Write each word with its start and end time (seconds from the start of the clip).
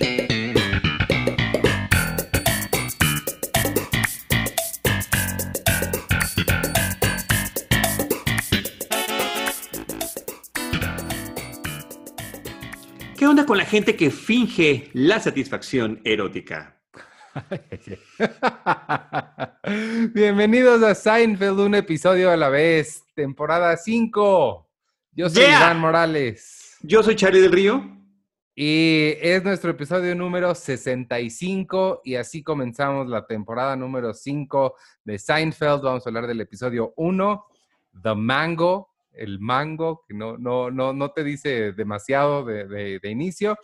¿Qué 0.00 0.28
onda 13.26 13.44
con 13.44 13.58
la 13.58 13.66
gente 13.66 13.96
que 13.96 14.10
finge 14.10 14.88
la 14.94 15.20
satisfacción 15.20 16.00
erótica? 16.04 16.80
Bienvenidos 20.14 20.82
a 20.82 20.94
Seinfeld, 20.94 21.60
un 21.60 21.74
episodio 21.74 22.30
a 22.30 22.38
la 22.38 22.48
vez, 22.48 23.04
temporada 23.14 23.76
5. 23.76 24.66
Yo 25.12 25.28
soy 25.28 25.42
Yeah. 25.42 25.58
Iván 25.58 25.80
Morales 25.80 26.76
Yo 26.82 27.02
soy 27.02 27.16
Charlie 27.16 27.40
del 27.40 27.52
Río. 27.52 27.99
Y 28.62 29.16
es 29.22 29.42
nuestro 29.42 29.70
episodio 29.70 30.14
número 30.14 30.54
65 30.54 32.02
y 32.04 32.16
así 32.16 32.42
comenzamos 32.42 33.08
la 33.08 33.26
temporada 33.26 33.74
número 33.74 34.12
5 34.12 34.74
de 35.02 35.18
Seinfeld. 35.18 35.80
Vamos 35.80 36.04
a 36.06 36.10
hablar 36.10 36.26
del 36.26 36.42
episodio 36.42 36.92
1, 36.96 37.46
The 38.02 38.14
Mango, 38.14 38.90
el 39.12 39.40
mango, 39.40 40.04
que 40.06 40.12
no, 40.12 40.36
no, 40.36 40.70
no, 40.70 40.92
no 40.92 41.10
te 41.10 41.24
dice 41.24 41.72
demasiado 41.72 42.44
de, 42.44 42.66
de- 42.68 42.98
de 42.98 43.10
inicio, 43.10 43.56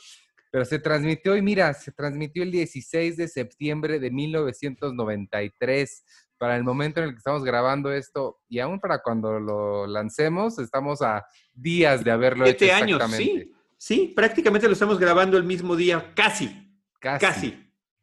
pero 0.51 0.65
se 0.65 0.79
transmitió 0.79 1.37
y 1.37 1.43
mira, 1.43 1.75
se 1.75 1.93
transmitió 1.93 2.43
el 2.43 2.51
16 2.51 3.19
de 3.19 3.29
septiembre 3.29 3.99
de 4.01 4.11
1993. 4.11 6.05
Para 6.39 6.57
el 6.57 6.65
momento 6.65 7.01
en 7.01 7.07
el 7.09 7.11
que 7.13 7.19
estamos 7.19 7.45
grabando 7.45 7.93
esto 7.93 8.39
y 8.49 8.61
aún 8.61 8.81
para 8.81 9.03
cuando 9.03 9.41
lo 9.41 9.87
lancemos, 9.87 10.59
estamos 10.59 11.03
a 11.03 11.27
días 11.53 12.03
de 12.03 12.11
haberlo 12.11 12.47
Siete 12.47 12.65
hecho 12.67 12.75
años, 12.77 12.97
exactamente. 13.03 13.45
sí. 13.45 13.53
Sí, 13.77 14.13
prácticamente 14.17 14.67
lo 14.67 14.73
estamos 14.73 14.99
grabando 14.99 15.37
el 15.37 15.45
mismo 15.45 15.77
día, 15.77 16.13
casi, 16.15 16.49
Casi. 16.99 17.21
casi, 17.27 17.55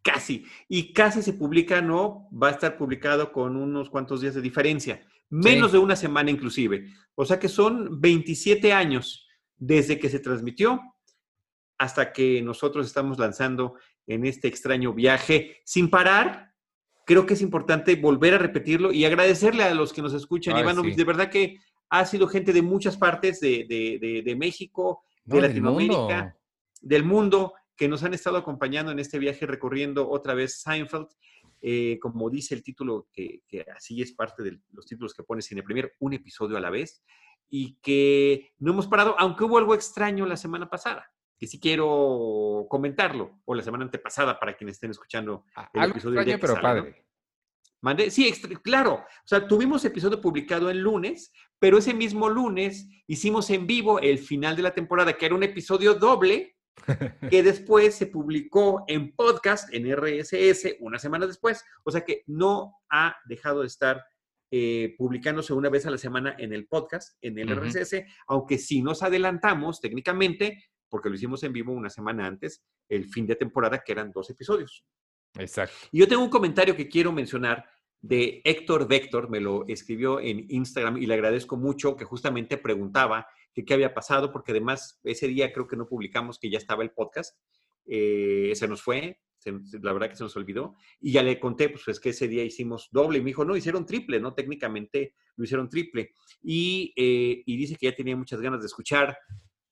casi. 0.03 0.45
Y 0.69 0.93
casi 0.93 1.21
se 1.23 1.33
publica, 1.33 1.81
¿no? 1.81 2.29
Va 2.31 2.49
a 2.49 2.51
estar 2.51 2.77
publicado 2.77 3.31
con 3.31 3.55
unos 3.55 3.89
cuantos 3.89 4.21
días 4.21 4.35
de 4.35 4.41
diferencia, 4.41 5.01
menos 5.29 5.71
Sí. 5.71 5.77
de 5.77 5.83
una 5.83 5.95
semana 5.95 6.29
inclusive. 6.31 6.85
O 7.15 7.25
sea 7.25 7.39
que 7.39 7.49
son 7.49 7.99
27 7.99 8.71
años 8.73 9.27
desde 9.57 9.97
que 9.99 10.09
se 10.09 10.19
transmitió 10.19 10.79
hasta 11.77 12.13
que 12.13 12.41
nosotros 12.41 12.85
estamos 12.85 13.17
lanzando 13.17 13.75
en 14.07 14.25
este 14.25 14.47
extraño 14.47 14.93
viaje 14.93 15.57
sin 15.65 15.89
parar. 15.89 16.53
Creo 17.05 17.25
que 17.25 17.33
es 17.33 17.41
importante 17.41 17.95
volver 17.95 18.35
a 18.35 18.37
repetirlo 18.37 18.93
y 18.93 19.05
agradecerle 19.05 19.63
a 19.63 19.73
los 19.73 19.91
que 19.91 20.01
nos 20.01 20.13
escuchan. 20.13 20.55
Ay, 20.55 20.63
sí. 20.91 20.95
de 20.95 21.03
verdad 21.03 21.29
que 21.29 21.57
ha 21.89 22.05
sido 22.05 22.27
gente 22.27 22.53
de 22.53 22.61
muchas 22.61 22.95
partes 22.97 23.39
de, 23.39 23.65
de- 23.67 23.97
de- 23.99 24.21
de 24.23 24.35
México, 24.35 25.03
de 25.23 25.35
No, 25.35 25.41
Latinoamérica, 25.41 25.95
mundo. 25.97 26.33
del 26.81 27.03
mundo, 27.03 27.53
que 27.75 27.87
nos 27.87 28.03
han 28.03 28.13
estado 28.13 28.37
acompañando 28.37 28.91
en 28.91 28.99
este 28.99 29.19
viaje 29.19 29.45
recorriendo 29.45 30.09
otra 30.09 30.33
vez 30.33 30.61
Seinfeld. 30.61 31.07
Eh, 31.65 31.97
como 32.01 32.29
dice 32.29 32.53
el 32.55 32.61
título, 32.61 33.07
que, 33.13 33.41
que 33.47 33.65
así 33.75 34.01
es 34.01 34.11
parte 34.11 34.43
de 34.43 34.59
los 34.71 34.85
títulos 34.85 35.13
que 35.13 35.23
pone 35.23 35.41
Cine 35.41 35.63
Premier, 35.63 35.93
un 35.99 36.13
episodio 36.13 36.57
a 36.57 36.59
la 36.59 36.69
vez, 36.69 37.01
y 37.49 37.77
que 37.81 38.51
no 38.59 38.71
hemos 38.71 38.87
parado, 38.87 39.15
aunque 39.17 39.45
hubo 39.45 39.57
algo 39.57 39.73
extraño 39.73 40.25
la 40.25 40.35
semana 40.35 40.69
pasada, 40.69 41.09
que 41.37 41.47
sí 41.47 41.59
quiero 41.59 42.65
comentarlo, 42.69 43.39
o 43.45 43.55
la 43.55 43.63
semana 43.63 43.85
antepasada 43.85 44.39
para 44.39 44.57
quienes 44.57 44.75
estén 44.75 44.91
escuchando 44.91 45.45
el 45.73 45.81
Algo 45.81 45.93
episodio 45.93 46.19
extraño, 46.19 46.39
pero 46.41 46.53
sale, 46.55 46.81
¿no? 46.81 46.95
Mandé, 47.83 48.09
sí, 48.09 48.25
extra- 48.27 48.55
claro. 48.61 48.93
O 48.93 49.27
sea, 49.27 49.45
tuvimos 49.45 49.83
episodio 49.83 50.21
publicado 50.21 50.69
el 50.69 50.79
lunes, 50.79 51.33
pero 51.59 51.77
ese 51.77 51.93
mismo 51.93 52.29
lunes 52.29 52.87
hicimos 53.07 53.49
en 53.49 53.67
vivo 53.67 53.99
el 53.99 54.19
final 54.19 54.55
de 54.55 54.63
la 54.63 54.73
temporada, 54.73 55.13
que 55.13 55.25
era 55.25 55.35
un 55.35 55.43
episodio 55.43 55.93
doble, 55.95 56.55
que 57.29 57.43
después 57.43 57.93
se 57.93 58.07
publicó 58.07 58.85
en 58.87 59.13
podcast, 59.13 59.67
en 59.73 59.93
RSS, 59.93 60.77
una 60.79 60.97
semana 60.97 61.27
después. 61.27 61.61
O 61.83 61.91
sea 61.91 62.01
que 62.05 62.23
no 62.25 62.73
ha 62.89 63.17
dejado 63.25 63.61
de 63.61 63.67
estar 63.67 64.01
eh, 64.49 64.95
publicándose 64.97 65.51
una 65.51 65.67
vez 65.69 65.85
a 65.85 65.91
la 65.91 65.97
semana 65.97 66.35
en 66.39 66.53
el 66.53 66.67
podcast, 66.67 67.17
en 67.21 67.37
el 67.37 67.51
Ujú. 67.51 67.65
RSS, 67.65 68.05
aunque 68.27 68.57
sí 68.57 68.81
nos 68.81 69.03
adelantamos 69.03 69.81
técnicamente, 69.81 70.63
porque 70.87 71.09
lo 71.09 71.15
hicimos 71.15 71.43
en 71.43 71.51
vivo 71.51 71.73
una 71.73 71.89
semana 71.89 72.25
antes, 72.27 72.63
el 72.87 73.09
fin 73.09 73.27
de 73.27 73.35
temporada, 73.35 73.83
que 73.83 73.91
eran 73.91 74.11
dos 74.11 74.29
episodios. 74.29 74.85
Exacto. 75.39 75.75
Y 75.91 75.99
yo 75.99 76.07
tengo 76.07 76.23
un 76.23 76.29
comentario 76.29 76.75
que 76.75 76.87
quiero 76.87 77.11
mencionar 77.11 77.65
de 78.03 78.41
Héctor 78.43 78.85
Vector, 78.85 79.29
me 79.29 79.39
lo 79.39 79.65
escribió 79.69 80.19
en 80.19 80.45
Instagram 80.49 80.97
y 80.97 81.05
le 81.05 81.13
agradezco 81.13 81.55
mucho 81.55 81.95
que 81.95 82.03
justamente 82.03 82.57
preguntaba 82.57 83.25
que 83.53 83.63
qué 83.63 83.73
había 83.73 83.93
pasado, 83.93 84.29
porque 84.29 84.51
además 84.51 84.99
ese 85.05 85.29
día 85.29 85.53
creo 85.53 85.67
que 85.67 85.77
no 85.77 85.87
publicamos 85.87 86.37
que 86.37 86.49
ya 86.49 86.57
estaba 86.57 86.83
el 86.83 86.91
podcast, 86.91 87.39
eh, 87.85 88.51
se 88.55 88.67
nos 88.67 88.81
fue, 88.81 89.21
la 89.81 89.93
verdad 89.93 90.09
que 90.09 90.17
se 90.17 90.23
nos 90.23 90.35
olvidó, 90.35 90.75
y 90.99 91.13
ya 91.13 91.23
le 91.23 91.39
conté, 91.39 91.69
pues 91.69 91.87
es 91.87 92.01
que 92.01 92.09
ese 92.09 92.27
día 92.27 92.43
hicimos 92.43 92.89
doble, 92.91 93.19
y 93.19 93.21
me 93.21 93.27
dijo, 93.27 93.45
no, 93.45 93.55
hicieron 93.55 93.85
triple, 93.85 94.19
¿no? 94.19 94.33
Técnicamente 94.33 95.13
lo 95.37 95.45
hicieron 95.45 95.69
triple, 95.69 96.11
y, 96.41 96.93
eh, 96.97 97.41
y 97.45 97.55
dice 97.55 97.77
que 97.77 97.85
ya 97.85 97.95
tenía 97.95 98.17
muchas 98.17 98.41
ganas 98.41 98.59
de 98.59 98.67
escuchar 98.67 99.17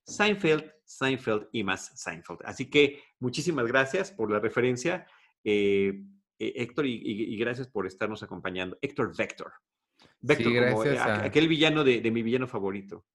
Seinfeld, 0.06 0.72
Seinfeld 0.86 1.50
y 1.52 1.66
más 1.66 1.92
Seinfeld. 2.02 2.40
Así 2.46 2.70
que 2.70 3.02
muchísimas 3.20 3.68
gracias 3.68 4.10
por 4.10 4.32
la 4.32 4.40
referencia. 4.40 5.06
eh, 5.44 6.02
eh, 6.48 6.54
Héctor, 6.58 6.86
y, 6.86 6.94
y- 6.96 7.34
y 7.34 7.38
gracias 7.38 7.68
por 7.68 7.86
estarnos 7.88 8.24
acompañando. 8.24 8.78
Héctor 8.82 9.16
Vector. 9.16 9.52
Vector, 10.22 10.46
como, 10.54 10.80
gracias 10.80 10.96
eh, 11.08 11.12
a- 11.12 11.24
aquel 11.26 11.48
villano 11.48 11.84
de, 11.84 12.02
de 12.02 12.12
mi 12.12 12.22
villano 12.24 12.48
favorito. 12.48 13.06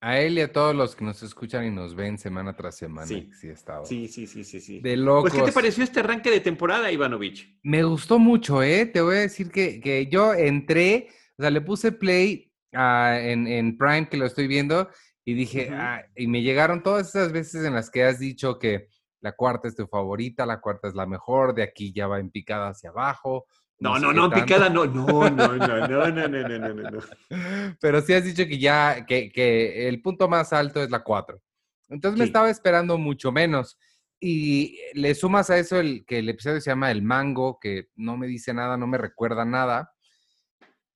A 0.00 0.18
él 0.18 0.36
y 0.36 0.40
a 0.40 0.52
todos 0.52 0.74
los 0.74 0.96
que 0.96 1.04
nos 1.04 1.22
escuchan 1.22 1.64
y 1.64 1.70
nos 1.70 1.94
ven 1.94 2.18
semana 2.18 2.56
tras 2.56 2.76
semana. 2.76 3.06
Sí. 3.06 3.30
Sí, 3.40 3.48
estaba. 3.48 3.84
Sí, 3.86 4.08
sí, 4.08 4.26
sí, 4.26 4.42
sí, 4.42 4.60
sí. 4.60 4.80
De 4.80 4.96
locos. 4.96 5.30
Pues, 5.30 5.42
¿qué 5.44 5.48
te 5.48 5.52
pareció 5.54 5.84
este 5.84 6.00
arranque 6.00 6.28
de 6.30 6.40
temporada, 6.40 6.90
Ivanovich? 6.90 7.56
Me 7.62 7.84
gustó 7.84 8.18
mucho, 8.18 8.64
¿eh? 8.64 8.86
Te 8.86 9.00
voy 9.00 9.14
a 9.16 9.20
decir 9.20 9.50
que, 9.52 9.80
que 9.80 10.08
yo 10.08 10.34
entré, 10.34 11.08
o 11.38 11.42
sea, 11.42 11.50
le 11.52 11.60
puse 11.60 11.92
play 11.92 12.50
ah, 12.72 13.16
en, 13.20 13.46
en 13.46 13.78
Prime, 13.78 14.08
que 14.08 14.16
lo 14.16 14.26
estoy 14.26 14.48
viendo, 14.48 14.90
y 15.24 15.34
dije, 15.34 15.68
ah, 15.72 16.02
y 16.16 16.26
me 16.26 16.42
llegaron 16.42 16.82
todas 16.82 17.08
esas 17.10 17.30
veces 17.30 17.64
en 17.64 17.74
las 17.74 17.88
que 17.88 18.02
has 18.02 18.18
dicho 18.18 18.58
que 18.58 18.88
la 19.22 19.32
cuarta 19.32 19.68
es 19.68 19.76
tu 19.76 19.86
favorita, 19.86 20.44
la 20.44 20.60
cuarta 20.60 20.88
es 20.88 20.94
la 20.94 21.06
mejor, 21.06 21.54
de 21.54 21.62
aquí 21.62 21.92
ya 21.92 22.06
va 22.08 22.18
en 22.18 22.30
picada 22.30 22.68
hacia 22.68 22.90
abajo. 22.90 23.46
No, 23.78 23.98
no, 23.98 24.12
no, 24.12 24.28
tanto. 24.28 24.44
picada, 24.44 24.68
no, 24.68 24.84
no, 24.84 25.30
no, 25.30 25.56
no, 25.56 25.56
no, 25.56 26.10
no, 26.10 26.28
no, 26.28 26.28
no, 26.28 26.58
no, 26.58 26.74
no, 26.74 26.90
no. 26.90 27.76
Pero 27.80 28.00
sí 28.02 28.12
has 28.12 28.24
dicho 28.24 28.46
que 28.46 28.58
ya, 28.58 29.06
que, 29.06 29.30
que 29.32 29.88
el 29.88 30.02
punto 30.02 30.28
más 30.28 30.52
alto 30.52 30.82
es 30.82 30.90
la 30.90 31.02
4. 31.02 31.40
Entonces 31.88 32.18
me 32.18 32.24
estaba 32.24 32.50
esperando 32.50 32.98
mucho 32.98 33.32
menos. 33.32 33.78
Y 34.20 34.78
le 34.94 35.14
sumas 35.14 35.50
a 35.50 35.58
eso 35.58 35.80
el, 35.80 36.04
que 36.06 36.18
el 36.18 36.28
episodio 36.28 36.60
se 36.60 36.70
llama 36.70 36.90
El 36.92 37.02
Mango, 37.02 37.58
que 37.60 37.88
no 37.96 38.16
me 38.16 38.26
dice 38.28 38.54
nada, 38.54 38.76
no 38.76 38.86
me 38.86 38.98
recuerda 38.98 39.44
nada. 39.44 39.92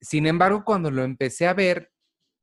Sin 0.00 0.26
embargo, 0.26 0.64
cuando 0.64 0.90
lo 0.90 1.02
empecé 1.02 1.46
a 1.48 1.54
ver, 1.54 1.92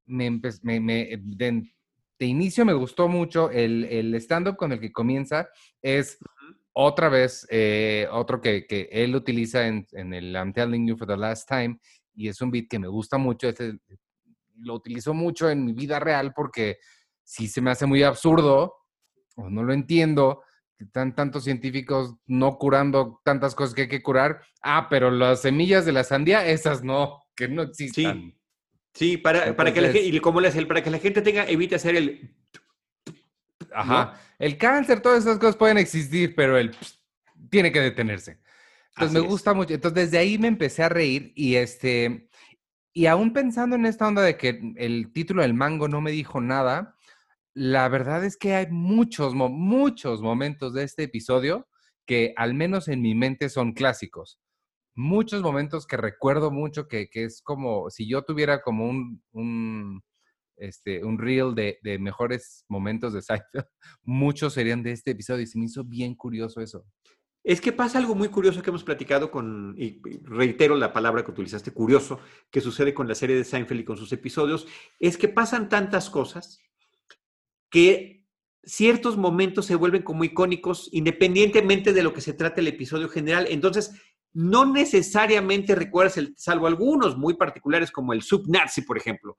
me 0.05 0.29
empe- 0.29 0.59
me- 0.63 0.79
me- 0.81 1.09
de, 1.21 1.72
de 2.19 2.25
inicio 2.25 2.65
me 2.65 2.73
gustó 2.73 3.07
mucho. 3.07 3.49
El, 3.49 3.85
el 3.85 4.15
stand-up 4.15 4.55
con 4.55 4.71
el 4.71 4.79
que 4.79 4.91
comienza 4.91 5.49
es 5.81 6.17
otra 6.73 7.09
vez 7.09 7.45
eh, 7.49 8.07
otro 8.11 8.41
que, 8.41 8.65
que 8.65 8.89
él 8.91 9.15
utiliza 9.15 9.67
en, 9.67 9.85
en 9.91 10.13
el 10.13 10.33
I'm 10.33 10.53
Telling 10.53 10.87
You 10.87 10.97
for 10.97 11.07
the 11.07 11.17
Last 11.17 11.47
Time 11.47 11.79
y 12.15 12.27
es 12.27 12.41
un 12.41 12.51
beat 12.51 12.67
que 12.69 12.79
me 12.79 12.87
gusta 12.87 13.17
mucho. 13.17 13.47
Este, 13.47 13.77
lo 14.57 14.75
utilizo 14.75 15.13
mucho 15.13 15.49
en 15.49 15.65
mi 15.65 15.73
vida 15.73 15.99
real 15.99 16.33
porque 16.35 16.77
sí 17.23 17.47
se 17.47 17.61
me 17.61 17.71
hace 17.71 17.85
muy 17.85 18.03
absurdo 18.03 18.75
o 19.35 19.49
no 19.49 19.63
lo 19.63 19.73
entiendo 19.73 20.43
que 20.77 20.85
están 20.85 21.15
tantos 21.15 21.43
científicos 21.43 22.15
no 22.25 22.57
curando 22.57 23.21
tantas 23.23 23.55
cosas 23.55 23.73
que 23.73 23.83
hay 23.83 23.87
que 23.87 24.03
curar. 24.03 24.41
Ah, 24.61 24.87
pero 24.89 25.11
las 25.11 25.41
semillas 25.41 25.85
de 25.85 25.91
la 25.91 26.03
sandía, 26.03 26.45
esas 26.47 26.83
no, 26.83 27.19
que 27.35 27.47
no 27.47 27.63
existan. 27.63 28.21
Sí. 28.21 28.37
Sí, 28.93 29.17
para, 29.17 29.55
para 29.55 29.73
que 29.73 29.81
la 29.81 29.91
gente, 29.91 30.07
y 30.07 30.19
como 30.19 30.39
le 30.39 30.49
hace 30.49 30.59
el, 30.59 30.67
para 30.67 30.83
que 30.83 30.91
la 30.91 30.99
gente 30.99 31.21
tenga, 31.21 31.45
evite 31.45 31.75
hacer 31.75 31.95
el. 31.95 32.35
Ajá. 33.73 34.19
El 34.37 34.57
cáncer, 34.57 35.01
todas 35.01 35.23
esas 35.23 35.39
cosas 35.39 35.55
pueden 35.55 35.77
existir, 35.77 36.35
pero 36.35 36.57
el 36.57 36.75
tiene 37.49 37.71
que 37.71 37.81
detenerse. 37.81 38.39
Entonces 38.89 39.09
Así 39.09 39.13
me 39.13 39.19
es. 39.21 39.27
gusta 39.27 39.53
mucho. 39.53 39.73
Entonces 39.73 40.05
desde 40.05 40.17
ahí 40.17 40.37
me 40.37 40.47
empecé 40.47 40.83
a 40.83 40.89
reír 40.89 41.33
y 41.35 41.55
este 41.55 42.29
y 42.95 43.07
aún 43.07 43.33
pensando 43.33 43.75
en 43.75 43.87
esta 43.87 44.07
onda 44.07 44.21
de 44.21 44.37
que 44.37 44.59
el 44.75 45.11
título 45.13 45.41
del 45.41 45.55
mango 45.55 45.87
no 45.87 45.99
me 45.99 46.11
dijo 46.11 46.41
nada, 46.41 46.95
la 47.55 47.89
verdad 47.89 48.23
es 48.23 48.37
que 48.37 48.53
hay 48.53 48.67
muchos 48.69 49.33
muchos 49.33 50.21
momentos 50.21 50.73
de 50.73 50.83
este 50.83 51.03
episodio 51.03 51.67
que 52.05 52.33
al 52.35 52.53
menos 52.53 52.87
en 52.87 53.01
mi 53.01 53.15
mente 53.15 53.49
son 53.49 53.73
clásicos. 53.73 54.39
Muchos 54.95 55.41
momentos 55.41 55.87
que 55.87 55.97
recuerdo 55.97 56.51
mucho 56.51 56.87
que, 56.87 57.09
que 57.09 57.23
es 57.23 57.41
como 57.41 57.89
si 57.89 58.07
yo 58.07 58.23
tuviera 58.23 58.61
como 58.61 58.87
un, 58.87 59.23
un 59.31 60.03
este, 60.57 61.03
un 61.03 61.17
reel 61.17 61.55
de, 61.55 61.79
de 61.81 61.99
mejores 61.99 62.65
momentos 62.67 63.13
de 63.13 63.21
Seinfeld, 63.21 63.65
muchos 64.03 64.53
serían 64.53 64.83
de 64.83 64.91
este 64.91 65.11
episodio 65.11 65.41
y 65.41 65.47
se 65.47 65.57
me 65.57 65.65
hizo 65.65 65.83
bien 65.83 66.15
curioso 66.15 66.61
eso. 66.61 66.85
Es 67.43 67.59
que 67.59 67.73
pasa 67.73 67.97
algo 67.97 68.15
muy 68.15 68.29
curioso 68.29 68.61
que 68.61 68.69
hemos 68.69 68.85
platicado 68.85 69.29
con, 69.29 69.75
y 69.77 70.01
reitero 70.23 70.77
la 70.77 70.93
palabra 70.93 71.25
que 71.25 71.31
utilizaste, 71.31 71.71
curioso, 71.71 72.19
que 72.49 72.61
sucede 72.61 72.93
con 72.93 73.07
la 73.07 73.15
serie 73.15 73.35
de 73.35 73.43
Seinfeld 73.43 73.81
y 73.81 73.85
con 73.85 73.97
sus 73.97 74.13
episodios, 74.13 74.65
es 74.99 75.17
que 75.17 75.27
pasan 75.27 75.67
tantas 75.67 76.09
cosas 76.09 76.61
que 77.69 78.25
ciertos 78.63 79.17
momentos 79.17 79.65
se 79.65 79.75
vuelven 79.75 80.03
como 80.03 80.23
icónicos 80.23 80.87
independientemente 80.93 81.91
de 81.91 82.03
lo 82.03 82.13
que 82.13 82.21
se 82.21 82.31
trate 82.31 82.61
el 82.61 82.67
episodio 82.67 83.09
general. 83.09 83.47
Entonces, 83.49 83.91
no 84.33 84.65
necesariamente 84.65 85.75
recuerdas, 85.75 86.17
el, 86.17 86.33
salvo 86.37 86.67
algunos 86.67 87.17
muy 87.17 87.35
particulares 87.35 87.91
como 87.91 88.13
el 88.13 88.21
Subnazi, 88.21 88.81
por 88.81 88.97
ejemplo. 88.97 89.37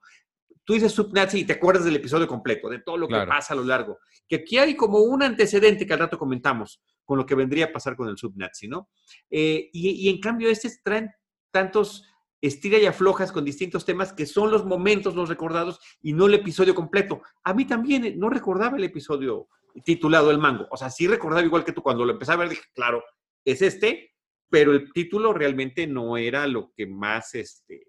Tú 0.63 0.73
dices 0.73 0.93
Subnazi 0.93 1.39
y 1.39 1.45
te 1.45 1.53
acuerdas 1.53 1.85
del 1.85 1.97
episodio 1.97 2.27
completo, 2.27 2.69
de 2.69 2.79
todo 2.79 2.97
lo 2.97 3.07
que 3.07 3.25
pasa 3.27 3.53
a 3.53 3.57
lo 3.57 3.63
largo. 3.63 3.99
Que 4.27 4.37
aquí 4.37 4.57
hay 4.57 4.75
como 4.75 4.99
un 4.99 5.21
antecedente 5.21 5.85
que 5.85 5.93
al 5.93 5.99
rato 5.99 6.17
comentamos 6.17 6.81
con 7.03 7.17
lo 7.17 7.25
que 7.25 7.35
vendría 7.35 7.65
a 7.65 7.71
pasar 7.71 7.95
con 7.95 8.09
el 8.09 8.17
Subnazi, 8.17 8.67
¿no? 8.67 8.89
Eh, 9.29 9.69
y, 9.71 10.07
y, 10.07 10.09
en 10.09 10.19
cambio, 10.19 10.49
este 10.49 10.71
traen 10.83 11.11
tantos 11.51 12.03
estira 12.41 12.77
y 12.77 12.85
aflojas 12.85 13.31
con 13.31 13.45
distintos 13.45 13.85
temas 13.85 14.13
que 14.13 14.25
son 14.25 14.51
los 14.51 14.65
momentos 14.65 15.15
los 15.15 15.29
recordados 15.29 15.79
y 16.01 16.13
no 16.13 16.27
el 16.27 16.33
episodio 16.33 16.75
completo. 16.75 17.21
A 17.43 17.53
mí 17.53 17.65
también 17.65 18.05
eh, 18.05 18.13
no 18.15 18.29
recordaba 18.29 18.77
el 18.77 18.83
episodio 18.83 19.47
titulado 19.83 20.31
El 20.31 20.37
Mango. 20.37 20.67
O 20.71 20.77
sea, 20.77 20.89
sí 20.89 21.07
recordaba 21.07 21.45
igual 21.45 21.65
que 21.65 21.73
tú 21.73 21.81
cuando 21.81 22.05
lo 22.05 22.13
empecé 22.13 22.31
a 22.31 22.37
ver, 22.37 22.49
dije, 22.49 22.63
claro, 22.73 23.03
es 23.43 23.61
este, 23.61 24.14
pero 24.55 24.71
el 24.71 24.93
título 24.93 25.33
realmente 25.33 25.85
no 25.85 26.15
era 26.15 26.47
lo 26.47 26.71
que 26.71 26.87
más, 26.87 27.35
este, 27.35 27.87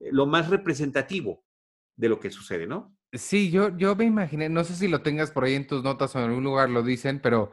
lo 0.00 0.26
más 0.26 0.50
representativo 0.50 1.44
de 1.94 2.08
lo 2.08 2.18
que 2.18 2.32
sucede, 2.32 2.66
¿no? 2.66 2.92
Sí, 3.12 3.52
yo, 3.52 3.76
yo 3.76 3.94
me 3.94 4.06
imaginé, 4.06 4.48
no 4.48 4.64
sé 4.64 4.74
si 4.74 4.88
lo 4.88 5.00
tengas 5.02 5.30
por 5.30 5.44
ahí 5.44 5.54
en 5.54 5.68
tus 5.68 5.84
notas 5.84 6.16
o 6.16 6.18
en 6.18 6.24
algún 6.24 6.42
lugar 6.42 6.70
lo 6.70 6.82
dicen, 6.82 7.20
pero 7.20 7.52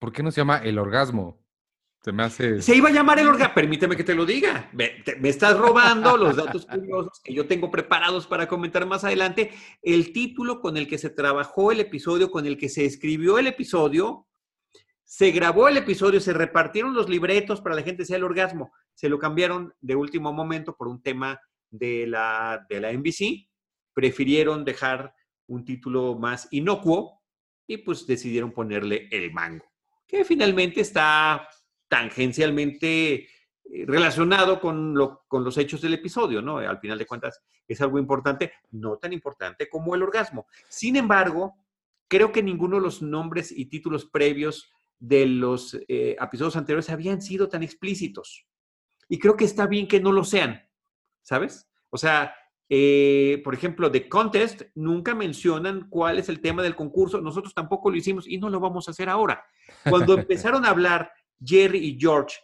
¿por 0.00 0.10
qué 0.10 0.24
no 0.24 0.32
se 0.32 0.40
llama 0.40 0.58
el 0.58 0.80
orgasmo? 0.80 1.40
Se 2.02 2.10
me 2.10 2.24
hace. 2.24 2.60
Se 2.60 2.74
iba 2.74 2.88
a 2.88 2.92
llamar 2.92 3.20
el 3.20 3.28
orgasmo. 3.28 3.54
Permíteme 3.54 3.96
que 3.96 4.02
te 4.02 4.16
lo 4.16 4.26
diga. 4.26 4.68
Me, 4.72 4.90
me, 5.20 5.28
estás 5.28 5.56
robando 5.56 6.16
los 6.16 6.34
datos 6.34 6.66
curiosos 6.66 7.20
que 7.22 7.32
yo 7.32 7.46
tengo 7.46 7.70
preparados 7.70 8.26
para 8.26 8.48
comentar 8.48 8.86
más 8.86 9.04
adelante. 9.04 9.52
El 9.82 10.12
título 10.12 10.60
con 10.60 10.76
el 10.76 10.88
que 10.88 10.98
se 10.98 11.10
trabajó 11.10 11.70
el 11.70 11.78
episodio, 11.78 12.32
con 12.32 12.44
el 12.44 12.58
que 12.58 12.70
se 12.70 12.84
escribió 12.86 13.38
el 13.38 13.46
episodio, 13.46 14.26
se 15.10 15.32
grabó 15.32 15.66
el 15.66 15.76
episodio, 15.76 16.20
se 16.20 16.32
repartieron 16.32 16.94
los 16.94 17.08
libretos 17.08 17.60
para 17.60 17.74
la 17.74 17.82
gente 17.82 18.04
sea 18.04 18.16
el 18.16 18.22
orgasmo. 18.22 18.72
Se 18.94 19.08
lo 19.08 19.18
cambiaron 19.18 19.74
de 19.80 19.96
último 19.96 20.32
momento 20.32 20.76
por 20.76 20.86
un 20.86 21.02
tema 21.02 21.40
de 21.68 22.06
la, 22.06 22.64
de 22.68 22.78
la 22.78 22.92
NBC. 22.92 23.50
Prefirieron 23.92 24.64
dejar 24.64 25.12
un 25.48 25.64
título 25.64 26.14
más 26.14 26.46
inocuo 26.52 27.24
y 27.66 27.78
pues 27.78 28.06
decidieron 28.06 28.52
ponerle 28.52 29.08
el 29.10 29.32
mango, 29.32 29.64
que 30.06 30.24
finalmente 30.24 30.80
está 30.80 31.44
tangencialmente 31.88 33.14
eh, 33.14 33.26
relacionado 33.88 34.60
con, 34.60 34.94
lo, 34.94 35.24
con, 35.26 35.42
los 35.42 35.58
hechos 35.58 35.80
del 35.80 35.94
episodio, 35.94 36.40
¿no? 36.40 36.58
Al 36.58 36.78
final 36.78 36.98
de 36.98 37.06
cuentas 37.06 37.42
es 37.66 37.80
algo 37.80 37.98
importante, 37.98 38.52
no 38.70 38.96
tan 38.96 39.12
importante 39.12 39.68
como 39.68 39.96
el 39.96 40.04
orgasmo. 40.04 40.46
Sin 40.68 40.94
embargo, 40.94 41.56
creo 42.06 42.30
que 42.30 42.44
ninguno 42.44 42.76
de 42.76 42.82
los 42.82 43.02
nombres 43.02 43.50
y 43.50 43.66
títulos 43.66 44.04
previos 44.04 44.70
de 45.00 45.26
los 45.26 45.74
eh, 45.88 46.16
episodios 46.20 46.56
anteriores 46.56 46.90
habían 46.90 47.20
sido 47.20 47.48
tan 47.48 47.62
explícitos. 47.62 48.46
Y 49.08 49.18
creo 49.18 49.36
que 49.36 49.46
está 49.46 49.66
bien 49.66 49.88
que 49.88 49.98
no 49.98 50.12
lo 50.12 50.22
sean, 50.22 50.62
¿sabes? 51.22 51.68
O 51.88 51.98
sea, 51.98 52.34
eh, 52.68 53.40
por 53.42 53.54
ejemplo, 53.54 53.90
The 53.90 54.08
Contest 54.08 54.62
nunca 54.76 55.14
mencionan 55.14 55.88
cuál 55.88 56.20
es 56.20 56.28
el 56.28 56.40
tema 56.40 56.62
del 56.62 56.76
concurso, 56.76 57.20
nosotros 57.20 57.52
tampoco 57.52 57.90
lo 57.90 57.96
hicimos 57.96 58.28
y 58.28 58.38
no 58.38 58.48
lo 58.48 58.60
vamos 58.60 58.86
a 58.86 58.92
hacer 58.92 59.08
ahora. 59.08 59.44
Cuando 59.88 60.14
empezaron 60.18 60.64
a 60.64 60.70
hablar 60.70 61.10
Jerry 61.44 61.78
y 61.78 61.98
George 61.98 62.36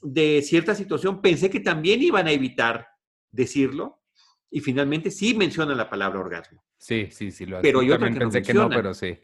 de 0.00 0.42
cierta 0.42 0.74
situación, 0.74 1.22
pensé 1.22 1.48
que 1.48 1.60
también 1.60 2.02
iban 2.02 2.26
a 2.26 2.32
evitar 2.32 2.88
decirlo 3.30 4.02
y 4.50 4.60
finalmente 4.60 5.10
sí 5.10 5.34
mencionan 5.34 5.76
la 5.76 5.88
palabra 5.88 6.18
orgasmo. 6.18 6.64
Sí, 6.76 7.08
sí, 7.12 7.30
sí, 7.30 7.46
lo 7.46 7.62
Pero 7.62 7.80
hay 7.80 7.92
otra 7.92 8.10
que 8.10 8.18
pensé 8.18 8.40
no 8.40 8.46
que 8.46 8.54
no, 8.54 8.68
pero 8.68 8.94
sí. 8.94 9.16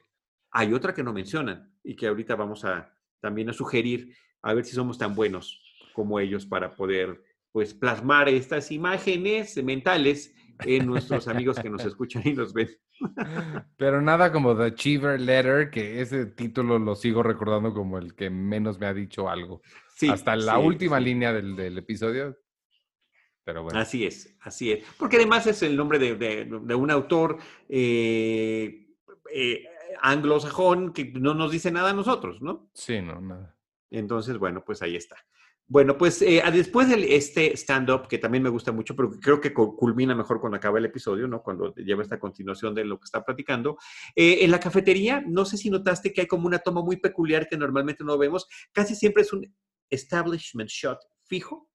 Hay 0.53 0.73
otra 0.73 0.95
que 0.95 1.03
no 1.03 1.13
mencionan 1.13 1.77
y 1.89 1.97
que 1.97 2.07
ahorita 2.07 2.37
vamos 2.37 2.65
a 2.67 2.95
también 3.21 3.49
a 3.49 3.53
sugerir 3.55 4.15
a 4.43 4.53
ver 4.53 4.65
si 4.65 4.73
somos 4.75 4.99
tan 4.99 5.15
buenos 5.15 5.61
como 5.95 6.21
ellos 6.21 6.45
para 6.47 6.75
poder 6.77 7.23
pues 7.51 7.73
plasmar 7.73 8.29
estas 8.29 8.71
imágenes 8.71 9.57
mentales 9.65 10.35
en 10.67 10.87
nuestros 10.87 11.27
amigos 11.29 11.59
que 11.59 11.71
nos 11.71 11.85
escuchan 11.85 12.23
y 12.27 12.35
nos 12.35 12.53
ven. 12.53 12.69
Pero 13.79 14.03
nada 14.03 14.31
como 14.31 14.55
The 14.57 14.65
Achiever 14.65 15.19
Letter, 15.21 15.71
que 15.71 16.01
ese 16.03 16.27
título 16.27 16.79
lo 16.79 16.95
sigo 16.95 17.23
recordando 17.23 17.73
como 17.73 17.97
el 17.99 18.15
que 18.15 18.29
menos 18.29 18.79
me 18.79 18.87
ha 18.87 18.93
dicho 18.93 19.29
algo. 19.31 19.63
Sí, 19.97 20.09
Hasta 20.11 20.37
la 20.37 20.57
sí, 20.57 20.67
última 20.67 20.99
sí. 20.99 21.05
línea 21.05 21.33
del, 21.33 21.57
del 21.57 21.79
episodio. 21.79 22.37
Pero 23.45 23.63
bueno. 23.63 23.79
Así 23.81 24.05
es, 24.05 24.37
así 24.43 24.73
es. 24.73 24.85
Porque 24.99 25.17
además 25.17 25.47
es 25.47 25.63
el 25.63 25.75
nombre 25.75 25.99
de, 25.99 26.17
de- 26.17 26.45
de 26.45 26.75
un 26.75 26.91
autor 26.91 27.39
eh, 27.69 28.89
eh, 29.33 29.65
anglosajón 30.03 30.93
que 30.93 31.13
no 31.13 31.35
nos 31.35 31.51
dice 31.53 31.71
nada 31.71 31.91
a 31.91 31.95
nosotros, 31.95 32.41
¿no? 32.43 32.71
Sí, 32.75 33.01
no, 33.01 33.21
nada. 33.21 33.57
Entonces, 33.91 34.39
bueno, 34.39 34.63
pues 34.65 34.83
ahí 34.83 34.97
está. 34.97 35.17
Bueno, 35.71 35.99
pues 35.99 36.23
eh, 36.23 36.43
después 36.51 36.89
de 36.89 37.15
este 37.17 37.55
stand-up, 37.55 38.09
que 38.09 38.17
también 38.17 38.43
me 38.43 38.49
gusta 38.49 38.73
mucho, 38.73 38.97
pero 38.97 39.11
creo 39.21 39.39
que 39.39 39.53
cu- 39.53 39.77
culmina 39.77 40.15
mejor 40.15 40.41
cuando 40.41 40.57
acaba 40.57 40.79
el 40.79 40.87
episodio, 40.87 41.29
¿no? 41.29 41.43
Cuando 41.43 41.75
lleva 41.75 42.03
esta 42.03 42.19
continuación 42.19 42.75
de 42.75 42.87
lo 42.87 42.99
que 42.99 43.05
está 43.05 43.23
platicando. 43.23 43.77
eh, 44.17 44.39
en 44.41 44.51
la 44.51 44.61
cafetería, 44.61 45.23
no 45.27 45.45
sé 45.45 45.59
si 45.59 45.69
notaste 45.69 46.13
que 46.13 46.23
hay 46.23 46.27
como 46.27 46.47
una 46.47 46.59
toma 46.61 46.81
muy 46.83 46.97
peculiar 46.97 47.47
que 47.49 47.59
normalmente 47.59 48.03
no 48.03 48.17
vemos. 48.17 48.47
Casi 48.73 48.95
siempre 48.95 49.23
es 49.25 49.33
un 49.35 49.47
establishment 49.91 50.71
shot 50.71 50.99
fijo. 51.25 51.69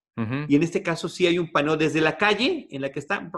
Y 0.48 0.56
en 0.56 0.64
este 0.64 0.82
caso 0.84 1.08
sí 1.10 1.26
hay 1.28 1.38
un 1.40 1.52
paneo 1.52 1.76
desde 1.78 2.00
la 2.02 2.18
calle 2.18 2.68
en 2.72 2.82
la 2.82 2.92
que 2.92 3.00
está 3.00 3.30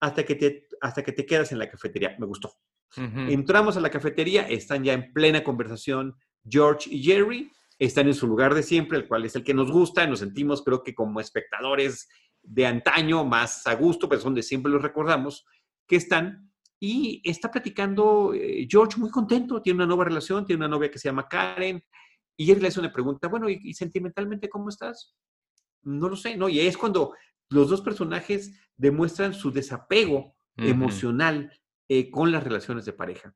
hasta 0.00 0.24
que 0.24 0.34
te, 0.34 0.66
hasta 0.80 1.02
que 1.02 1.12
te 1.12 1.24
quedas 1.24 1.52
en 1.52 1.58
la 1.58 1.68
cafetería. 1.70 2.16
Me 2.18 2.26
gustó. 2.26 2.52
Entramos 2.96 3.76
a 3.76 3.80
la 3.80 3.90
cafetería, 3.90 4.42
están 4.42 4.84
ya 4.84 4.92
en 4.92 5.12
plena 5.12 5.42
conversación 5.42 6.14
George 6.48 6.90
y 6.90 7.02
Jerry, 7.02 7.50
están 7.78 8.06
en 8.06 8.14
su 8.14 8.26
lugar 8.26 8.54
de 8.54 8.62
siempre, 8.62 8.98
el 8.98 9.08
cual 9.08 9.24
es 9.24 9.34
el 9.34 9.44
que 9.44 9.54
nos 9.54 9.70
gusta, 9.70 10.06
nos 10.06 10.18
sentimos 10.18 10.62
creo 10.62 10.82
que 10.82 10.94
como 10.94 11.20
espectadores 11.20 12.08
de 12.42 12.66
antaño, 12.66 13.24
más 13.24 13.66
a 13.66 13.74
gusto, 13.74 14.08
pues 14.08 14.22
donde 14.22 14.42
siempre 14.42 14.70
los 14.70 14.82
recordamos, 14.82 15.44
que 15.86 15.96
están. 15.96 16.50
Y 16.78 17.22
está 17.24 17.50
platicando 17.50 18.34
eh, 18.34 18.66
George 18.68 18.98
muy 18.98 19.10
contento, 19.10 19.62
tiene 19.62 19.78
una 19.78 19.86
nueva 19.86 20.04
relación, 20.04 20.44
tiene 20.44 20.64
una 20.64 20.68
novia 20.68 20.90
que 20.90 20.98
se 20.98 21.08
llama 21.08 21.28
Karen, 21.28 21.82
y 22.36 22.46
Jerry 22.46 22.60
le 22.60 22.68
hace 22.68 22.80
una 22.80 22.92
pregunta, 22.92 23.28
bueno, 23.28 23.48
¿y, 23.48 23.60
y 23.62 23.74
sentimentalmente 23.74 24.48
cómo 24.48 24.68
estás? 24.68 25.14
No 25.82 26.08
lo 26.08 26.16
sé, 26.16 26.36
¿no? 26.36 26.48
Y 26.48 26.60
es 26.60 26.76
cuando 26.76 27.14
los 27.50 27.70
dos 27.70 27.82
personajes 27.82 28.52
demuestran 28.76 29.34
su 29.34 29.52
desapego 29.52 30.34
emocional 30.56 31.50
eh, 31.94 32.10
con 32.10 32.32
las 32.32 32.42
relaciones 32.42 32.86
de 32.86 32.94
pareja. 32.94 33.34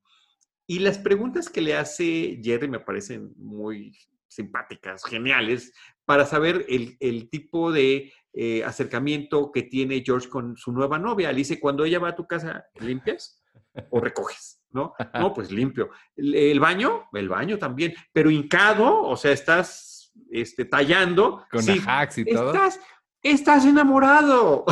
Y 0.66 0.78
las 0.78 0.96
preguntas 0.96 1.50
que 1.50 1.60
le 1.60 1.76
hace 1.76 2.40
Jerry 2.42 2.68
me 2.68 2.80
parecen 2.80 3.34
muy 3.36 3.94
simpáticas, 4.28 5.04
geniales, 5.04 5.75
para 6.06 6.25
saber 6.25 6.64
el, 6.66 6.96
el 7.00 7.28
tipo 7.28 7.70
de 7.70 8.14
eh, 8.32 8.64
acercamiento 8.64 9.52
que 9.52 9.64
tiene 9.64 10.02
George 10.02 10.30
con 10.30 10.56
su 10.56 10.72
nueva 10.72 10.98
novia. 10.98 11.30
Le 11.32 11.36
dice, 11.38 11.60
cuando 11.60 11.84
ella 11.84 11.98
va 11.98 12.08
a 12.08 12.16
tu 12.16 12.26
casa, 12.26 12.64
¿limpias 12.80 13.44
o 13.90 14.00
recoges? 14.00 14.62
¿No? 14.70 14.94
No, 15.12 15.34
pues 15.34 15.52
limpio. 15.52 15.90
¿El, 16.16 16.34
el 16.34 16.58
baño? 16.58 17.10
El 17.12 17.28
baño 17.28 17.58
también. 17.58 17.92
Pero 18.10 18.30
hincado, 18.30 19.02
o 19.02 19.18
sea, 19.18 19.32
estás 19.32 20.14
este, 20.30 20.64
tallando. 20.64 21.44
Con 21.50 21.62
Sí, 21.62 21.78
hacks 21.86 22.16
y 22.16 22.25
todo. 22.25 22.54
estás, 22.54 22.80
estás 23.22 23.66
enamorado. 23.66 24.64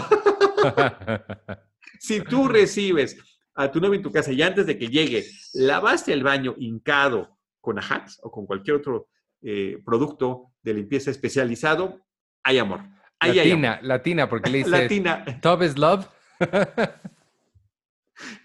si 2.01 2.23
tú 2.23 2.49
recibes 2.49 3.19
a 3.55 3.71
tu 3.71 3.81
novio 3.81 3.95
en 3.95 4.03
tu 4.03 4.11
casa 4.13 4.33
y 4.33 4.43
antes 4.43 4.67
de 4.67 4.77
que 4.79 4.89
llegue 4.89 5.25
lavaste 5.55 6.13
el 6.13 6.23
baño 6.23 6.55
hincado 6.59 7.39
con 7.61 7.79
Ajax 7.79 8.19
o 8.23 8.31
con 8.31 8.47
cualquier 8.47 8.77
otro 8.77 9.09
eh, 9.43 9.79
producto 9.85 10.53
de 10.63 10.75
limpieza 10.75 11.11
especializado, 11.11 12.01
hay 12.43 12.59
amor. 12.59 12.81
Ahí 13.21 13.39
hay 13.39 13.51
amor. 13.53 13.63
latina, 13.65 13.81
latina, 13.83 14.29
porque 14.29 14.51
le 14.51 14.59
dice 14.65 14.71
Latina. 14.71 15.25
Top 15.41 15.63
is 15.63 15.79
love. 15.79 16.07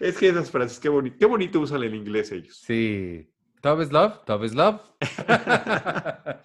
Es 0.00 0.18
que 0.18 0.28
esas 0.28 0.50
frases, 0.50 0.80
qué, 0.80 0.90
boni- 0.90 1.16
qué 1.16 1.26
bonito 1.26 1.60
usan 1.60 1.82
el 1.84 1.94
inglés 1.94 2.32
ellos. 2.32 2.60
sí. 2.66 3.26
Top 3.62 3.80
is 3.82 3.92
love, 3.92 4.24
top 4.24 4.42
is 4.42 4.54
love. 4.54 4.80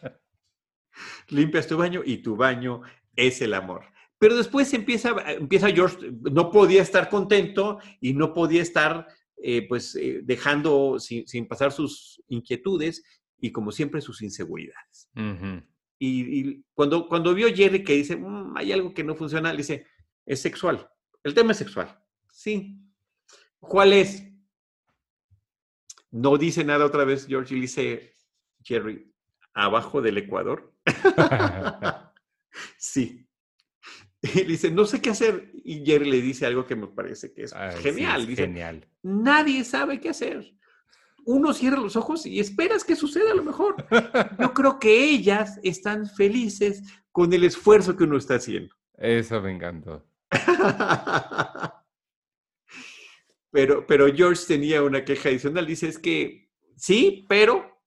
Limpias 1.30 1.66
tu 1.68 1.78
baño 1.78 2.02
y 2.06 2.18
tu 2.18 2.36
baño 2.36 2.82
es 3.16 3.42
el 3.42 3.54
amor. 3.54 3.86
Pero 4.18 4.36
después 4.38 4.74
empieza, 4.74 5.14
empieza 5.34 5.72
George, 5.72 5.98
no 6.32 6.52
podía 6.52 6.82
estar 6.82 7.10
contento 7.10 7.80
y 8.00 8.14
no 8.14 8.34
podía 8.34 8.62
estar 8.62 9.08
eh, 9.38 9.68
pues 9.68 9.96
eh, 9.96 10.22
dejando 10.24 11.00
sin, 11.00 11.28
sin 11.28 11.48
pasar 11.48 11.72
sus 11.72 12.24
inquietudes 12.30 13.04
y 13.40 13.52
como 13.52 13.72
siempre 13.72 14.02
sus 14.02 14.22
inseguridades. 14.22 15.10
Y 16.00 16.64
cuando, 16.74 17.08
cuando 17.08 17.34
vio 17.34 17.54
Jerry 17.54 17.84
que 17.84 17.94
dice, 17.94 18.16
"Mm, 18.16 18.56
hay 18.58 18.72
algo 18.72 18.94
que 18.94 19.04
no 19.04 19.16
funciona, 19.16 19.52
le 19.52 19.58
dice, 19.58 19.88
es 20.26 20.42
sexual. 20.42 20.90
El 21.24 21.34
tema 21.34 21.52
es 21.52 21.58
sexual. 21.58 21.98
Sí. 22.32 22.80
¿Cuál 23.60 23.94
es? 23.94 24.24
No 26.12 26.38
dice 26.38 26.64
nada 26.64 26.86
otra 26.86 27.04
vez 27.04 27.28
George 27.28 27.54
y 27.54 27.58
le 27.58 27.62
dice, 27.62 28.16
Jerry, 28.64 29.14
abajo 29.54 30.02
del 30.02 30.18
Ecuador. 30.18 30.74
sí. 32.78 33.25
Y 34.22 34.28
le 34.40 34.46
dice, 34.46 34.72
no 34.72 34.86
sé 34.86 35.02
qué 35.02 35.10
hacer. 35.12 35.52
Y 35.64 35.86
Jerry 35.86 36.10
le 36.10 36.22
dice 36.22 36.46
algo 36.46 36.66
que 36.66 36.76
me 36.76 36.88
parece 36.88 37.34
que 37.34 37.44
es 37.44 37.54
Ay, 37.54 37.76
sí, 37.78 37.84
genial. 37.84 38.22
es 38.22 38.28
dice, 38.28 38.42
genial. 38.44 38.88
nadie 39.04 39.64
sabe 39.64 40.00
qué 40.00 40.10
hacer. 40.10 40.54
uno 41.26 41.54
cierra 41.54 41.78
los 41.80 41.96
ojos 41.96 42.26
y 42.26 42.40
esperas 42.40 42.84
que 42.84 42.96
suceda 42.96 43.32
a 43.32 43.36
lo 43.36 43.44
mejor. 43.44 43.76
Yo 44.40 44.54
creo 44.54 44.80
que 44.80 45.04
ellas 45.10 45.60
están 45.64 46.06
felices 46.08 46.84
con 47.12 47.32
el 47.34 47.44
esfuerzo 47.44 47.96
que 47.96 48.04
uno 48.04 48.18
está 48.18 48.36
haciendo. 48.36 48.74
Eso 48.98 49.42
me 49.42 49.52
encantó. 49.52 50.06
Pero, 53.52 53.86
pero 53.88 54.14
George 54.14 54.44
tenía 54.48 54.84
una 54.84 55.06
queja 55.06 55.30
adicional. 55.30 55.66
Dice, 55.66 55.88
es 55.88 55.98
que 55.98 56.50
sí, 56.76 57.26
pero 57.30 57.80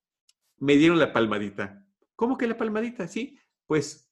me 0.56 0.76
dieron 0.76 0.99
la 0.99 1.12
palmadita. 1.12 1.85
¿Cómo 2.16 2.38
que 2.38 2.47
la 2.47 2.56
palmadita? 2.56 3.06
Sí, 3.06 3.38
pues 3.66 4.07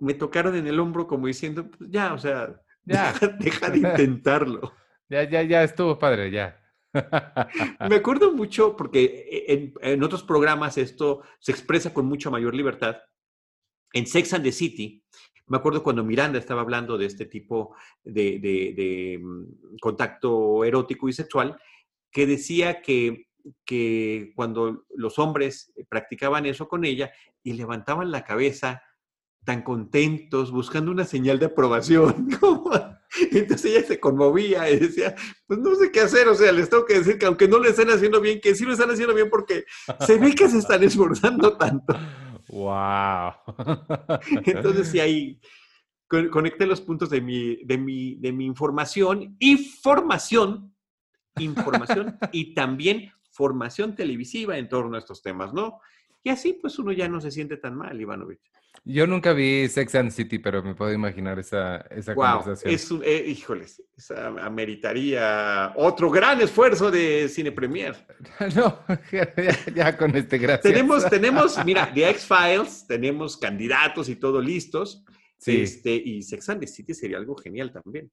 me 0.00 0.14
tocaron 0.14 0.56
en 0.56 0.66
el 0.66 0.80
hombro 0.80 1.06
como 1.06 1.26
diciendo, 1.26 1.70
pues 1.70 1.90
ya, 1.90 2.14
o 2.14 2.18
sea, 2.18 2.60
ya. 2.84 3.14
Deja, 3.38 3.70
de 3.70 3.78
intentarlo. 3.78 4.72
Ya, 5.08 5.28
ya, 5.28 5.42
ya 5.42 5.62
estuvo 5.62 5.98
padre, 5.98 6.30
ya. 6.30 6.56
Me 7.88 7.96
acuerdo 7.96 8.32
mucho 8.32 8.76
porque 8.76 9.44
en, 9.46 9.74
en, 9.80 10.02
otros 10.02 10.24
programas 10.24 10.76
esto 10.76 11.22
se 11.38 11.52
expresa 11.52 11.94
con 11.94 12.06
mucha 12.06 12.30
mayor 12.30 12.54
libertad. 12.54 12.96
En 13.92 14.06
Sex 14.06 14.34
and 14.34 14.44
the 14.44 14.52
City, 14.52 15.04
me 15.50 15.56
acuerdo 15.56 15.82
cuando 15.82 16.04
Miranda 16.04 16.38
estaba 16.38 16.60
hablando 16.60 16.96
de 16.96 17.06
este 17.06 17.26
tipo 17.26 17.74
de, 18.04 19.18
mm, 19.20 19.78
contacto 19.80 20.64
erótico 20.64 21.08
y 21.08 21.12
sexual, 21.12 21.60
que 22.10 22.24
decía 22.24 22.80
que, 22.82 23.26
que 23.64 24.32
cuando 24.36 24.84
los 24.94 25.18
hombres 25.18 25.72
practicaban 25.88 26.46
eso 26.46 26.68
con 26.68 26.84
ella 26.84 27.12
y 27.42 27.54
levantaban 27.54 28.12
la 28.12 28.24
cabeza 28.24 28.82
tan 29.44 29.62
contentos, 29.62 30.50
buscando 30.50 30.90
una 30.90 31.04
señal 31.04 31.38
de 31.38 31.46
aprobación. 31.46 32.28
Entonces 33.32 33.64
ella 33.64 33.86
se 33.86 33.98
conmovía 33.98 34.70
y 34.70 34.78
decía, 34.78 35.14
pues 35.46 35.58
no 35.58 35.74
sé 35.74 35.90
qué 35.90 36.00
hacer, 36.00 36.28
o 36.28 36.34
sea, 36.34 36.52
les 36.52 36.70
tengo 36.70 36.84
que 36.84 36.98
decir 36.98 37.18
que 37.18 37.26
aunque 37.26 37.48
no 37.48 37.58
le 37.58 37.70
estén 37.70 37.90
haciendo 37.90 38.20
bien, 38.20 38.40
que 38.40 38.54
sí 38.54 38.64
lo 38.64 38.72
están 38.72 38.90
haciendo 38.90 39.14
bien 39.14 39.28
porque 39.30 39.64
se 40.06 40.18
ve 40.18 40.34
que 40.34 40.48
se 40.48 40.58
están 40.58 40.82
esforzando 40.82 41.56
tanto. 41.56 41.98
¡Wow! 42.48 43.32
Entonces, 44.44 44.88
sí, 44.88 45.00
ahí 45.00 45.40
conecté 46.08 46.66
los 46.66 46.80
puntos 46.80 47.10
de 47.10 47.20
mi, 47.20 47.64
de 47.64 47.78
mi, 47.78 48.16
de 48.16 48.32
mi 48.32 48.44
información 48.44 49.36
y 49.38 49.56
formación, 49.56 50.74
información 51.38 52.18
y 52.32 52.54
también 52.54 53.12
formación 53.30 53.94
televisiva 53.94 54.58
en 54.58 54.68
torno 54.68 54.96
a 54.96 54.98
estos 54.98 55.22
temas, 55.22 55.52
¿no? 55.54 55.80
Y 56.22 56.30
así, 56.30 56.52
pues 56.54 56.78
uno 56.78 56.92
ya 56.92 57.08
no 57.08 57.20
se 57.20 57.30
siente 57.30 57.56
tan 57.56 57.76
mal, 57.76 58.00
Ivanovich. 58.00 58.40
Yo 58.84 59.06
nunca 59.06 59.32
vi 59.32 59.68
Sex 59.68 59.94
and 59.94 60.10
City, 60.10 60.38
pero 60.38 60.62
me 60.62 60.74
puedo 60.74 60.92
imaginar 60.92 61.38
esa, 61.38 61.78
esa 61.90 62.14
conversación. 62.14 62.72
Es 62.72 62.90
un, 62.90 63.02
eh, 63.04 63.24
híjoles, 63.26 63.82
esa 63.96 64.28
ameritaría 64.28 65.72
otro 65.76 66.10
gran 66.10 66.40
esfuerzo 66.40 66.90
de 66.90 67.28
Cine 67.28 67.52
Premier. 67.52 67.94
No, 68.56 68.80
ya, 69.74 69.96
con 69.96 70.16
este 70.16 70.38
gracias. 70.38 70.62
Tenemos, 70.62 71.08
tenemos, 71.08 71.58
mira, 71.64 71.92
The 71.92 72.08
X-Files, 72.10 72.86
tenemos 72.86 73.36
candidatos 73.36 74.08
y 74.08 74.16
todo 74.16 74.40
listos. 74.40 75.04
Sí. 75.38 75.62
Este, 75.62 75.94
y 75.94 76.22
Sex 76.22 76.48
and 76.50 76.60
the 76.60 76.66
City 76.66 76.94
sería 76.94 77.18
algo 77.18 77.34
genial 77.36 77.72
también. 77.72 78.10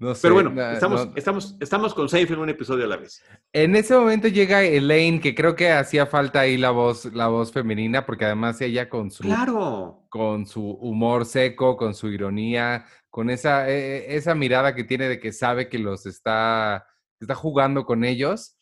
No 0.00 0.14
sé, 0.14 0.22
Pero 0.22 0.34
bueno, 0.34 0.72
estamos, 0.72 1.08
estamos, 1.14 1.56
estamos 1.60 1.92
con 1.92 2.08
en 2.10 2.38
un 2.38 2.48
episodio 2.48 2.86
a 2.86 2.88
la 2.88 2.96
vez. 2.96 3.22
En 3.52 3.76
ese 3.76 3.94
momento 3.94 4.28
llega 4.28 4.64
Elaine, 4.64 5.20
que 5.20 5.34
creo 5.34 5.54
que 5.54 5.70
hacía 5.70 6.06
falta 6.06 6.40
ahí 6.40 6.56
la 6.56 6.70
voz, 6.70 7.04
la 7.12 7.28
voz 7.28 7.52
femenina, 7.52 8.06
porque 8.06 8.24
además 8.24 8.58
ella 8.62 8.88
con 8.88 9.10
su, 9.10 9.22
claro. 9.24 10.06
con 10.08 10.46
su 10.46 10.62
humor 10.62 11.26
seco, 11.26 11.76
con 11.76 11.94
su 11.94 12.08
ironía, 12.08 12.86
con 13.10 13.28
esa, 13.28 13.68
e, 13.68 13.98
e, 13.98 14.16
esa 14.16 14.34
mirada 14.34 14.74
que 14.74 14.84
tiene 14.84 15.06
de 15.06 15.20
que 15.20 15.32
sabe 15.32 15.68
que 15.68 15.78
los 15.78 16.06
está, 16.06 16.86
está 17.20 17.34
jugando 17.34 17.84
con 17.84 18.02
ellos, 18.02 18.56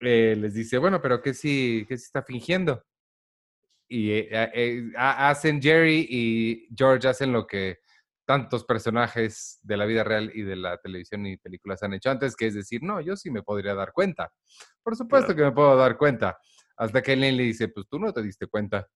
eh, 0.00 0.34
les 0.36 0.54
dice, 0.54 0.78
bueno, 0.78 1.00
pero 1.00 1.22
¿qué 1.22 1.34
si, 1.34 1.86
qué 1.88 1.96
si 1.96 2.06
está 2.06 2.24
fingiendo? 2.24 2.84
Y 3.88 4.10
eh, 4.10 4.28
eh, 4.32 4.90
hacen 4.96 5.62
Jerry 5.62 6.04
y 6.10 6.68
George 6.76 7.06
hacen 7.06 7.32
lo 7.32 7.46
que 7.46 7.78
tantos 8.30 8.62
personajes 8.62 9.58
de 9.60 9.76
la 9.76 9.86
vida 9.86 10.04
real 10.04 10.30
y 10.32 10.42
de 10.42 10.54
la 10.54 10.76
televisión 10.76 11.26
y 11.26 11.36
películas 11.36 11.82
han 11.82 11.94
hecho 11.94 12.12
antes, 12.12 12.36
que 12.36 12.46
es 12.46 12.54
decir, 12.54 12.80
no, 12.80 13.00
yo 13.00 13.16
sí 13.16 13.28
me 13.28 13.42
podría 13.42 13.74
dar 13.74 13.90
cuenta. 13.92 14.30
Por 14.84 14.94
supuesto 14.94 15.34
que 15.34 15.42
me 15.42 15.50
puedo 15.50 15.76
dar 15.76 15.96
cuenta. 15.98 16.38
Hasta 16.76 17.02
que 17.02 17.14
Elaine 17.14 17.36
le 17.36 17.42
dice, 17.42 17.66
pues 17.66 17.88
tú 17.88 17.98
no 17.98 18.12
te 18.12 18.22
diste 18.22 18.46
cuenta. 18.46 18.86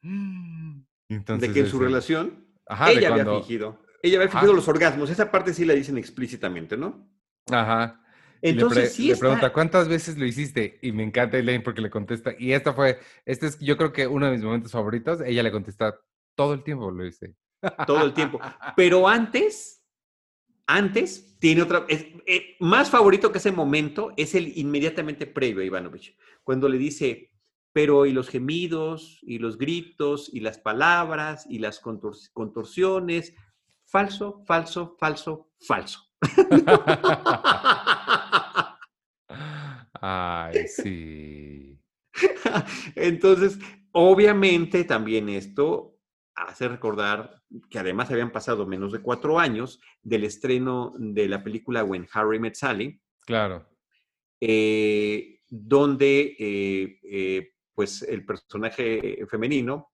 de 0.00 1.52
que 1.52 1.60
en 1.60 1.66
su 1.66 1.78
relación 1.78 2.46
ella 2.88 3.12
había 3.12 3.26
fingido. 3.26 3.84
Ella 4.02 4.16
había 4.16 4.30
fingido 4.30 4.54
los 4.54 4.68
orgasmos. 4.68 5.10
Esa 5.10 5.30
parte 5.30 5.52
sí 5.52 5.66
la 5.66 5.74
dicen 5.74 5.98
explícitamente, 5.98 6.78
¿no? 6.78 7.06
Ajá. 7.52 8.00
Entonces 8.40 8.94
sí. 8.94 9.08
Le 9.08 9.16
pregunta, 9.16 9.52
¿cuántas 9.52 9.86
veces 9.86 10.16
lo 10.16 10.24
hiciste? 10.24 10.78
Y 10.80 10.92
me 10.92 11.02
encanta 11.02 11.36
Elaine 11.36 11.62
porque 11.62 11.82
le 11.82 11.90
contesta. 11.90 12.32
Y 12.38 12.52
esta 12.52 12.72
fue, 12.72 13.00
este 13.26 13.48
es 13.48 13.58
yo 13.58 13.76
creo 13.76 13.92
que 13.92 14.06
uno 14.06 14.24
de 14.24 14.32
mis 14.32 14.42
momentos 14.42 14.72
favoritos. 14.72 15.20
Ella 15.20 15.42
le 15.42 15.52
contesta, 15.52 15.94
todo 16.34 16.54
el 16.54 16.64
tiempo 16.64 16.90
lo 16.90 17.04
hice 17.04 17.36
todo 17.86 18.04
el 18.04 18.12
tiempo. 18.12 18.40
Pero 18.76 19.08
antes, 19.08 19.82
antes, 20.66 21.38
tiene 21.38 21.62
otra, 21.62 21.86
eh, 21.88 22.56
más 22.60 22.90
favorito 22.90 23.30
que 23.30 23.38
ese 23.38 23.52
momento 23.52 24.12
es 24.16 24.34
el 24.34 24.56
inmediatamente 24.56 25.26
previo 25.26 25.62
a 25.62 25.64
Ivanovich, 25.64 26.16
cuando 26.42 26.68
le 26.68 26.78
dice, 26.78 27.30
pero 27.72 28.06
y 28.06 28.12
los 28.12 28.28
gemidos, 28.28 29.18
y 29.22 29.38
los 29.38 29.58
gritos, 29.58 30.30
y 30.32 30.40
las 30.40 30.58
palabras, 30.58 31.46
y 31.48 31.58
las 31.58 31.80
contorsiones, 31.80 33.34
falso, 33.84 34.42
falso, 34.46 34.96
falso, 34.98 35.50
falso. 35.58 36.00
Ay, 40.00 40.68
sí. 40.68 41.80
Entonces, 42.94 43.58
obviamente 43.92 44.84
también 44.84 45.28
esto 45.28 45.93
hace 46.34 46.68
recordar 46.68 47.42
que 47.70 47.78
además 47.78 48.10
habían 48.10 48.32
pasado 48.32 48.66
menos 48.66 48.92
de 48.92 49.00
cuatro 49.00 49.38
años 49.38 49.80
del 50.02 50.24
estreno 50.24 50.92
de 50.98 51.28
la 51.28 51.42
película 51.42 51.84
When 51.84 52.06
Harry 52.12 52.38
Met 52.38 52.54
Sally. 52.54 53.00
Claro. 53.20 53.68
Eh, 54.40 55.40
donde 55.48 56.36
eh, 56.38 57.00
eh, 57.04 57.52
pues 57.74 58.02
el 58.02 58.24
personaje 58.24 59.24
femenino 59.28 59.92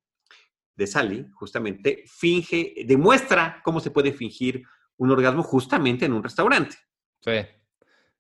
de 0.75 0.87
Sally 0.87 1.27
justamente 1.35 2.05
finge, 2.07 2.75
demuestra 2.87 3.61
cómo 3.63 3.81
se 3.81 3.91
puede 3.91 4.13
fingir 4.13 4.63
un 4.97 5.11
orgasmo 5.11 5.43
justamente 5.43 6.07
en 6.07 6.13
un 6.13 6.23
restaurante. 6.23 6.77
Sí. 7.21 7.33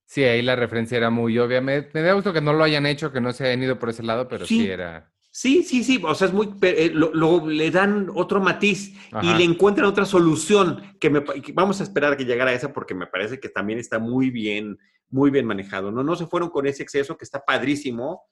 Sí, 0.05 0.25
ahí 0.25 0.43
la 0.43 0.57
referencia 0.57 0.99
era 0.99 1.09
muy 1.09 1.39
obvia. 1.39 1.61
Me, 1.61 1.89
me 1.95 2.03
da 2.03 2.15
gusto 2.15 2.33
que 2.33 2.41
no 2.41 2.53
lo 2.53 2.65
hayan 2.65 2.85
hecho, 2.85 3.12
que 3.12 3.21
no 3.21 3.33
se 3.33 3.47
hayan 3.47 3.62
ido 3.62 3.79
por 3.79 3.91
ese 3.91 4.03
lado, 4.03 4.27
pero 4.27 4.45
sí 4.45 4.69
era. 4.69 5.12
Sí, 5.32 5.62
sí, 5.62 5.84
sí, 5.84 6.00
o 6.02 6.14
sea, 6.14 6.26
es 6.26 6.34
muy, 6.34 6.52
eh, 6.62 6.90
lo, 6.92 7.46
le 7.46 7.70
dan 7.70 8.10
otro 8.14 8.40
matiz 8.40 8.96
y 9.22 9.32
le 9.34 9.44
encuentran 9.44 9.87
otra 9.87 10.04
solución 10.04 10.96
que, 10.99 11.08
me, 11.08 11.22
vamos 11.54 11.80
a 11.80 11.84
esperar 11.84 12.12
a 12.12 12.16
que 12.16 12.25
llegara 12.25 12.50
a 12.50 12.54
esa 12.54 12.72
porque 12.72 12.94
me 12.94 13.06
parece 13.06 13.38
que 13.38 13.49
también 13.49 13.78
está 13.78 14.00
muy 14.00 14.30
bien, 14.30 14.76
muy 15.08 15.30
bien 15.30 15.46
manejado, 15.46 15.92
¿no? 15.92 16.02
No 16.02 16.16
se 16.16 16.26
fueron 16.26 16.50
con 16.50 16.66
ese 16.66 16.82
exceso 16.82 17.16
que 17.16 17.25
está 17.25 17.44
padrísimo 17.44 18.22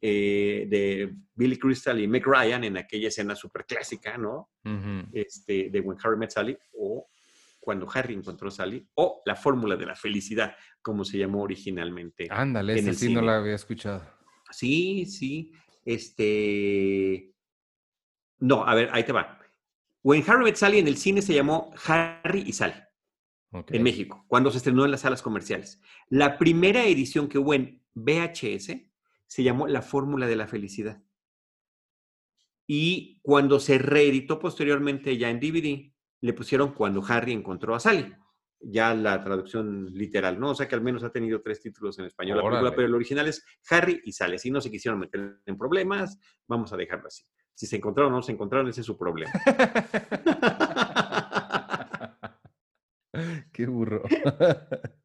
eh, 0.00 0.66
de 0.68 1.14
Billy 1.34 1.56
Crystal 1.56 2.00
y 2.00 2.08
Meg 2.08 2.26
Ryan 2.26 2.64
en 2.64 2.78
aquella 2.78 3.08
escena 3.08 3.36
súper 3.36 3.64
clásica, 3.64 4.18
¿no? 4.18 4.50
este, 5.12 5.70
de 5.70 5.80
When 5.80 5.98
Harry 6.02 6.16
Met 6.16 6.30
Sally 6.30 6.58
o 6.72 7.06
cuando 7.60 7.86
Harry 7.92 8.14
encontró 8.14 8.48
a 8.48 8.50
Sally 8.50 8.84
o 8.94 9.22
la 9.24 9.36
fórmula 9.36 9.76
de 9.76 9.86
la 9.86 9.94
felicidad, 9.94 10.56
como 10.82 11.04
se 11.04 11.18
llamó 11.18 11.42
originalmente. 11.42 12.26
Ándale, 12.28 12.74
ese 12.74 12.94
sí 12.94 13.12
no 13.12 13.22
la 13.22 13.36
había 13.36 13.54
escuchado. 13.54 14.02
Sí, 14.50 15.06
sí. 15.06 15.52
Este. 15.84 17.32
No, 18.38 18.64
a 18.64 18.74
ver, 18.74 18.90
ahí 18.92 19.04
te 19.04 19.12
va. 19.12 19.38
When 20.02 20.24
Harry 20.26 20.44
Met 20.44 20.56
Sally 20.56 20.78
en 20.78 20.88
el 20.88 20.96
cine 20.96 21.22
se 21.22 21.34
llamó 21.34 21.72
Harry 21.86 22.42
y 22.46 22.52
Sally. 22.52 22.74
En 23.52 23.82
México, 23.82 24.24
cuando 24.28 24.50
se 24.50 24.58
estrenó 24.58 24.84
en 24.84 24.92
las 24.92 25.00
salas 25.00 25.22
comerciales. 25.22 25.80
La 26.08 26.38
primera 26.38 26.86
edición 26.86 27.28
que 27.28 27.38
hubo 27.38 27.52
en 27.52 27.82
VHS 27.94 28.76
se 29.26 29.42
llamó 29.42 29.66
La 29.66 29.82
Fórmula 29.82 30.28
de 30.28 30.36
la 30.36 30.46
Felicidad. 30.46 31.02
Y 32.66 33.18
cuando 33.22 33.58
se 33.58 33.78
reeditó 33.78 34.38
posteriormente 34.38 35.18
ya 35.18 35.30
en 35.30 35.40
DVD, 35.40 35.92
le 36.20 36.32
pusieron 36.32 36.72
Cuando 36.74 37.02
Harry 37.06 37.32
encontró 37.32 37.74
a 37.74 37.80
Sally 37.80 38.14
ya 38.60 38.94
la 38.94 39.22
traducción 39.22 39.86
literal, 39.92 40.38
¿no? 40.38 40.50
O 40.50 40.54
sea 40.54 40.68
que 40.68 40.74
al 40.74 40.82
menos 40.82 41.02
ha 41.02 41.10
tenido 41.10 41.40
tres 41.40 41.60
títulos 41.60 41.98
en 41.98 42.04
español 42.04 42.38
la 42.38 42.44
película, 42.44 42.74
pero 42.74 42.88
el 42.88 42.94
original 42.94 43.26
es 43.26 43.44
Harry 43.70 44.00
y 44.04 44.12
Sale. 44.12 44.38
Si 44.38 44.50
no 44.50 44.60
se 44.60 44.70
quisieron 44.70 45.00
meter 45.00 45.40
en 45.44 45.56
problemas, 45.56 46.18
vamos 46.46 46.72
a 46.72 46.76
dejarlo 46.76 47.06
así. 47.06 47.24
Si 47.54 47.66
se 47.66 47.76
encontraron 47.76 48.12
o 48.12 48.16
no 48.16 48.22
se 48.22 48.32
encontraron, 48.32 48.68
ese 48.68 48.80
es 48.80 48.86
su 48.86 48.96
problema. 48.96 49.32
Qué 53.52 53.66
burro. 53.66 54.02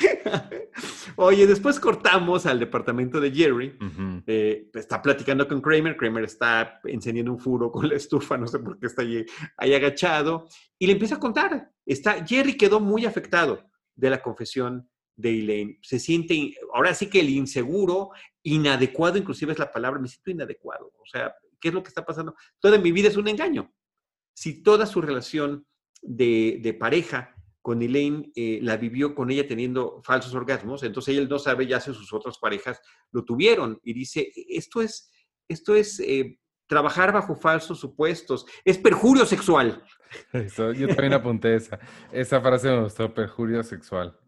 Oye, 1.16 1.46
después 1.46 1.78
cortamos 1.78 2.46
al 2.46 2.58
departamento 2.58 3.20
de 3.20 3.30
Jerry. 3.30 3.76
Eh, 4.26 4.70
está 4.74 5.00
platicando 5.02 5.46
con 5.46 5.60
Kramer. 5.60 5.96
Kramer 5.96 6.24
está 6.24 6.80
encendiendo 6.84 7.32
un 7.32 7.38
furo 7.38 7.70
con 7.70 7.88
la 7.88 7.94
estufa, 7.94 8.36
no 8.38 8.46
sé 8.46 8.58
por 8.58 8.78
qué 8.78 8.86
está 8.86 9.02
ahí, 9.02 9.24
ahí 9.56 9.74
agachado. 9.74 10.48
Y 10.78 10.86
le 10.86 10.92
empieza 10.92 11.16
a 11.16 11.20
contar. 11.20 11.70
Está, 11.84 12.24
Jerry 12.24 12.56
quedó 12.56 12.80
muy 12.80 13.04
afectado 13.04 13.70
de 13.94 14.10
la 14.10 14.22
confesión 14.22 14.88
de 15.16 15.38
Elaine. 15.38 15.78
Se 15.82 15.98
siente, 15.98 16.54
ahora 16.72 16.94
sí 16.94 17.08
que 17.08 17.20
el 17.20 17.28
inseguro, 17.28 18.10
inadecuado, 18.42 19.18
inclusive 19.18 19.52
es 19.52 19.58
la 19.58 19.70
palabra, 19.70 20.00
me 20.00 20.08
siento 20.08 20.30
inadecuado. 20.30 20.92
O 20.98 21.06
sea, 21.06 21.34
¿qué 21.60 21.68
es 21.68 21.74
lo 21.74 21.82
que 21.82 21.88
está 21.88 22.04
pasando? 22.04 22.34
Toda 22.58 22.78
mi 22.78 22.92
vida 22.92 23.08
es 23.08 23.16
un 23.16 23.28
engaño. 23.28 23.72
Si 24.34 24.62
toda 24.62 24.86
su 24.86 25.00
relación 25.02 25.66
de, 26.02 26.76
pareja 26.78 27.34
con 27.62 27.82
Elaine 27.82 28.30
eh, 28.34 28.58
la 28.62 28.76
vivió 28.76 29.14
con 29.14 29.30
ella 29.30 29.46
teniendo 29.46 30.00
falsos 30.02 30.34
orgasmos, 30.34 30.82
entonces 30.82 31.16
él 31.16 31.28
no 31.28 31.38
sabe 31.38 31.66
ya 31.66 31.80
si 31.80 31.92
sus 31.92 32.12
otras 32.12 32.38
parejas 32.38 32.80
lo 33.12 33.24
tuvieron 33.24 33.78
y 33.82 33.92
dice, 33.92 34.30
esto 34.48 34.80
es, 34.80 35.10
esto 35.48 35.74
es 35.74 36.00
eh, 36.00 36.38
trabajar 36.66 37.12
bajo 37.12 37.34
falsos 37.34 37.78
supuestos, 37.78 38.46
es 38.64 38.78
perjurio 38.78 39.26
sexual. 39.26 39.82
yo 40.56 40.88
también 40.88 41.14
apunté 41.14 41.56
esa, 41.56 41.78
esa 42.12 42.40
frase 42.40 42.70
me 42.70 42.82
gustó, 42.82 43.12
perjurio 43.12 43.62
sexual. 43.62 44.18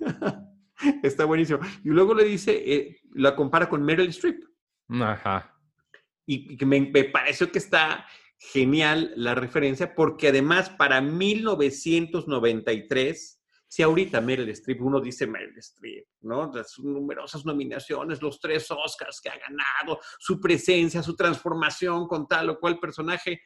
Está 1.02 1.24
buenísimo. 1.24 1.60
Y 1.84 1.88
luego 1.90 2.14
le 2.14 2.24
dice, 2.24 2.62
eh, 2.66 3.00
la 3.14 3.36
compara 3.36 3.68
con 3.68 3.82
Meryl 3.82 4.08
Streep. 4.08 4.42
Ajá. 4.88 5.56
Y, 6.26 6.56
que 6.56 6.66
me, 6.66 6.80
me, 6.80 7.04
pareció 7.04 7.50
que 7.50 7.58
está 7.58 8.04
genial 8.50 9.12
la 9.16 9.36
referencia, 9.36 9.94
porque 9.94 10.28
además 10.28 10.70
para 10.70 11.00
1993, 11.00 13.40
si 13.68 13.82
ahorita 13.82 14.20
Meryl 14.20 14.48
Streep, 14.50 14.82
uno 14.82 15.00
dice 15.00 15.28
Meryl 15.28 15.56
Streep, 15.58 16.06
¿no? 16.22 16.50
Las 16.52 16.76
numerosas 16.78 17.46
nominaciones, 17.46 18.20
los 18.20 18.40
tres 18.40 18.68
Oscars 18.70 19.20
que 19.20 19.28
ha 19.30 19.38
ganado, 19.38 20.00
su 20.18 20.40
presencia, 20.40 21.00
su 21.02 21.14
transformación 21.14 22.08
con 22.08 22.26
tal 22.26 22.50
o 22.50 22.58
cual 22.58 22.80
personaje, 22.80 23.42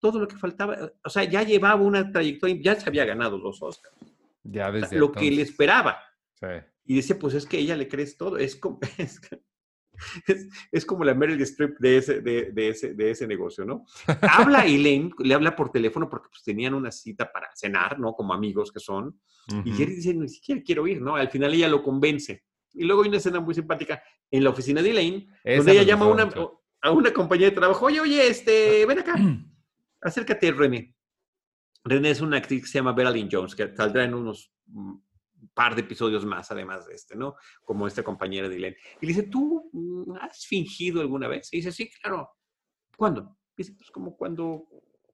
todo 0.00 0.18
lo 0.18 0.26
que 0.26 0.36
faltaba, 0.36 0.90
o 1.04 1.10
sea, 1.10 1.22
ya 1.24 1.44
llevaba 1.44 1.80
una 1.80 2.10
trayectoria, 2.10 2.56
ya 2.60 2.74
se 2.74 2.88
había 2.88 3.04
ganado 3.04 3.38
los 3.38 3.62
Oscars. 3.62 3.96
Ya 4.42 4.72
desde 4.72 4.98
lo 4.98 5.12
que 5.12 5.30
le 5.30 5.42
esperaba. 5.42 6.02
Sí. 6.34 6.48
Y 6.84 6.94
dice, 6.94 7.14
pues 7.14 7.34
es 7.34 7.46
que 7.46 7.58
ella 7.58 7.76
le 7.76 7.86
crees 7.86 8.16
todo, 8.16 8.36
es 8.36 8.56
como, 8.56 8.80
es, 10.72 10.84
como 10.84 11.04
la 11.04 11.14
Meryl 11.14 11.40
Streep 11.42 11.78
de 11.78 11.96
ese, 11.98 12.20
de, 12.20 12.68
ese, 12.68 12.94
de 12.94 13.10
ese 13.10 13.26
negocio, 13.26 13.64
¿no? 13.64 13.84
Habla 14.22 14.60
a 14.60 14.66
Elaine, 14.66 15.10
le 15.18 15.34
habla 15.34 15.54
por 15.54 15.70
teléfono 15.70 16.08
porque 16.08 16.28
pues, 16.30 16.42
tenían 16.42 16.74
una 16.74 16.90
cita 16.90 17.30
para 17.30 17.48
cenar, 17.54 17.98
¿no? 17.98 18.12
Como 18.12 18.32
amigos 18.32 18.72
que 18.72 18.80
son. 18.80 19.20
Y 19.64 19.72
Jerry 19.72 19.96
dice, 19.96 20.14
ni 20.14 20.28
siquiera 20.28 20.62
quiero 20.64 20.86
ir, 20.86 21.00
¿no? 21.02 21.16
Al 21.16 21.28
final 21.28 21.52
ella 21.52 21.68
lo 21.68 21.82
convence. 21.82 22.44
Y 22.72 22.84
luego 22.84 23.02
hay 23.02 23.08
una 23.08 23.18
escena 23.18 23.40
muy 23.40 23.54
simpática 23.54 24.00
en 24.30 24.44
la 24.44 24.50
oficina 24.50 24.80
de 24.80 24.90
Elaine, 24.90 25.26
donde 25.44 25.72
ella 25.72 25.82
llama 25.82 26.04
a 26.04 26.08
una, 26.08 26.30
a 26.82 26.90
una 26.92 27.12
compañía 27.12 27.46
de 27.50 27.56
trabajo, 27.56 27.86
oye, 27.86 28.00
oye, 28.00 28.28
este, 28.28 28.86
ven 28.86 29.00
acá, 29.00 29.16
acércate, 30.00 30.52
René. 30.52 30.94
René 31.82 32.10
es 32.10 32.20
una 32.20 32.36
actriz 32.36 32.62
que 32.62 32.68
se 32.68 32.78
llama 32.78 32.92
Beralyn 32.92 33.28
Jones, 33.30 33.54
que 33.54 33.74
saldrá 33.74 34.04
en 34.04 34.14
unos 34.14 34.52
mm, 34.66 34.94
par 35.54 35.74
de 35.74 35.82
episodios 35.82 36.24
más, 36.24 36.50
además 36.50 36.86
de 36.86 36.94
este, 36.94 37.16
¿no? 37.16 37.34
Como 37.64 37.86
esta 37.86 38.02
compañera 38.02 38.48
de 38.48 38.56
Elaine. 38.56 38.76
Y 39.00 39.06
le 39.06 39.12
dice, 39.12 39.22
¿tú 39.24 39.70
mm, 39.72 40.12
has 40.20 40.46
fingido 40.46 41.00
alguna 41.00 41.28
vez? 41.28 41.48
Y 41.52 41.58
dice, 41.58 41.72
sí, 41.72 41.90
claro. 41.90 42.30
¿Cuándo? 42.96 43.36
dice, 43.56 43.74
pues 43.76 43.90
como 43.90 44.16
cuando 44.16 44.66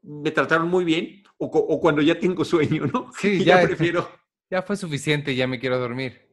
me 0.03 0.31
trataron 0.31 0.69
muy 0.69 0.85
bien 0.85 1.23
o, 1.39 1.81
cuando 1.81 2.01
ya 2.01 2.19
tengo 2.19 2.45
sueño, 2.45 2.87
¿no? 2.87 3.11
Sí, 3.19 3.39
ya, 3.45 3.61
ya 3.61 3.67
prefiero. 3.67 4.09
Ya 4.49 4.63
fue 4.63 4.77
suficiente, 4.77 5.35
ya 5.35 5.49
me 5.49 5.59
quiero 5.59 5.77
dormir. 5.77 6.29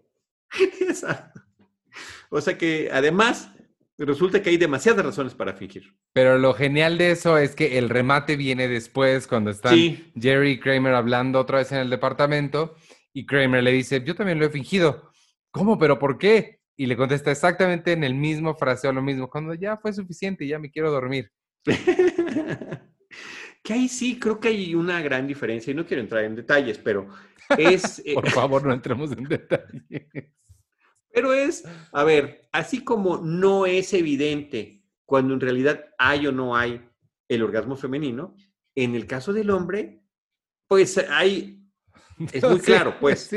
Exacto. 0.81 1.41
O 2.29 2.39
sea 2.39 2.55
que 2.59 2.89
además 2.93 3.50
resulta 3.97 4.41
que 4.41 4.51
hay 4.51 4.57
demasiadas 4.57 5.03
razones 5.03 5.33
para 5.33 5.53
fingir. 5.53 5.95
Pero 6.13 6.38
lo 6.38 6.53
genial 6.53 7.00
de 7.00 7.09
eso 7.09 7.39
es 7.39 7.55
que 7.55 7.79
el 7.79 7.89
remate 7.89 8.35
viene 8.35 8.67
después, 8.67 9.25
cuando 9.25 9.50
están 9.50 9.75
Jerry 10.19 10.51
y 10.51 10.59
Kramer 10.59 10.93
hablando 10.93 11.39
otra 11.39 11.57
vez 11.57 11.71
en 11.71 11.79
el 11.79 11.89
departamento, 11.89 12.75
y 13.13 13.25
Kramer 13.25 13.63
le 13.63 13.72
dice, 13.72 14.03
yo 14.03 14.15
también 14.15 14.39
lo 14.39 14.46
he 14.46 14.50
fingido. 14.50 15.12
¿Cómo? 15.51 15.77
¿Pero 15.77 16.00
por 16.00 16.17
qué? 16.17 16.60
Y 16.75 16.88
le 16.88 16.98
contesta 16.98 17.32
exactamente 17.32 17.91
en 17.91 18.03
el 18.03 18.15
mismo 18.15 18.55
fraseo 18.55 18.91
lo 18.91 19.03
mismo, 19.03 19.29
cuando 19.29 19.53
ya 19.53 19.77
fue 19.77 19.93
suficiente, 19.93 20.48
ya 20.48 20.58
me 20.58 20.72
quiero 20.72 20.91
dormir. 20.91 21.32
que 23.63 23.73
ahí 23.73 23.88
sí 23.88 24.19
creo 24.19 24.39
que 24.39 24.47
hay 24.47 24.73
una 24.73 25.02
gran 25.02 25.28
diferencia, 25.28 25.71
y 25.71 25.76
no 25.76 25.86
quiero 25.86 26.02
entrar 26.02 26.23
en 26.23 26.36
detalles, 26.36 26.80
pero 26.80 27.08
es... 27.58 28.04
por 28.15 28.30
favor, 28.30 28.65
no 28.65 28.73
entremos 28.73 29.12
en 29.12 29.26
detalles. 29.26 30.08
Pero 31.13 31.32
es, 31.32 31.63
a 31.91 32.04
ver, 32.04 32.49
así 32.52 32.84
como 32.84 33.17
no 33.17 33.67
es 33.67 33.93
evidente 33.93 34.84
cuando 35.06 35.36
en 35.36 35.41
realidad 35.41 35.86
hay 35.99 36.26
o 36.26 36.32
no 36.32 36.56
hay 36.56 36.82
el 37.30 37.43
orgasmo 37.43 37.76
femenino, 37.76 38.36
en 38.73 38.95
el 38.95 39.06
caso 39.06 39.32
del 39.32 39.52
hombre, 39.52 40.02
pues 40.67 40.97
hay, 40.97 41.62
es 42.31 42.43
muy 42.43 42.59
claro, 42.62 42.97
pues. 42.99 43.31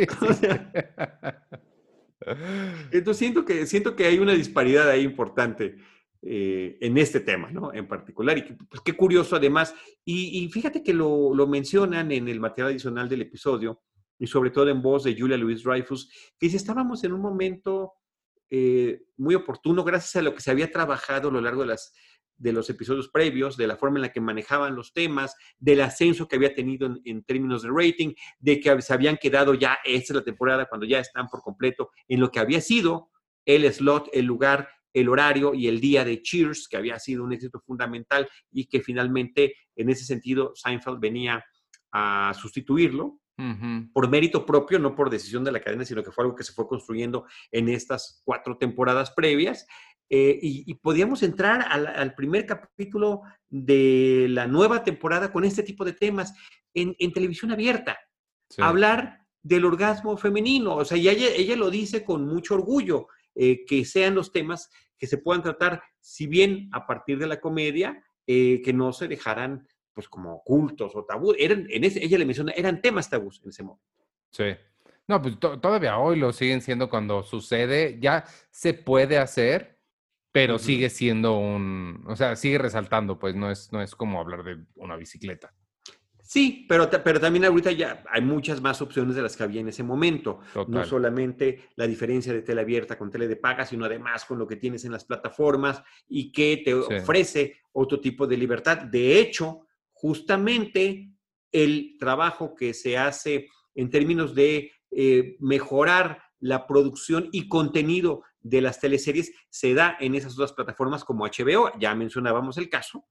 Entonces 2.91 3.17
siento 3.19 3.45
que, 3.45 3.67
siento 3.67 3.97
que 3.97 4.07
hay 4.07 4.19
una 4.19 4.33
disparidad 4.33 4.89
ahí 4.89 5.03
importante 5.03 5.77
eh, 6.23 6.79
en 6.81 6.99
este 6.99 7.21
tema, 7.21 7.51
¿no? 7.51 7.73
En 7.73 7.87
particular. 7.87 8.37
Y 8.39 8.43
pues 8.43 8.81
qué 8.85 8.95
curioso 8.95 9.37
además. 9.37 9.75
Y, 10.05 10.49
fíjate 10.51 10.83
que 10.83 10.93
lo, 10.93 11.35
lo, 11.35 11.47
mencionan 11.47 12.11
en 12.13 12.29
el 12.29 12.41
material 12.41 12.71
adicional 12.71 13.09
del 13.09 13.23
episodio, 13.23 13.83
y 14.19 14.27
sobre 14.27 14.51
todo 14.51 14.69
en 14.69 14.83
voz 14.83 15.05
de 15.05 15.17
Julia 15.19 15.37
Louis 15.37 15.63
Dreyfus, 15.63 16.11
que 16.39 16.47
dice, 16.47 16.57
estábamos 16.57 17.05
en 17.05 17.13
un 17.13 17.21
momento 17.21 17.93
eh, 18.49 19.03
muy 19.17 19.35
oportuno 19.35 19.83
gracias 19.83 20.17
a 20.17 20.23
lo 20.23 20.33
que 20.33 20.41
se 20.41 20.51
había 20.51 20.71
trabajado 20.71 21.29
a 21.29 21.33
lo 21.33 21.41
largo 21.41 21.63
de, 21.63 21.69
las, 21.69 21.93
de 22.39 22.53
los 22.53 22.69
episodios 22.71 23.09
previos, 23.09 23.57
de 23.57 23.67
la 23.67 23.77
forma 23.77 23.99
en 23.99 24.03
la 24.03 24.13
que 24.13 24.21
manejaban 24.21 24.75
los 24.75 24.93
temas, 24.93 25.35
del 25.59 25.81
ascenso 25.81 26.29
que 26.29 26.37
había 26.37 26.55
tenido 26.55 26.95
en, 27.05 27.23
términos 27.25 27.63
de 27.63 27.71
rating, 27.71 28.15
de 28.39 28.61
que 28.61 28.83
se 28.83 28.95
habían 28.95 29.17
quedado 29.17 29.55
ya, 29.55 29.79
esta 29.85 30.13
es 30.13 30.17
la 30.17 30.25
temporada, 30.25 30.67
cuando 30.67 30.87
ya 30.87 31.01
están 31.01 31.29
por 31.29 31.43
completo, 31.43 31.91
en 32.09 32.21
lo 32.21 32.31
que 32.31 32.41
había 32.41 32.61
sido 32.61 33.11
el 33.45 33.71
slot, 33.73 34.09
el 34.13 34.27
lugar, 34.27 34.69
el 34.93 35.09
horario 35.09 35.55
y 35.55 35.69
el 35.69 35.81
día 35.81 36.05
de 36.05 36.23
Cheers, 36.23 36.69
que 36.69 36.77
había 36.77 36.99
sido 36.99 37.25
un 37.25 37.33
éxito 37.33 37.61
fundamental 37.61 38.29
y 38.51 38.67
que 38.67 38.81
finalmente, 38.81 39.55
en 39.75 39.91
ese 39.91 40.05
sentido, 40.05 40.53
Seinfeld 40.55 40.99
venía 40.99 41.45
a 41.93 42.35
sustituirlo 42.35 43.21
por 43.93 44.09
mérito 44.09 44.47
propio, 44.47 44.79
no 44.79 44.95
por 44.95 45.11
decisión 45.11 45.45
de 45.45 45.53
la 45.53 45.61
cadena, 45.61 45.85
sino 45.85 46.03
que 46.03 46.11
fue 46.11 46.25
algo 46.25 46.35
que 46.35 46.45
se 46.45 46.55
fue 46.55 46.67
construyendo 46.67 47.27
en 47.53 47.69
estas 47.69 48.23
cuatro 48.25 48.57
temporadas 48.57 49.11
previas. 49.11 49.67
Eh, 50.09 50.39
y, 50.41 50.75
podíamos 50.75 51.23
entrar 51.23 51.67
al, 51.69 52.15
primer 52.15 52.47
capítulo 52.47 53.23
de 53.49 54.27
la 54.31 54.47
nueva 54.47 54.85
temporada 54.85 55.33
con 55.33 55.45
este 55.45 55.65
tipo 55.65 55.85
de 55.85 55.95
temas 55.95 56.33
en, 56.75 56.95
televisión 57.13 57.51
abierta. 57.51 57.99
Hablar 58.59 59.27
del 59.43 59.65
orgasmo 59.65 60.17
femenino. 60.17 60.77
O 60.77 60.85
sea, 60.85 60.97
y 60.97 61.09
ella, 61.09 61.57
lo 61.57 61.71
dice 61.71 62.05
con 62.05 62.27
mucho 62.27 62.55
orgullo, 62.55 63.09
eh, 63.35 63.65
que 63.65 63.85
sean 63.85 64.15
los 64.15 64.33
temas 64.33 64.71
que 64.99 65.07
se 65.07 65.19
puedan 65.19 65.43
tratar, 65.43 65.83
si 66.01 66.27
bien 66.27 66.69
a 66.73 66.87
partir 66.87 67.19
de 67.19 67.27
la 67.27 67.41
comedia, 67.41 68.03
eh, 68.27 68.63
que 68.65 68.73
no 68.73 68.93
se 68.93 69.09
dejaran 69.09 69.67
pues 69.93 70.09
como 70.09 70.35
ocultos 70.35 70.95
o 70.95 71.05
tabú. 71.05 71.35
Eran, 71.39 71.67
en 71.71 71.85
ese, 71.85 72.05
ella 72.05 72.19
le 72.19 72.27
menciona, 72.27 72.53
eran 72.53 72.81
temas 72.81 73.09
tabús 73.09 73.41
en 73.43 73.51
ese 73.51 73.63
momento. 73.63 73.85
Sí. 74.31 74.45
No, 75.09 75.23
pues 75.23 75.39
todavía 75.39 75.99
hoy 75.99 76.19
lo 76.19 76.33
siguen 76.33 76.61
siendo 76.61 76.91
cuando 76.91 77.23
sucede, 77.23 77.99
ya 78.01 78.25
se 78.51 78.75
puede 78.75 79.19
hacer, 79.19 79.76
pero 80.37 80.59
sigue 80.59 80.91
siendo 80.91 81.39
un, 81.39 82.05
o 82.07 82.15
sea, 82.15 82.37
sigue 82.37 82.59
resaltando, 82.59 83.19
pues 83.19 83.35
no 83.35 83.51
es, 83.51 83.73
no 83.73 83.81
es 83.81 83.95
como 83.95 84.21
hablar 84.21 84.45
de 84.45 84.59
una 84.75 84.95
bicicleta. 84.95 85.55
Sí, 86.23 86.67
pero, 86.69 86.91
pero 86.91 87.19
también 87.19 87.47
ahorita 87.47 87.73
ya 87.73 88.05
hay 88.11 88.21
muchas 88.21 88.61
más 88.61 88.83
opciones 88.83 89.17
de 89.17 89.23
las 89.23 89.35
que 89.35 89.45
había 89.45 89.63
en 89.63 89.69
ese 89.69 89.83
momento. 89.83 90.41
No 90.69 90.85
solamente 90.85 91.71
la 91.77 91.87
diferencia 91.87 92.35
de 92.35 92.43
tele 92.43 92.61
abierta 92.61 92.99
con 92.99 93.11
tele 93.11 93.29
de 93.29 93.37
paga, 93.37 93.65
sino 93.65 93.87
además 93.87 94.27
con 94.27 94.39
lo 94.39 94.47
que 94.47 94.57
tienes 94.57 94.85
en 94.85 94.93
las 94.93 95.07
plataformas 95.07 95.83
y 96.07 96.31
que 96.33 96.61
te 96.63 96.75
ofrece 96.75 97.57
otro 97.73 97.99
tipo 97.99 98.27
de 98.27 98.37
libertad. 98.37 98.77
De 98.83 99.19
hecho, 99.19 99.61
justamente 99.93 101.13
el 101.51 101.97
trabajo 101.99 102.55
que 102.55 102.75
se 102.75 102.99
hace 102.99 103.49
en 103.75 103.89
términos 103.89 104.35
de 104.35 104.71
eh, 104.91 105.37
mejorar 105.41 106.26
la 106.41 106.67
producción 106.67 107.29
y 107.33 107.49
contenido 107.49 108.23
de 108.41 108.61
las 108.61 108.81
teleseries 108.81 109.33
se 109.51 109.75
da 109.75 109.97
en 110.01 110.15
esas 110.15 110.35
otras 110.35 110.53
plataformas 110.53 111.05
como 111.05 111.27
HBO. 111.27 111.73
Ya 111.79 111.95
mencionábamos 111.95 112.59
el 112.59 112.69
caso 112.69 113.07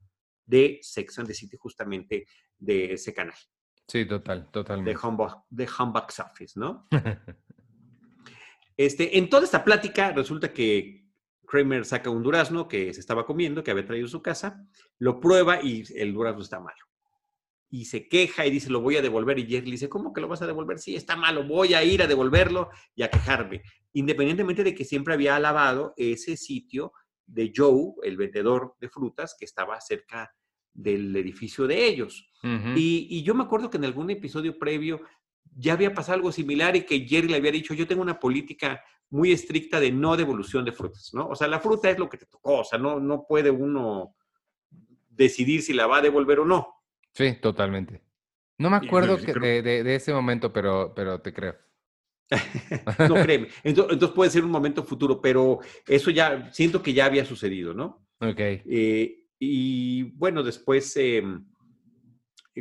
de 0.46 0.80
Sex 0.82 1.20
and 1.20 1.28
the 1.28 1.34
City, 1.34 1.58
justamente 1.58 2.28
de 2.58 2.94
ese 2.94 3.14
canal. 3.14 3.36
Sí, 3.88 4.06
total, 4.06 4.50
totalmente. 4.52 4.92
De 4.92 4.98
Home, 5.02 5.28
de 5.50 5.70
Office, 6.24 6.60
¿no? 6.60 6.88
este, 8.78 9.18
en 9.18 9.30
toda 9.30 9.44
esta 9.44 9.64
plática 9.64 10.12
resulta 10.12 10.52
que 10.52 11.06
Kramer 11.46 11.86
saca 11.86 12.10
un 12.10 12.24
durazno 12.24 12.68
que 12.68 12.94
se 12.94 13.00
estaba 13.00 13.26
comiendo, 13.26 13.64
que 13.64 13.72
había 13.72 13.86
traído 13.86 14.08
a 14.08 14.10
su 14.10 14.22
casa, 14.22 14.66
lo 14.98 15.20
prueba 15.20 15.62
y 15.62 15.84
el 15.96 16.14
durazno 16.14 16.42
está 16.42 16.60
malo. 16.60 16.84
Y 17.76 17.84
se 17.84 18.08
queja 18.08 18.46
y 18.46 18.52
dice, 18.52 18.70
lo 18.70 18.80
voy 18.80 18.96
a 18.96 19.02
devolver. 19.02 19.38
Y 19.38 19.48
Jerry 19.48 19.66
le 19.66 19.72
dice, 19.72 19.90
¿cómo 19.90 20.14
que 20.14 20.22
lo 20.22 20.30
vas 20.30 20.42
a 20.42 20.48
devolver? 20.48 20.80
Sí, 20.80 20.96
está 20.96 21.18
malo, 21.18 21.44
voy 21.44 21.74
a 21.74 21.84
ir 21.84 22.02
a 22.02 22.08
devolverlo 22.08 22.70
y 22.96 23.04
a 23.04 23.10
quejarme. 23.10 23.64
Independientemente 23.92 24.64
de 24.64 24.74
que 24.74 24.86
siempre 24.86 25.14
había 25.14 25.36
alabado 25.36 25.94
ese 25.98 26.38
sitio 26.38 26.94
de 27.26 27.52
Joe, 27.54 27.96
el 28.04 28.16
vendedor 28.16 28.76
de 28.80 28.88
frutas, 28.88 29.36
que 29.38 29.44
estaba 29.44 29.82
cerca 29.82 30.34
del 30.74 31.14
edificio 31.18 31.68
de 31.68 31.86
ellos. 31.86 32.30
y, 32.44 33.08
y, 33.10 33.24
yo 33.24 33.36
me 33.36 33.44
acuerdo 33.44 33.70
que 33.70 33.78
en 33.78 33.86
algún 33.86 34.10
episodio 34.10 34.58
previo 34.58 35.02
ya 35.58 35.74
había 35.74 35.94
pasado 35.94 36.16
algo 36.16 36.32
similar 36.32 36.78
y 36.78 36.86
que 36.86 37.06
Jerry 37.06 37.28
le 37.28 37.36
había 37.36 37.52
dicho, 37.52 37.74
yo 37.74 37.88
tengo 37.88 38.02
una 38.02 38.20
política 38.20 38.82
muy 39.10 39.34
estricta 39.34 39.82
de 39.82 39.92
no 39.92 40.16
devolución 40.16 40.64
de 40.64 40.72
frutas, 40.72 41.12
¿no? 41.14 41.28
O 41.28 41.36
sea, 41.36 41.48
la 41.48 41.60
fruta 41.60 41.90
es 41.90 42.00
lo 42.00 42.08
que 42.08 42.18
te 42.18 42.26
tocó, 42.26 42.60
o 42.60 42.64
sea, 42.64 42.80
no, 42.80 43.02
no 43.02 43.26
puede 43.28 43.50
uno 43.50 44.16
decidir 45.10 45.62
si 45.62 45.74
la 45.74 45.88
va 45.88 45.98
a 45.98 46.02
devolver 46.02 46.40
o 46.40 46.46
no. 46.46 46.75
Sí, 47.16 47.34
totalmente. 47.42 48.02
No 48.58 48.70
me 48.70 48.78
acuerdo 48.78 49.18
de, 49.18 49.96
ese 49.96 50.14
momento, 50.14 50.52
pero, 50.52 50.94
pero 50.94 51.20
te 51.22 51.34
creo. 51.34 51.56
no 53.10 53.16
créeme. 53.16 53.48
Entonces, 53.64 54.10
puede 54.10 54.32
ser 54.32 54.44
un 54.44 54.52
momento 54.52 54.84
futuro, 54.84 55.22
pero 55.22 55.60
eso 55.88 56.12
ya 56.12 56.52
siento 56.52 56.82
que 56.82 56.94
ya 56.94 57.06
había 57.06 57.26
sucedido, 57.26 57.74
¿no? 57.74 58.08
Ok. 58.20 58.40
Eh, 58.40 59.28
y 59.40 60.04
bueno, 60.18 60.44
después 60.44 60.96
em, 60.98 61.46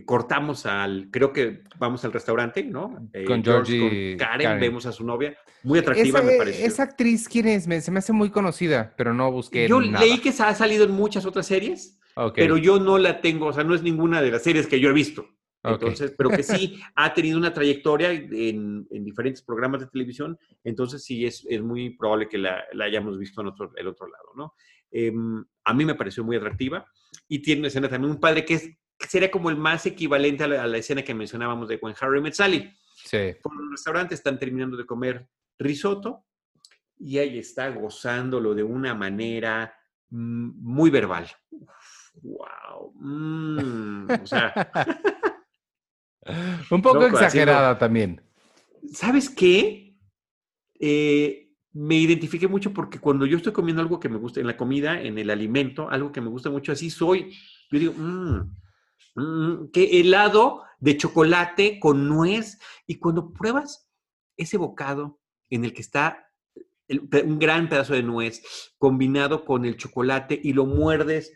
cortamos 0.05 0.67
al, 0.67 1.09
creo 1.11 1.33
que 1.33 1.63
vamos 1.79 2.05
al 2.05 2.13
restaurante, 2.13 2.65
¿no? 2.65 3.09
Eh, 3.13 3.25
con 3.25 3.43
George, 3.43 4.17
Karen, 4.19 4.61
vemos 4.61 4.87
a 4.87 4.93
su 4.93 5.05
novia, 5.05 5.37
muy 5.63 5.79
atractiva 5.79 6.21
me 6.23 6.37
pareció. 6.37 6.67
Esa 6.67 6.83
actriz, 6.83 7.29
¿quién 7.29 7.47
es? 7.47 7.65
se 7.65 7.91
me 7.91 7.99
hace 7.99 8.13
muy 8.13 8.31
conocida, 8.31 8.95
pero 8.97 9.15
no 9.15 9.31
busqué 9.31 9.69
Yo 9.69 9.81
leí 9.81 10.19
que 10.19 10.31
ha 10.31 10.55
salido 10.55 10.85
en 10.85 10.93
muchas 10.93 11.25
otras 11.27 11.47
series, 11.47 11.99
pero 12.35 12.57
yo 12.57 12.79
no 12.79 12.99
la 12.99 13.21
tengo, 13.21 13.47
o 13.47 13.53
sea, 13.53 13.65
no 13.65 13.75
es 13.75 13.83
ninguna 13.83 14.23
de 14.23 14.31
las 14.31 14.43
series 14.43 14.67
que 14.67 14.81
yo 14.81 14.91
he 14.91 14.93
visto. 14.93 15.29
Entonces, 15.63 16.15
pero 16.17 16.29
que 16.29 16.43
sí 16.43 16.79
ha 16.95 17.15
tenido 17.15 17.39
una 17.39 17.53
trayectoria 17.53 18.13
en, 18.13 18.87
diferentes 18.91 19.43
programas 19.43 19.81
de 19.81 19.87
televisión, 19.87 20.39
entonces 20.63 21.03
sí 21.03 21.25
es, 21.25 21.47
es 21.49 21.63
muy 21.63 21.97
probable 21.97 22.29
que 22.29 22.37
la, 22.37 22.65
hayamos 22.83 23.19
visto 23.19 23.41
en 23.41 23.47
otro, 23.49 23.73
el 23.77 23.89
otro 23.89 24.07
lado, 24.07 24.29
¿no? 24.37 24.55
Em, 24.91 25.43
a 25.65 25.75
mí 25.75 25.85
me 25.85 25.95
pareció 25.95 26.23
muy 26.23 26.37
atractiva 26.37 26.87
y 27.27 27.41
tiene 27.41 27.61
una 27.61 27.69
escena 27.69 27.89
también 27.89 28.13
un 28.13 28.21
padre 28.21 28.45
que 28.45 28.55
es 28.55 28.71
sería 29.09 29.31
como 29.31 29.51
el 29.51 29.57
más 29.57 29.87
equivalente 29.87 30.45
a 30.45 30.49
la, 30.49 30.79
escena 30.79 31.03
que 31.03 31.15
mencionábamos 31.15 31.69
de 31.69 31.77
When 31.77 31.95
Harry 32.01 32.21
Met 32.21 32.35
Sally. 32.35 32.73
Sí. 33.05 33.35
Por 33.43 33.53
un 33.53 33.71
restaurante 33.71 34.15
están 34.15 34.39
terminando 34.39 34.77
de 34.77 34.87
comer 34.87 35.29
risotto 35.59 36.25
y 36.99 37.19
ahí 37.19 37.39
está 37.39 37.69
gozándolo 37.71 38.55
de 38.55 38.63
una 38.63 38.95
manera 38.95 39.75
mm, 40.11 40.51
muy 40.57 40.91
verbal. 40.91 41.29
Wow. 42.23 42.93
Mm, 42.95 44.11
o 44.23 44.27
sea. 44.27 44.53
un 46.71 46.83
poco 46.83 47.07
exagerada 47.07 47.79
también. 47.79 48.21
¿Sabes 48.93 49.31
qué? 49.31 49.97
Eh, 50.79 51.51
me 51.73 51.97
identifiqué 51.97 52.49
mucho 52.49 52.73
porque 52.73 52.99
cuando 52.99 53.27
yo 53.27 53.37
estoy 53.37 53.53
comiendo 53.53 53.83
algo 53.83 53.99
que 53.99 54.09
me 54.09 54.19
gusta, 54.19 54.41
en 54.41 54.47
la 54.47 54.57
comida, 54.57 55.01
en 55.01 55.19
el 55.19 55.31
alimento, 55.31 55.89
algo 55.91 56.13
que 56.13 56.21
me 56.21 56.29
gusta 56.29 56.51
mucho, 56.51 56.73
así 56.73 56.91
soy. 56.91 57.33
Yo 57.71 57.79
digo, 57.79 57.95
mmm, 57.97 58.43
Mm, 59.17 59.71
que 59.73 60.01
helado 60.01 60.65
de 60.81 60.97
chocolate 60.97 61.79
con 61.79 62.09
nuez. 62.09 62.59
Y 62.87 62.97
cuando 62.97 63.33
pruebas 63.33 63.89
ese 64.37 64.57
bocado 64.57 65.21
en 65.51 65.65
el 65.65 65.73
que 65.73 65.83
está 65.83 66.31
un 66.89 67.39
gran 67.39 67.71
pedazo 67.71 67.95
de 67.95 68.03
nuez 68.03 68.43
combinado 68.77 69.47
con 69.47 69.65
el 69.65 69.77
chocolate 69.79 70.39
y 70.43 70.53
lo 70.53 70.67
muerdes, 70.67 71.33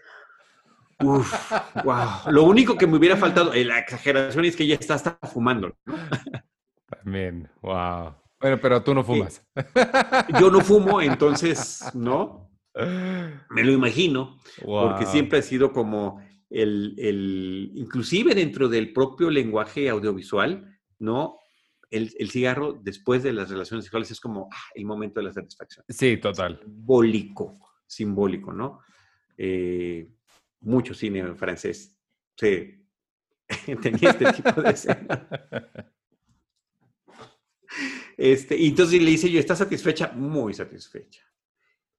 Uf, 1.01 1.53
wow. 1.85 2.31
Lo 2.31 2.45
único 2.45 2.77
que 2.77 2.87
me 2.87 2.97
hubiera 2.97 3.17
faltado, 3.17 3.53
eh, 3.53 3.65
la 3.65 3.79
exageración 3.79 4.45
es 4.45 4.57
que 4.57 4.67
ya 4.67 4.75
está 4.75 4.95
hasta 4.95 5.19
fumando. 5.33 5.77
También, 7.03 7.49
wow. 7.63 8.15
Bueno, 8.41 8.59
pero 8.61 8.83
tú 8.83 8.95
no 8.95 9.05
fumas. 9.05 9.45
yo 10.41 10.51
no 10.51 10.61
fumo, 10.61 11.01
entonces, 11.01 11.85
¿no? 11.95 12.51
Me 13.51 13.65
lo 13.65 13.73
imagino, 13.73 14.39
porque 14.65 15.07
siempre 15.07 15.39
ha 15.39 15.43
sido 15.43 15.73
como 15.73 16.21
el, 16.49 16.95
el, 16.99 17.73
inclusive 17.75 18.35
dentro 18.35 18.69
del 18.69 18.93
propio 18.93 19.31
lenguaje 19.31 19.89
audiovisual, 19.89 20.79
¿no? 21.01 21.39
El, 21.91 22.13
el, 22.19 22.31
cigarro 22.31 22.79
después 22.81 23.23
de 23.23 23.33
las 23.33 23.51
relaciones 23.51 23.87
sexuales 23.87 24.11
es 24.11 24.21
como 24.21 24.49
ah, 24.53 24.63
el 24.75 24.85
momento 24.85 25.21
de 25.21 25.27
la 25.27 25.33
satisfacción. 25.33 25.85
Sí, 25.89 26.19
total. 26.19 26.61
Simbólico, 26.63 27.59
simbólico, 27.87 28.53
¿no? 28.53 28.81
Eh, 29.37 30.07
mucho 30.61 30.95
cine 30.95 31.35
francés 31.35 31.99
sí, 32.39 32.87
tenía 33.83 34.11
este 34.11 34.33
tipo 34.33 34.63
de 34.63 34.71
escena. 34.71 35.29
Este, 38.17 38.57
y 38.57 38.69
entonces 38.69 39.01
le 39.01 39.11
dice 39.11 39.31
yo, 39.31 39.39
¿estás 39.39 39.59
satisfecha? 39.59 40.13
Muy 40.13 40.55
satisfecha. 40.55 41.23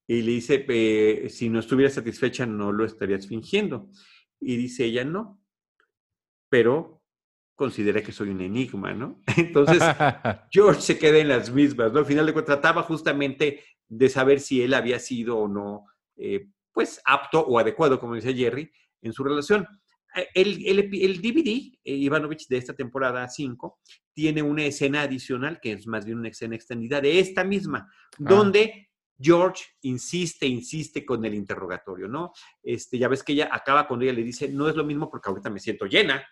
Y 0.08 0.22
le 0.22 0.32
dice, 0.34 0.66
eh, 0.68 1.30
si 1.30 1.50
no 1.50 1.60
estuvieras 1.60 1.94
satisfecha, 1.94 2.46
no 2.46 2.72
lo 2.72 2.84
estarías 2.84 3.28
fingiendo. 3.28 3.90
Y 4.40 4.58
dice 4.58 4.86
ella, 4.86 5.06
no, 5.06 5.42
pero 6.50 7.04
considera 7.56 8.02
que 8.02 8.12
soy 8.12 8.30
un 8.30 8.42
enigma, 8.42 8.94
¿no? 8.94 9.22
Entonces, 9.38 9.82
George 10.52 10.82
se 10.82 10.98
queda 10.98 11.20
en 11.20 11.28
las 11.28 11.52
mismas, 11.52 11.94
¿no? 11.94 12.00
Al 12.00 12.06
final 12.06 12.26
de 12.26 12.34
cuentas, 12.34 12.60
trataba 12.60 12.84
justamente 12.84 13.64
de 13.88 14.10
saber 14.10 14.40
si 14.40 14.62
él 14.62 14.74
había 14.74 15.00
sido 15.00 15.38
o 15.38 15.48
no, 15.48 15.86
eh, 16.16 16.48
pues, 16.80 17.02
apto 17.04 17.42
o 17.42 17.60
adecuado, 17.60 18.00
como 18.00 18.16
dice 18.16 18.34
Jerry, 18.34 18.72
en 19.02 19.12
su 19.12 19.22
relación. 19.22 19.68
Eh, 20.16 20.28
el, 20.34 20.66
el, 20.66 21.22
DVD, 21.22 21.78
eh, 21.84 21.94
Ivanovich, 21.94 22.48
de 22.48 22.56
esta 22.56 22.74
temporada 22.74 23.28
5, 23.28 23.82
tiene 24.14 24.42
una 24.42 24.64
escena 24.64 25.02
adicional, 25.02 25.60
que 25.62 25.74
es 25.74 25.86
más 25.88 26.06
bien 26.06 26.20
una 26.20 26.30
escena 26.30 26.56
extendida 26.56 27.02
de 27.02 27.20
esta 27.20 27.44
misma, 27.44 27.86
ah. 27.90 28.16
donde 28.18 28.92
George 29.20 29.66
insiste, 29.82 30.48
insiste 30.48 31.06
con 31.06 31.26
el 31.26 31.34
interrogatorio, 31.34 32.08
¿no? 32.08 32.32
Este, 32.64 32.98
ya 32.98 33.10
ves 33.10 33.24
que 33.24 33.34
ella 33.34 33.50
acaba 33.52 33.86
cuando 33.86 34.06
ella 34.06 34.14
le 34.14 34.24
dice, 34.24 34.48
no 34.48 34.70
es 34.70 34.78
lo 34.78 34.86
mismo 34.86 35.10
porque 35.12 35.30
ahorita 35.30 35.50
me 35.50 35.60
siento 35.60 35.86
llena. 35.86 36.26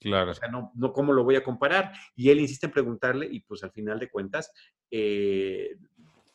Claro. 0.00 0.30
O 0.30 0.34
sea, 0.34 0.48
no, 0.48 0.72
no 0.76 0.94
¿cómo 0.94 1.12
lo 1.12 1.24
voy 1.24 1.36
a 1.36 1.44
comparar? 1.44 1.92
Y 2.16 2.30
él 2.30 2.40
insiste 2.40 2.64
en 2.64 2.72
preguntarle 2.72 3.28
y 3.30 3.40
pues 3.40 3.62
al 3.62 3.70
final 3.70 3.98
de 3.98 4.08
cuentas 4.08 4.50
eh, 4.90 5.76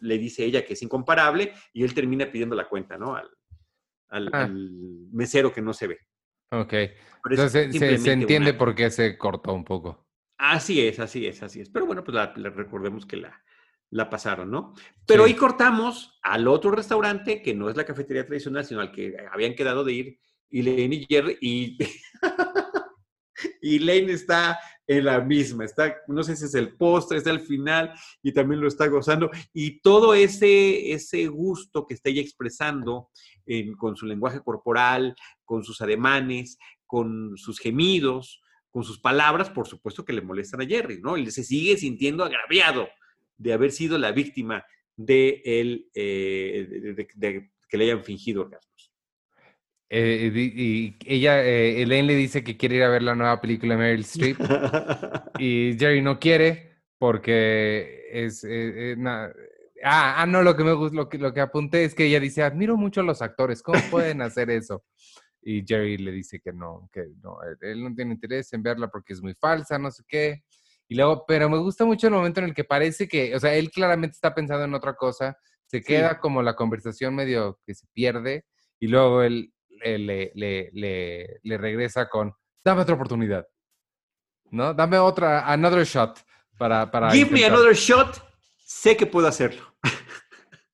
le 0.02 0.18
dice 0.20 0.46
ella 0.46 0.64
que 0.64 0.74
es 0.74 0.84
incomparable 0.84 1.52
y 1.74 1.84
él 1.84 1.96
termina 1.96 2.32
pidiendo 2.32 2.56
la 2.56 2.70
cuenta, 2.70 2.96
¿no? 2.96 3.16
Al, 3.16 3.28
ah. 4.10 4.50
mesero 5.12 5.52
que 5.54 5.62
no 5.62 5.74
se 5.74 5.88
ve. 5.88 6.00
Ok. 6.52 6.74
Entonces 7.30 7.76
se, 7.76 8.12
entiende 8.12 8.54
por 8.54 8.74
qué 8.76 8.90
se 8.90 9.18
cortó 9.18 9.54
un 9.54 9.64
poco. 9.64 10.08
Así 10.38 10.88
es, 10.88 11.00
así 11.00 11.28
es, 11.28 11.44
así 11.44 11.62
es. 11.62 11.70
Pero 11.70 11.86
bueno, 11.86 12.04
pues 12.04 12.16
recordemos 12.56 13.06
que 13.06 13.18
la, 13.18 13.44
la 13.92 14.10
pasaron, 14.10 14.52
¿no? 14.52 14.74
Pero 15.06 15.26
ahí 15.26 15.34
cortamos 15.36 16.20
al 16.22 16.48
otro 16.48 16.72
restaurante, 16.72 17.42
que 17.42 17.54
no 17.54 17.70
es 17.70 17.76
la 17.76 17.86
cafetería 17.86 18.26
tradicional, 18.26 18.66
sino 18.66 18.82
al 18.82 18.92
que 18.92 19.16
habían 19.32 19.56
quedado 19.56 19.84
de 19.84 19.94
ir, 19.94 20.20
y 20.50 20.62
Lane 20.62 20.96
y 20.96 21.06
Jerry, 21.10 21.38
y, 21.42 21.78
Lane 23.80 24.14
está 24.14 24.60
en 24.90 25.06
la 25.06 25.22
misma, 25.22 25.66
está, 25.66 25.98
no 26.08 26.24
sé 26.24 26.36
si 26.36 26.46
es 26.46 26.56
el 26.56 26.76
postre, 26.76 27.20
está 27.20 27.30
al 27.30 27.42
final, 27.42 27.94
y 28.24 28.32
también 28.32 28.60
lo 28.60 28.68
está 28.68 28.88
gozando, 28.88 29.30
y 29.54 29.82
todo 29.82 30.16
ese, 30.16 30.92
ese 30.92 31.28
gusto 31.28 31.86
que 31.86 31.94
está 31.94 32.10
ella 32.10 32.22
expresando 32.22 33.12
con 33.78 33.96
su 33.96 34.08
lenguaje 34.08 34.42
corporal, 34.42 35.16
con 35.46 35.64
sus 35.64 35.80
ademanes, 35.82 36.58
con 36.88 37.38
sus 37.38 37.60
gemidos, 37.60 38.42
con 38.72 38.84
sus 38.84 39.00
palabras, 39.00 39.52
por 39.52 39.68
supuesto 39.68 40.04
que 40.04 40.14
le 40.14 40.24
molestan 40.24 40.62
a 40.62 40.66
Jerry, 40.66 41.00
¿no? 41.02 41.18
Y 41.18 41.30
se 41.30 41.44
sigue 41.44 41.78
sintiendo 41.78 42.24
agraviado 42.24 42.90
de 43.38 43.54
haber 43.54 43.72
sido 43.72 44.00
la 44.00 44.12
víctima 44.12 44.66
de, 44.96 45.42
él, 45.46 45.88
eh, 45.94 47.08
que 47.70 47.78
le 47.78 47.84
hayan 47.84 48.04
fingido 48.04 48.42
orgasmos. 48.42 48.79
Eh, 49.92 50.32
y 50.36 50.96
ella, 51.06 51.44
eh, 51.44 51.82
Elaine 51.82 52.08
le 52.08 52.16
dice 52.16 52.44
que 52.44 52.58
quiere 52.58 52.76
ir 52.76 52.84
a 52.84 52.90
ver 52.90 53.02
la 53.02 53.16
nueva 53.16 53.42
película 53.42 53.74
de 53.74 53.80
Meryl 53.80 54.02
Streep 54.02 54.38
y 55.40 55.76
Jerry 55.80 56.02
no 56.02 56.20
quiere 56.20 56.84
porque 57.00 58.08
es... 58.12 58.46
ah, 59.84 60.22
ah, 60.22 60.26
no, 60.28 60.44
lo 60.44 60.56
que 60.56 60.64
me 60.64 60.74
gusta, 60.74 60.96
lo 60.96 61.10
que, 61.10 61.18
lo 61.18 61.34
que 61.34 61.42
apunté 61.42 61.86
es 61.86 61.96
que 61.96 62.06
ella 62.06 62.20
dice, 62.20 62.44
admiro 62.44 62.78
mucho 62.78 63.02
a 63.02 63.04
los 63.04 63.22
actores, 63.22 63.64
¿cómo 63.64 63.80
pueden 63.90 64.22
hacer 64.22 64.52
eso? 64.52 64.84
Y 65.42 65.66
Jerry 65.66 65.98
le 65.98 66.12
dice 66.12 66.40
que 66.40 66.52
no, 66.52 66.90
que 66.92 67.08
no, 67.24 67.38
él 67.62 67.84
no 67.84 67.96
tiene 67.96 68.14
interés 68.14 68.52
en 68.54 68.62
verla 68.62 68.90
porque 68.90 69.14
es 69.14 69.22
muy 69.22 69.34
falsa, 69.34 69.80
no 69.80 69.90
sé 69.90 70.04
qué. 70.08 70.44
Y 70.88 70.96
luego, 70.96 71.24
pero 71.28 71.50
me 71.50 71.58
gusta 71.60 71.86
mucho 71.86 72.08
el 72.08 72.14
momento 72.14 72.40
en 72.40 72.48
el 72.48 72.54
que 72.54 72.64
parece 72.64 73.08
que, 73.08 73.36
o 73.36 73.40
sea, 73.40 73.54
él 73.54 73.70
claramente 73.70 74.16
está 74.16 74.34
pensando 74.34 74.66
en 74.66 74.74
otra 74.74 74.96
cosa, 74.96 75.38
se 75.68 75.82
queda 75.82 76.20
como 76.20 76.42
la 76.42 76.56
conversación 76.56 77.14
medio 77.14 77.60
que 77.64 77.76
se 77.76 77.86
pierde 77.94 78.44
y 78.80 78.88
luego 78.88 79.22
él, 79.22 79.54
le, 79.84 80.32
le, 80.36 80.70
le, 81.44 81.58
regresa 81.58 82.08
con, 82.10 82.34
dame 82.64 82.82
otra 82.82 82.96
oportunidad, 82.96 83.48
¿no? 84.52 84.74
Dame 84.74 84.98
otra, 84.98 85.52
another 85.52 85.86
shot 85.86 86.20
para... 86.58 86.90
para 86.90 87.12
Give 87.12 87.32
me 87.32 87.46
another 87.46 87.74
shot, 87.74 88.22
sé 88.58 88.96
que 88.96 89.06
puedo 89.06 89.28
hacerlo. 89.28 89.64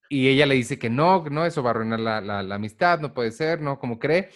Y 0.08 0.28
ella 0.28 0.46
le 0.46 0.56
dice 0.56 0.78
que 0.78 0.90
no, 0.90 1.24
no, 1.30 1.46
eso 1.46 1.64
va 1.64 1.72
a 1.72 1.74
arruinar 1.74 2.00
la, 2.00 2.22
la, 2.22 2.44
la 2.44 2.56
amistad, 2.56 3.00
no 3.00 3.14
puede 3.14 3.32
ser, 3.32 3.60
¿no? 3.60 3.80
Como 3.80 3.98
cree. 3.98 4.30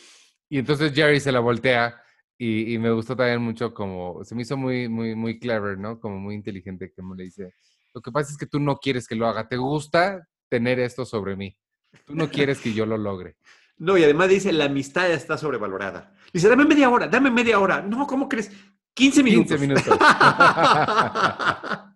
Y 0.50 0.58
entonces 0.58 0.94
Jerry 0.94 1.20
se 1.20 1.32
la 1.32 1.40
voltea 1.40 2.02
y, 2.42 2.78
me 2.78 2.90
gustó 2.92 3.18
también 3.18 3.42
mucho 3.42 3.74
como, 3.74 4.24
se 4.24 4.34
me 4.34 4.44
hizo 4.44 4.56
muy, 4.56 4.88
muy, 4.88 5.14
muy 5.14 5.40
clever, 5.40 5.78
¿no? 5.78 6.00
Como 6.00 6.18
muy 6.20 6.36
inteligente, 6.36 6.94
como 6.96 7.14
le 7.14 7.26
dice, 7.26 7.54
lo 7.94 8.02
que 8.02 8.14
pasa 8.14 8.32
es 8.32 8.38
que 8.38 8.46
tú 8.46 8.62
no 8.62 8.78
quieres 8.78 9.08
que 9.10 9.16
lo 9.16 9.28
haga, 9.28 9.50
te 9.50 9.58
gusta 9.58 10.26
tener 10.48 10.80
esto 10.80 11.04
sobre 11.04 11.36
mí, 11.36 11.58
tú 12.06 12.16
no 12.16 12.30
quieres 12.30 12.62
que 12.62 12.74
yo 12.74 12.86
lo 12.86 12.98
logre. 12.98 13.36
No, 13.80 13.98
y 13.98 14.04
además 14.04 14.30
dice, 14.30 14.52
la 14.54 14.66
amistad 14.66 15.10
está 15.10 15.38
sobrevalorada. 15.38 16.14
Dice, 16.34 16.48
dame 16.50 16.66
media 16.66 16.90
hora, 16.90 17.08
dame 17.08 17.32
media 17.32 17.60
hora. 17.60 17.82
No, 17.82 18.06
¿cómo 18.06 18.28
crees? 18.30 18.52
15 18.94 19.24
minutos. 19.24 19.58
15 19.58 19.68
minutos. 19.68 19.98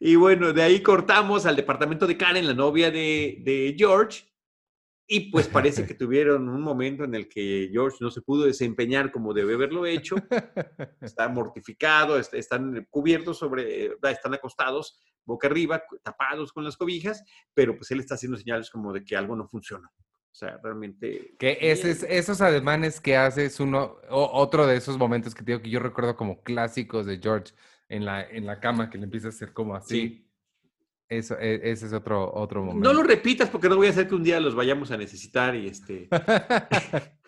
y 0.00 0.16
bueno, 0.16 0.52
de 0.52 0.62
ahí 0.62 0.82
cortamos 0.82 1.46
al 1.46 1.56
departamento 1.56 2.06
de 2.06 2.16
Karen, 2.16 2.46
la 2.46 2.54
novia 2.54 2.90
de, 2.90 3.38
de 3.44 3.74
George. 3.78 4.24
Y 5.06 5.30
pues 5.30 5.46
parece 5.48 5.84
que 5.86 5.92
tuvieron 5.92 6.48
un 6.48 6.62
momento 6.62 7.04
en 7.04 7.14
el 7.14 7.28
que 7.28 7.68
George 7.70 7.98
no 8.00 8.10
se 8.10 8.22
pudo 8.22 8.44
desempeñar 8.46 9.12
como 9.12 9.34
debe 9.34 9.52
haberlo 9.54 9.84
hecho. 9.84 10.16
Está 11.02 11.28
mortificado, 11.28 12.18
est- 12.18 12.32
están 12.32 12.86
cubiertos 12.90 13.36
sobre, 13.38 13.84
eh, 13.86 13.96
están 14.10 14.32
acostados 14.32 14.98
boca 15.24 15.46
arriba, 15.46 15.82
tapados 16.02 16.52
con 16.52 16.64
las 16.64 16.76
cobijas, 16.76 17.22
pero 17.54 17.76
pues 17.76 17.90
él 17.90 18.00
está 18.00 18.14
haciendo 18.14 18.36
señales 18.38 18.70
como 18.70 18.92
de 18.92 19.04
que 19.04 19.16
algo 19.16 19.34
no 19.36 19.46
funciona. 19.48 19.90
O 19.96 20.36
sea, 20.36 20.58
realmente... 20.62 21.34
Que 21.38 21.58
ese 21.60 21.92
esos 22.18 22.40
ademanes 22.40 23.00
que 23.00 23.16
hace 23.16 23.44
es 23.44 23.60
uno, 23.60 23.98
o- 24.10 24.30
otro 24.32 24.66
de 24.66 24.76
esos 24.76 24.98
momentos 24.98 25.34
que 25.34 25.44
digo 25.44 25.62
que 25.62 25.70
yo 25.70 25.78
recuerdo 25.78 26.16
como 26.16 26.42
clásicos 26.42 27.06
de 27.06 27.18
George 27.18 27.54
en 27.88 28.04
la, 28.04 28.22
en 28.28 28.44
la 28.44 28.58
cama, 28.58 28.90
que 28.90 28.98
le 28.98 29.04
empieza 29.04 29.28
a 29.28 29.30
hacer 29.30 29.52
como 29.52 29.76
así. 29.76 29.94
Sí. 30.00 30.20
Eso, 31.08 31.38
e- 31.38 31.60
ese 31.70 31.86
es 31.86 31.92
otro, 31.92 32.32
otro 32.34 32.64
momento. 32.64 32.88
No 32.88 32.92
lo 32.94 33.04
repitas 33.04 33.48
porque 33.48 33.68
no 33.68 33.76
voy 33.76 33.86
a 33.86 33.90
hacer 33.90 34.08
que 34.08 34.14
un 34.16 34.24
día 34.24 34.40
los 34.40 34.54
vayamos 34.56 34.90
a 34.90 34.96
necesitar 34.96 35.54
y 35.54 35.68
este... 35.68 36.08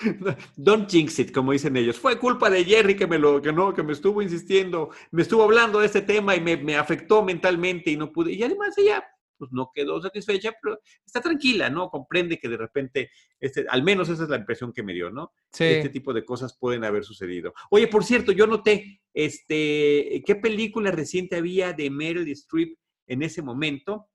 Don't 0.56 0.90
jinx 0.90 1.18
it, 1.18 1.32
como 1.32 1.52
dicen 1.52 1.76
ellos. 1.76 1.98
Fue 1.98 2.18
culpa 2.18 2.50
de 2.50 2.64
Jerry 2.64 2.96
que 2.96 3.06
me 3.06 3.18
lo, 3.18 3.40
que 3.40 3.52
no, 3.52 3.74
que 3.74 3.82
me 3.82 3.92
estuvo 3.92 4.22
insistiendo, 4.22 4.90
me 5.10 5.22
estuvo 5.22 5.42
hablando 5.42 5.80
de 5.80 5.86
este 5.86 6.02
tema 6.02 6.34
y 6.36 6.40
me, 6.40 6.56
me 6.56 6.76
afectó 6.76 7.22
mentalmente 7.22 7.90
y 7.90 7.96
no 7.96 8.12
pude. 8.12 8.32
Y 8.32 8.42
además 8.42 8.76
ella, 8.78 9.04
pues 9.40 9.52
no 9.52 9.70
quedó 9.74 10.00
satisfecha, 10.00 10.52
pero 10.62 10.78
está 11.04 11.20
tranquila, 11.20 11.70
¿no? 11.70 11.88
Comprende 11.88 12.38
que 12.38 12.48
de 12.48 12.56
repente, 12.56 13.10
este, 13.40 13.64
al 13.68 13.82
menos 13.82 14.08
esa 14.08 14.24
es 14.24 14.28
la 14.28 14.36
impresión 14.36 14.72
que 14.72 14.82
me 14.82 14.92
dio, 14.92 15.10
¿no? 15.10 15.32
sí. 15.52 15.64
Este 15.64 15.88
tipo 15.88 16.12
de 16.12 16.24
cosas 16.24 16.56
pueden 16.58 16.84
haber 16.84 17.04
sucedido. 17.04 17.54
Oye, 17.70 17.88
por 17.88 18.04
cierto, 18.04 18.32
yo 18.32 18.46
noté, 18.46 19.00
este, 19.14 20.22
¿qué 20.26 20.34
película 20.36 20.90
reciente 20.90 21.36
había 21.36 21.72
de 21.72 21.90
Meryl 21.90 22.28
Streep 22.32 22.78
en 23.06 23.22
ese 23.22 23.42
momento? 23.42 24.08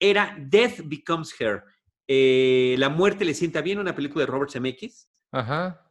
Era 0.00 0.36
Death 0.40 0.80
Becomes 0.84 1.38
Her. 1.38 1.62
Eh, 2.08 2.74
la 2.78 2.88
muerte 2.88 3.24
le 3.24 3.34
sienta 3.34 3.60
bien, 3.60 3.78
una 3.78 3.94
película 3.94 4.24
de 4.24 4.30
Robert 4.30 4.50
Zemeckis. 4.50 5.11
Ajá. 5.32 5.84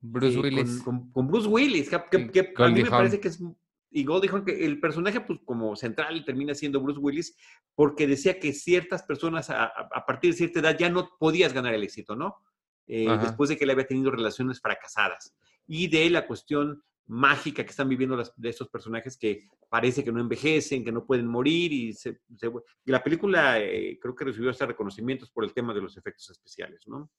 Bruce 0.00 0.36
eh, 0.36 0.40
Willis. 0.40 0.82
Con, 0.82 0.98
con- 0.98 1.12
con 1.12 1.28
Bruce 1.28 1.48
Willis, 1.48 1.88
que, 1.88 2.30
que- 2.30 2.40
a 2.40 2.68
mí 2.68 2.74
me 2.82 2.90
parece 2.98 3.20
que 3.20 3.28
es... 3.28 3.42
Y 3.90 4.04
Goldie 4.04 4.28
Hawn, 4.28 4.44
que 4.44 4.66
el 4.66 4.78
personaje, 4.80 5.18
pues 5.22 5.38
como 5.46 5.74
central, 5.74 6.22
termina 6.26 6.54
siendo 6.54 6.78
Bruce 6.82 7.00
Willis, 7.00 7.34
porque 7.74 8.06
decía 8.06 8.38
que 8.38 8.52
ciertas 8.52 9.02
personas 9.02 9.48
a, 9.48 9.64
a- 9.64 10.04
partir 10.06 10.30
de 10.32 10.36
cierta 10.36 10.60
edad 10.60 10.76
ya 10.78 10.90
no 10.90 11.08
podías 11.18 11.54
ganar 11.54 11.72
el 11.72 11.82
éxito, 11.82 12.14
¿no? 12.14 12.36
Eh, 12.86 13.06
después 13.22 13.48
de 13.48 13.56
que 13.56 13.64
él 13.64 13.70
había 13.70 13.86
tenido 13.86 14.10
relaciones 14.10 14.60
fracasadas. 14.60 15.34
Y 15.66 15.88
de 15.88 16.10
la 16.10 16.26
cuestión 16.26 16.82
mágica 17.06 17.64
que 17.64 17.70
están 17.70 17.88
viviendo 17.88 18.14
las- 18.14 18.34
de 18.36 18.50
estos 18.50 18.68
personajes 18.68 19.16
que 19.16 19.46
parece 19.70 20.04
que 20.04 20.12
no 20.12 20.20
envejecen, 20.20 20.84
que 20.84 20.92
no 20.92 21.06
pueden 21.06 21.26
morir. 21.26 21.72
Y, 21.72 21.92
se- 21.94 22.20
se- 22.36 22.46
y 22.84 22.90
la 22.90 23.02
película 23.02 23.58
eh, 23.58 23.98
creo 24.00 24.14
que 24.14 24.26
recibió 24.26 24.50
hasta 24.50 24.66
reconocimientos 24.66 25.30
por 25.30 25.44
el 25.44 25.54
tema 25.54 25.72
de 25.72 25.80
los 25.80 25.96
efectos 25.96 26.28
especiales, 26.28 26.86
¿no? 26.86 27.10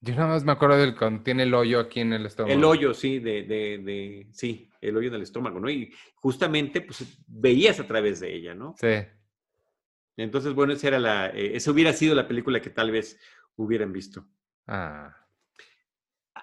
Yo 0.00 0.14
nada 0.14 0.28
más 0.28 0.44
me 0.44 0.52
acuerdo 0.52 0.76
del 0.76 0.96
cuando 0.96 1.22
tiene 1.22 1.42
el 1.42 1.54
hoyo 1.54 1.80
aquí 1.80 2.00
en 2.00 2.12
el 2.12 2.26
estómago. 2.26 2.54
El 2.54 2.64
hoyo, 2.64 2.94
sí, 2.94 3.18
de, 3.18 3.42
de, 3.42 3.78
de- 3.78 4.26
sí, 4.32 4.70
el 4.80 4.96
hoyo 4.96 5.08
en 5.08 5.14
el 5.14 5.22
estómago, 5.22 5.58
¿no? 5.58 5.68
Y 5.68 5.92
justamente, 6.16 6.80
pues, 6.82 7.18
veías 7.26 7.80
a 7.80 7.86
través 7.86 8.20
de 8.20 8.32
ella, 8.34 8.54
¿no? 8.54 8.74
Sí. 8.78 8.94
Entonces, 10.16 10.52
bueno, 10.54 10.72
esa 10.72 10.88
era 10.88 10.98
la, 11.00 11.28
eh, 11.30 11.56
esa 11.56 11.70
hubiera 11.72 11.92
sido 11.92 12.14
la 12.14 12.28
película 12.28 12.60
que 12.60 12.70
tal 12.70 12.90
vez 12.92 13.18
hubieran 13.56 13.92
visto. 13.92 14.24
Ah. 14.66 15.14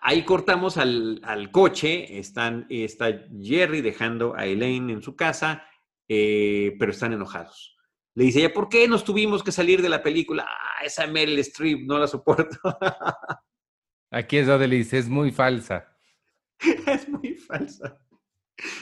Ahí 0.01 0.23
cortamos 0.23 0.77
al, 0.77 1.21
al 1.23 1.49
coche, 1.51 2.19
están, 2.19 2.67
está 2.69 3.25
Jerry 3.41 3.81
dejando 3.81 4.35
a 4.35 4.45
Elaine 4.45 4.91
en 4.91 5.01
su 5.01 5.15
casa, 5.15 5.65
eh, 6.09 6.75
pero 6.77 6.91
están 6.91 7.13
enojados. 7.13 7.74
Le 8.15 8.23
dice 8.23 8.39
ella, 8.39 8.53
¿por 8.53 8.69
qué 8.69 8.87
nos 8.87 9.03
tuvimos 9.03 9.43
que 9.43 9.51
salir 9.51 9.81
de 9.81 9.89
la 9.89 10.01
película? 10.01 10.47
Ah, 10.47 10.85
esa 10.85 11.05
Meryl 11.05 11.37
Streep, 11.39 11.85
no 11.85 11.99
la 11.99 12.07
soporto. 12.07 12.57
Aquí 14.09 14.37
es 14.37 14.47
donde 14.47 14.69
le 14.69 14.77
dice, 14.77 14.97
es 14.97 15.09
muy 15.09 15.31
falsa. 15.31 15.85
es 16.87 17.09
muy 17.09 17.35
falsa. 17.35 17.99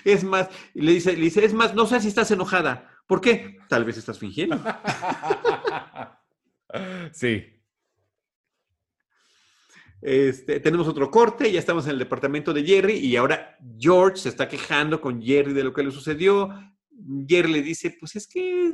Es 0.05 0.23
más, 0.23 0.49
le 0.75 0.93
dice, 0.93 1.13
le 1.13 1.23
dice, 1.23 1.43
es 1.43 1.53
más, 1.53 1.73
no 1.73 1.87
sé 1.87 1.99
si 1.99 2.09
estás 2.09 2.29
enojada. 2.29 2.91
¿Por 3.07 3.21
qué? 3.21 3.57
Tal 3.67 3.85
vez 3.85 3.97
estás 3.97 4.19
fingiendo. 4.19 4.63
sí. 7.11 7.43
Este, 9.99 10.59
tenemos 10.59 10.87
otro 10.87 11.09
corte, 11.09 11.51
ya 11.51 11.59
estamos 11.59 11.85
en 11.85 11.91
el 11.91 11.99
departamento 11.99 12.53
de 12.53 12.63
Jerry 12.63 12.97
y 12.97 13.15
ahora 13.15 13.57
George 13.79 14.17
se 14.17 14.29
está 14.29 14.47
quejando 14.47 15.01
con 15.01 15.19
Jerry 15.19 15.53
de 15.53 15.63
lo 15.63 15.73
que 15.73 15.81
le 15.81 15.91
sucedió. 15.91 16.51
Jerry 17.27 17.51
le 17.51 17.61
dice, 17.63 17.97
pues 17.99 18.15
es 18.15 18.27
que 18.27 18.71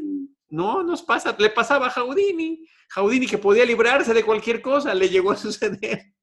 no 0.50 0.84
nos 0.84 1.02
pasa, 1.04 1.36
le 1.38 1.50
pasaba 1.50 1.88
a 1.88 1.92
Houdini. 1.92 2.66
Houdini 2.96 3.28
que 3.28 3.38
podía 3.38 3.66
librarse 3.66 4.14
de 4.14 4.24
cualquier 4.24 4.62
cosa, 4.62 4.94
le 4.94 5.10
llegó 5.10 5.32
a 5.32 5.36
suceder. 5.36 6.14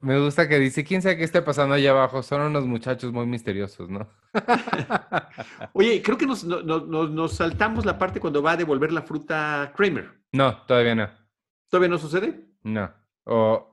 Me 0.00 0.18
gusta 0.20 0.48
que 0.48 0.58
dice, 0.58 0.84
quién 0.84 1.00
sabe 1.00 1.16
qué 1.16 1.24
está 1.24 1.44
pasando 1.44 1.74
allá 1.74 1.90
abajo. 1.92 2.22
Son 2.22 2.40
unos 2.42 2.66
muchachos 2.66 3.10
muy 3.12 3.26
misteriosos, 3.26 3.88
¿no? 3.88 4.06
Oye, 5.72 6.02
creo 6.02 6.18
que 6.18 6.26
nos, 6.26 6.44
no- 6.44 6.62
no- 6.62 6.80
nos- 6.84 7.10
nos 7.10 7.32
saltamos 7.36 7.84
la 7.86 7.98
parte 7.98 8.20
cuando 8.20 8.42
va 8.42 8.52
a 8.52 8.56
devolver 8.56 8.92
la 8.92 9.02
fruta 9.02 9.72
Kramer. 9.76 10.10
no, 10.32 10.62
todavía 10.66 10.94
no. 10.94 11.10
¿Todavía 11.68 11.88
no 11.88 11.98
sucede? 11.98 12.44
No. 12.62 12.92
O 13.24 13.70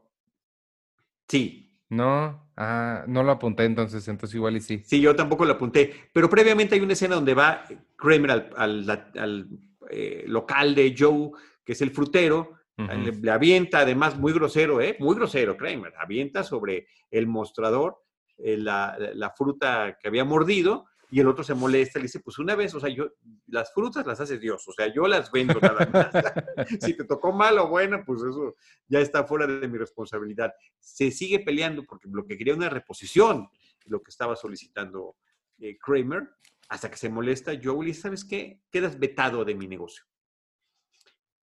Sí, 1.27 1.77
no. 1.89 2.49
Ah, 2.57 3.05
no 3.07 3.23
lo 3.23 3.31
apunté 3.31 3.65
entonces, 3.65 4.07
entonces 4.07 4.35
igual 4.35 4.55
y 4.57 4.61
sí. 4.61 4.83
Sí, 4.85 5.01
yo 5.01 5.15
tampoco 5.15 5.45
lo 5.45 5.53
apunté. 5.53 5.93
Pero 6.13 6.29
previamente 6.29 6.75
hay 6.75 6.81
una 6.81 6.93
escena 6.93 7.15
donde 7.15 7.33
va 7.33 7.63
Kramer 7.95 8.31
al, 8.31 8.49
al- 8.57 9.09
al, 9.17 9.47
eh, 9.91 10.23
local 10.27 10.73
de 10.75 10.95
Joe, 10.97 11.31
que 11.63 11.73
es 11.73 11.81
el 11.81 11.91
frutero, 11.91 12.53
le, 12.77 13.11
le 13.11 13.31
avienta, 13.31 13.81
además 13.81 14.17
muy 14.17 14.33
grosero, 14.33 14.81
¿eh? 14.81 14.97
Muy 14.99 15.13
grosero, 15.13 15.55
Kramer. 15.55 15.93
Avienta 15.99 16.43
sobre 16.43 16.87
el 17.11 17.27
mostrador 17.27 18.01
eh, 18.43 18.57
la, 18.57 18.97
la 19.13 19.29
fruta 19.29 19.99
que 20.01 20.07
había 20.07 20.25
mordido 20.25 20.87
y 21.11 21.19
el 21.19 21.27
otro 21.27 21.43
se 21.43 21.53
molesta 21.53 21.99
y 21.99 22.03
le 22.03 22.05
dice, 22.05 22.21
pues 22.21 22.39
una 22.39 22.55
vez, 22.55 22.73
o 22.73 22.79
sea, 22.79 22.89
yo, 22.89 23.11
las 23.47 23.73
frutas 23.73 24.07
las 24.07 24.19
hace 24.21 24.39
Dios, 24.39 24.65
o 24.67 24.71
sea, 24.71 24.91
yo 24.91 25.07
las 25.07 25.29
vendo 25.31 25.59
nada 25.59 25.85
más. 25.91 26.09
si 26.81 26.95
te 26.95 27.03
tocó 27.03 27.33
mal 27.33 27.59
o 27.59 27.67
buena, 27.67 28.03
pues 28.03 28.21
eso 28.23 28.55
ya 28.87 28.99
está 28.99 29.25
fuera 29.25 29.45
de 29.45 29.67
mi 29.67 29.77
responsabilidad. 29.77 30.53
Se 30.79 31.11
sigue 31.11 31.39
peleando 31.39 31.83
porque 31.83 32.07
lo 32.09 32.25
que 32.25 32.37
quería 32.37 32.55
una 32.55 32.69
reposición, 32.69 33.49
lo 33.85 34.01
que 34.01 34.09
estaba 34.09 34.37
solicitando 34.37 35.17
eh, 35.59 35.77
Kramer, 35.77 36.29
hasta 36.71 36.89
que 36.89 36.95
se 36.95 37.09
molesta 37.09 37.51
Joe 37.61 37.89
y 37.89 37.93
¿sabes 37.93 38.23
qué? 38.23 38.61
Quedas 38.71 38.97
vetado 38.97 39.43
de 39.43 39.53
mi 39.55 39.67
negocio. 39.67 40.05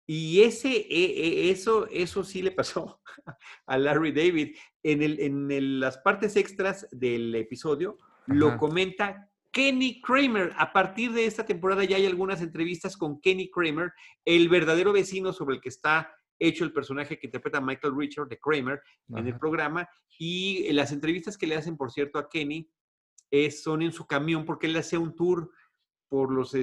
Y 0.05 0.41
ese, 0.43 0.69
eh, 0.69 0.87
eh, 0.89 1.49
eso, 1.51 1.85
eso 1.91 2.23
sí 2.23 2.41
le 2.41 2.51
pasó 2.51 3.01
a 3.65 3.77
Larry 3.77 4.13
David. 4.13 4.55
En, 4.83 5.03
el, 5.03 5.19
en 5.19 5.51
el- 5.51 5.79
las 5.81 5.97
partes 5.97 6.37
extras 6.37 6.87
del 6.91 7.35
episodio 7.35 7.97
lo 8.27 8.57
comenta 8.57 9.29
Kenny 9.51 10.01
Kramer. 10.01 10.53
A 10.57 10.71
partir 10.71 11.11
de 11.11 11.25
esta 11.25 11.45
temporada 11.45 11.83
ya 11.83 11.97
hay 11.97 12.05
algunas 12.05 12.41
entrevistas 12.41 12.95
con 12.95 13.19
Kenny 13.19 13.49
Kramer, 13.51 13.91
el 14.23 14.47
verdadero 14.47 14.93
vecino 14.93 15.33
sobre 15.33 15.55
el 15.55 15.61
que 15.61 15.69
está 15.69 16.09
hecho 16.39 16.63
el 16.63 16.71
personaje 16.71 17.19
que 17.19 17.27
interpreta 17.27 17.59
Michael 17.59 17.95
Richard 17.97 18.29
de 18.29 18.39
Kramer 18.39 18.81
en 19.09 19.27
el 19.27 19.37
programa. 19.37 19.89
Y 20.17 20.71
las 20.71 20.93
entrevistas 20.93 21.37
que 21.37 21.47
le 21.47 21.55
hacen, 21.55 21.75
por 21.75 21.91
cierto, 21.91 22.17
a 22.17 22.29
Kenny 22.29 22.69
es, 23.31 23.63
son 23.63 23.81
en 23.81 23.91
su 23.91 24.05
camión 24.05 24.45
porque 24.45 24.67
él 24.67 24.75
hace 24.75 24.97
un 24.97 25.15
tour 25.15 25.51
por, 26.07 26.31
los, 26.31 26.53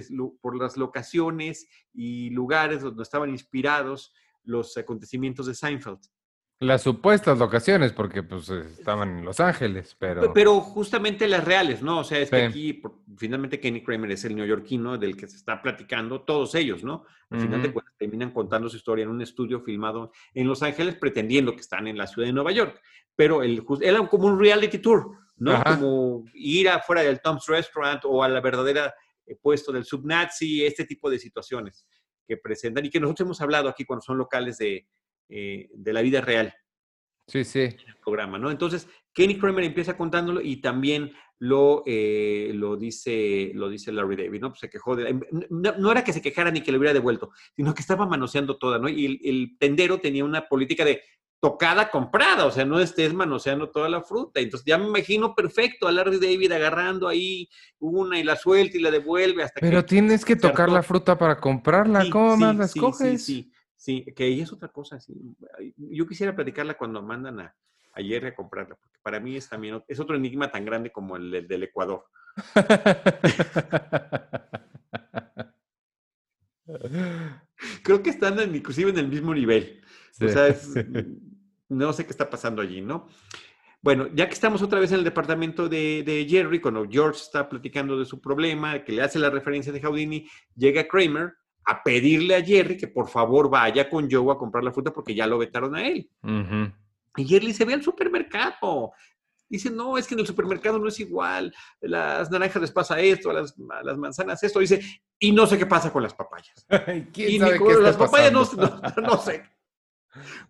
por 0.41 0.57
las 0.57 0.77
locaciones 0.77 1.69
y 1.93 2.31
lugares 2.31 2.83
donde 2.83 3.03
estaban 3.03 3.31
inspirados 3.31 4.13
los 4.43 4.77
acontecimientos 4.77 5.47
de 5.47 5.55
Seinfeld. 5.55 6.01
Las 6.67 6.83
supuestas 6.83 7.39
locaciones, 7.39 7.93
porque 7.93 8.23
pues 8.23 8.49
estaban 8.49 9.19
en 9.19 9.25
Los 9.25 9.41
Ángeles, 9.41 9.95
Pe- 9.95 10.15
pero... 10.15 10.33
Pero 10.33 10.61
justamente 10.61 11.29
las 11.29 11.45
reales, 11.45 11.83
¿no? 11.83 12.01
O 12.01 12.05
sea, 12.05 12.19
es 12.19 12.31
que 12.31 12.43
aquí 12.45 12.83
finalmente 13.17 13.61
Kenny 13.61 13.83
Kramer 13.83 14.11
es 14.13 14.25
el 14.25 14.35
neoyorquino 14.35 14.97
del 14.99 15.17
que 15.17 15.27
se 15.27 15.37
está 15.37 15.61
platicando, 15.61 16.23
todos 16.23 16.55
ellos, 16.55 16.83
¿no? 16.85 17.05
Al 17.31 17.41
final 17.41 17.63
de 17.63 17.73
cuentas 17.73 17.95
terminan 17.99 18.31
contando 18.31 18.69
su 18.69 18.77
historia 18.77 19.03
en 19.03 19.11
un 19.11 19.21
estudio 19.21 19.61
filmado 19.61 20.13
en 20.33 20.47
Los 20.47 20.63
Ángeles 20.63 20.95
pretendiendo 20.97 21.53
que 21.55 21.61
están 21.61 21.87
en 21.87 21.99
la 21.99 22.07
ciudad 22.07 22.27
de 22.27 22.33
Nueva 22.33 22.53
York. 22.53 22.81
Pero 23.17 23.43
el, 23.43 23.65
era 23.81 24.07
como 24.09 24.27
un 24.27 24.39
reality 24.39 24.79
tour, 24.79 25.11
¿no? 25.37 25.53
Ajá. 25.53 25.77
Como 25.77 26.25
ir 26.35 26.69
afuera 26.69 27.03
del 27.03 27.21
Tom's 27.21 27.47
Restaurant 27.47 28.03
o 28.05 28.23
a 28.23 28.29
la 28.29 28.41
verdadera 28.41 28.95
eh, 29.27 29.37
puesto 29.41 29.73
del 29.73 29.85
subnazi, 29.85 30.65
este 30.65 30.85
tipo 30.85 31.11
de 31.11 31.19
situaciones 31.19 31.87
que 32.27 32.37
presentan 32.37 32.85
y 32.87 32.91
que 32.91 33.01
nosotros 33.01 33.27
hemos 33.27 33.41
hablado 33.41 33.69
aquí 33.69 33.85
cuando 33.85 34.03
son 34.03 34.17
locales 34.17 34.59
de, 34.59 34.87
eh, 35.29 35.69
de 35.73 35.93
la 35.93 36.03
vida 36.03 36.21
real 36.21 36.55
Sí, 37.27 37.45
sí. 37.45 37.69
programa, 38.05 38.39
¿no? 38.39 38.51
Entonces, 38.51 38.89
Kenny 39.13 39.39
Kramer 39.39 39.65
empieza 39.65 39.97
contándolo 39.97 40.41
y 40.43 40.57
también 40.61 41.13
lo, 41.39 41.83
eh, 41.87 42.53
lo, 42.55 42.77
dice, 42.77 43.51
lo 43.55 43.69
dice 43.69 43.93
Larry 43.93 44.17
David, 44.17 44.41
¿no? 44.41 44.51
Pues 44.51 44.61
se 44.61 44.71
quejó 44.71 44.95
de... 44.95 45.21
No, 45.51 45.73
no 45.79 45.91
era 45.91 46.05
que 46.05 46.13
se 46.13 46.23
quejara 46.23 46.51
ni 46.51 46.61
que 46.61 46.71
le 46.71 46.79
hubiera 46.79 46.93
devuelto, 46.93 47.33
sino 47.57 47.75
que 47.75 47.81
estaba 47.81 48.07
manoseando 48.07 48.57
toda, 48.59 48.79
¿no? 48.79 48.89
Y 48.89 49.07
el, 49.07 49.21
el 49.25 49.57
tendero 49.59 49.99
tenía 49.99 50.25
una 50.25 50.47
política 50.49 50.85
de 50.85 51.03
tocada, 51.45 51.91
comprada, 51.91 52.47
o 52.47 52.51
sea, 52.51 52.65
no 52.65 52.81
estés 52.81 53.13
manoseando 53.13 53.69
toda 53.69 53.89
la 53.91 54.01
fruta. 54.01 54.41
Entonces 54.41 54.65
ya 54.65 54.79
me 54.79 54.87
imagino 54.87 55.35
perfecto 55.35 55.87
a 55.87 55.93
Larry 55.93 56.19
David 56.19 56.53
agarrando 56.53 57.07
ahí 57.07 57.51
una 57.79 58.19
y 58.19 58.23
la 58.23 58.37
suelta 58.37 58.79
y 58.79 58.81
la 58.81 58.91
devuelve 58.91 59.43
hasta 59.43 59.61
Pero 59.61 59.85
tienes 59.85 60.25
que 60.25 60.37
tocar 60.37 60.71
la 60.71 60.83
fruta 60.83 61.19
para 61.19 61.39
comprarla, 61.39 62.09
¿cómo 62.11 62.37
más 62.39 62.57
la 62.57 62.65
escoges? 62.65 63.23
Sí, 63.23 63.43
sí, 63.43 63.53
sí, 63.85 64.05
que 64.17 64.25
ahí 64.25 64.41
es 64.41 64.51
otra 64.51 64.69
cosa, 64.69 64.99
sí. 64.99 65.13
Yo 65.77 66.07
quisiera 66.07 66.35
platicarla 66.35 66.73
cuando 66.75 67.03
mandan 67.03 67.41
a, 67.41 67.55
ayer 67.93 68.25
a 68.25 68.35
comprarla, 68.35 68.77
porque 68.77 68.99
para 69.03 69.21
mí 69.21 69.37
es 69.37 69.47
también, 69.47 69.83
es 69.87 70.01
otro 70.01 70.17
enigma 70.17 70.51
tan 70.51 70.65
grande 70.65 70.91
como 70.91 71.17
el, 71.17 71.47
del 71.47 71.65
Ecuador. 71.65 72.07
Creo 77.83 78.03
que 78.03 78.09
están 78.09 78.55
inclusive 78.55 78.91
en 78.91 78.99
el 78.99 79.09
mismo 79.09 79.35
nivel. 79.35 79.83
O 80.19 80.29
sea, 80.29 80.49
no 81.69 81.93
sé 81.93 82.07
qué 82.07 82.11
está 82.11 82.31
pasando 82.31 82.63
allí, 82.63 82.81
¿no? 82.81 83.07
Bueno, 83.83 84.09
ya 84.15 84.29
que 84.29 84.33
estamos 84.33 84.63
otra 84.63 84.81
vez 84.81 84.93
en 84.93 85.01
el 85.01 85.05
departamento 85.05 85.69
de, 85.69 86.27
Jerry, 86.27 86.59
cuando 86.59 86.89
George 86.89 87.21
está 87.21 87.51
platicando 87.51 87.99
de 87.99 88.07
su 88.07 88.19
problema, 88.19 88.83
que 88.83 88.93
le 88.93 89.03
hace 89.03 89.19
la 89.19 89.29
referencia 89.29 89.75
de 89.75 89.83
Houdini, 89.83 90.27
llega 90.57 90.89
Kramer 90.89 91.35
a 91.67 91.83
pedirle 91.83 92.37
a 92.37 92.45
Jerry 92.45 92.77
que 92.77 92.89
por 92.89 93.09
favor 93.09 93.49
vaya 93.49 93.89
con 93.89 94.11
Joe 94.11 94.33
a 94.33 94.39
comprar 94.39 94.63
la 94.63 94.73
fruta 94.73 94.93
porque 94.93 95.15
ya 95.15 95.27
lo 95.27 95.39
vetaron 95.39 95.75
a 95.75 95.87
él. 95.87 96.09
Y 97.17 97.25
Jerry 97.25 97.53
se 97.53 97.65
ve 97.65 97.75
al 97.75 97.83
supermercado. 97.83 98.93
Dice, 99.49 99.71
no, 99.71 99.97
es 99.97 100.07
que 100.07 100.15
en 100.15 100.21
el 100.21 100.27
supermercado 100.27 100.79
no 100.79 100.89
es 100.89 100.99
igual. 101.01 101.55
Las 101.81 102.31
naranjas 102.31 102.63
les 102.63 102.73
pasa 102.73 102.99
esto, 102.99 103.31
a 103.31 103.35
las, 103.35 103.57
manzanas 103.97 104.43
esto. 104.43 104.59
Dice, 104.59 104.81
y 105.19 105.33
no 105.33 105.47
sé 105.47 105.59
qué 105.59 105.67
pasa 105.67 105.93
con 105.93 106.03
las 106.03 106.15
papayas. 106.15 106.67
¿Quién 107.13 107.31
y 107.31 107.39
sabe 107.39 107.59
qué 107.59 107.75
las 107.81 107.97
papayas 107.97 108.33
no, 108.33 108.41
no, 109.03 109.19
sé. 109.19 109.45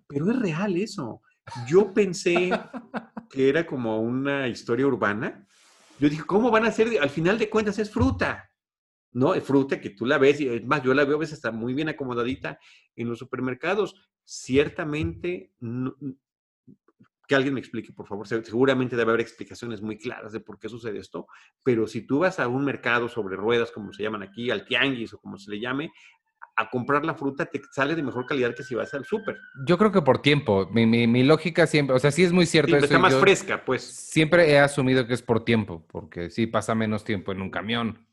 Pero 0.07 0.31
es 0.31 0.39
real 0.39 0.77
eso. 0.77 1.21
Yo 1.67 1.93
pensé 1.93 2.51
que 3.29 3.49
era 3.49 3.67
como 3.67 4.01
una 4.01 4.49
historia 4.49 4.87
urbana. 4.87 5.47
Yo 5.99 6.09
dije, 6.09 6.25
¿cómo 6.25 6.51
van 6.51 6.65
a 6.65 6.73
ser? 6.73 6.99
Al 7.01 7.11
final 7.11 7.39
de 7.39 7.51
cuentas 7.51 7.79
es 7.79 7.91
fruta. 7.91 8.51
No, 9.15 9.33
es 9.33 9.45
fruta 9.45 9.81
que 9.81 9.91
tú 9.91 10.05
la 10.07 10.19
ves, 10.19 10.41
y 10.41 10.49
es 10.49 10.65
más, 10.67 10.83
yo 10.83 10.93
la 10.93 11.05
veo 11.05 11.17
a 11.17 11.21
veces 11.21 11.37
está 11.37 11.53
muy 11.53 11.73
bien 11.73 11.89
acomodadita 11.89 12.59
en 12.97 13.09
los 13.09 13.19
supermercados. 13.19 13.95
Ciertamente, 14.25 15.53
que 17.29 17.35
alguien 17.35 17.55
me 17.55 17.61
explique, 17.61 17.93
por 17.93 18.09
favor. 18.09 18.27
Seguramente 18.27 18.97
debe 18.97 19.13
haber 19.13 19.21
explicaciones 19.21 19.81
muy 19.81 19.99
claras 19.99 20.33
de 20.33 20.41
por 20.41 20.59
qué 20.59 20.69
sucede 20.69 20.99
esto, 20.99 21.29
pero 21.63 21.87
si 21.87 22.03
tú 22.03 22.21
vas 22.21 22.41
a 22.41 22.49
un 22.49 22.65
mercado 22.65 23.09
sobre 23.09 23.37
ruedas, 23.37 23.71
como 23.71 23.93
se 23.93 24.03
llaman 24.03 24.25
aquí, 24.25 24.51
al 24.51 24.65
tianguis 24.65 25.15
o 25.15 25.19
como 25.19 25.39
se 25.39 25.51
le 25.51 25.61
llame, 25.61 25.93
a 26.57 26.69
comprar 26.71 27.05
la 27.05 27.15
fruta 27.15 27.47
te 27.47 27.61
sale 27.73 27.95
de 27.95 28.03
mejor 28.03 28.27
calidad 28.27 28.55
que 28.55 28.63
si 28.63 28.75
vas 28.75 28.95
al 28.95 29.05
súper. 29.05 29.37
Yo 29.67 29.79
creo 29.79 29.93
que 29.93 30.03
por 30.03 30.23
tiempo. 30.23 30.69
Mi, 30.73 30.87
mi, 30.87 31.23
lógica 31.23 31.67
siempre, 31.67 31.95
o 31.95 31.99
sea, 31.99 32.11
sí 32.11 32.25
es 32.25 32.33
muy 32.33 32.47
cierto. 32.47 32.77
está 32.77 32.99
más 32.99 33.15
fresca, 33.15 33.65
pues. 33.65 33.83
Siempre 33.83 34.51
he 34.51 34.59
asumido 34.59 35.07
que 35.07 35.15
es 35.15 35.23
por 35.23 35.45
tiempo, 35.45 35.85
porque 35.89 36.31
sí 36.31 36.47
pasa 36.47 36.75
menos 36.75 37.05
tiempo 37.05 37.31
en 37.31 37.43
un 37.43 37.51
camión 37.51 38.04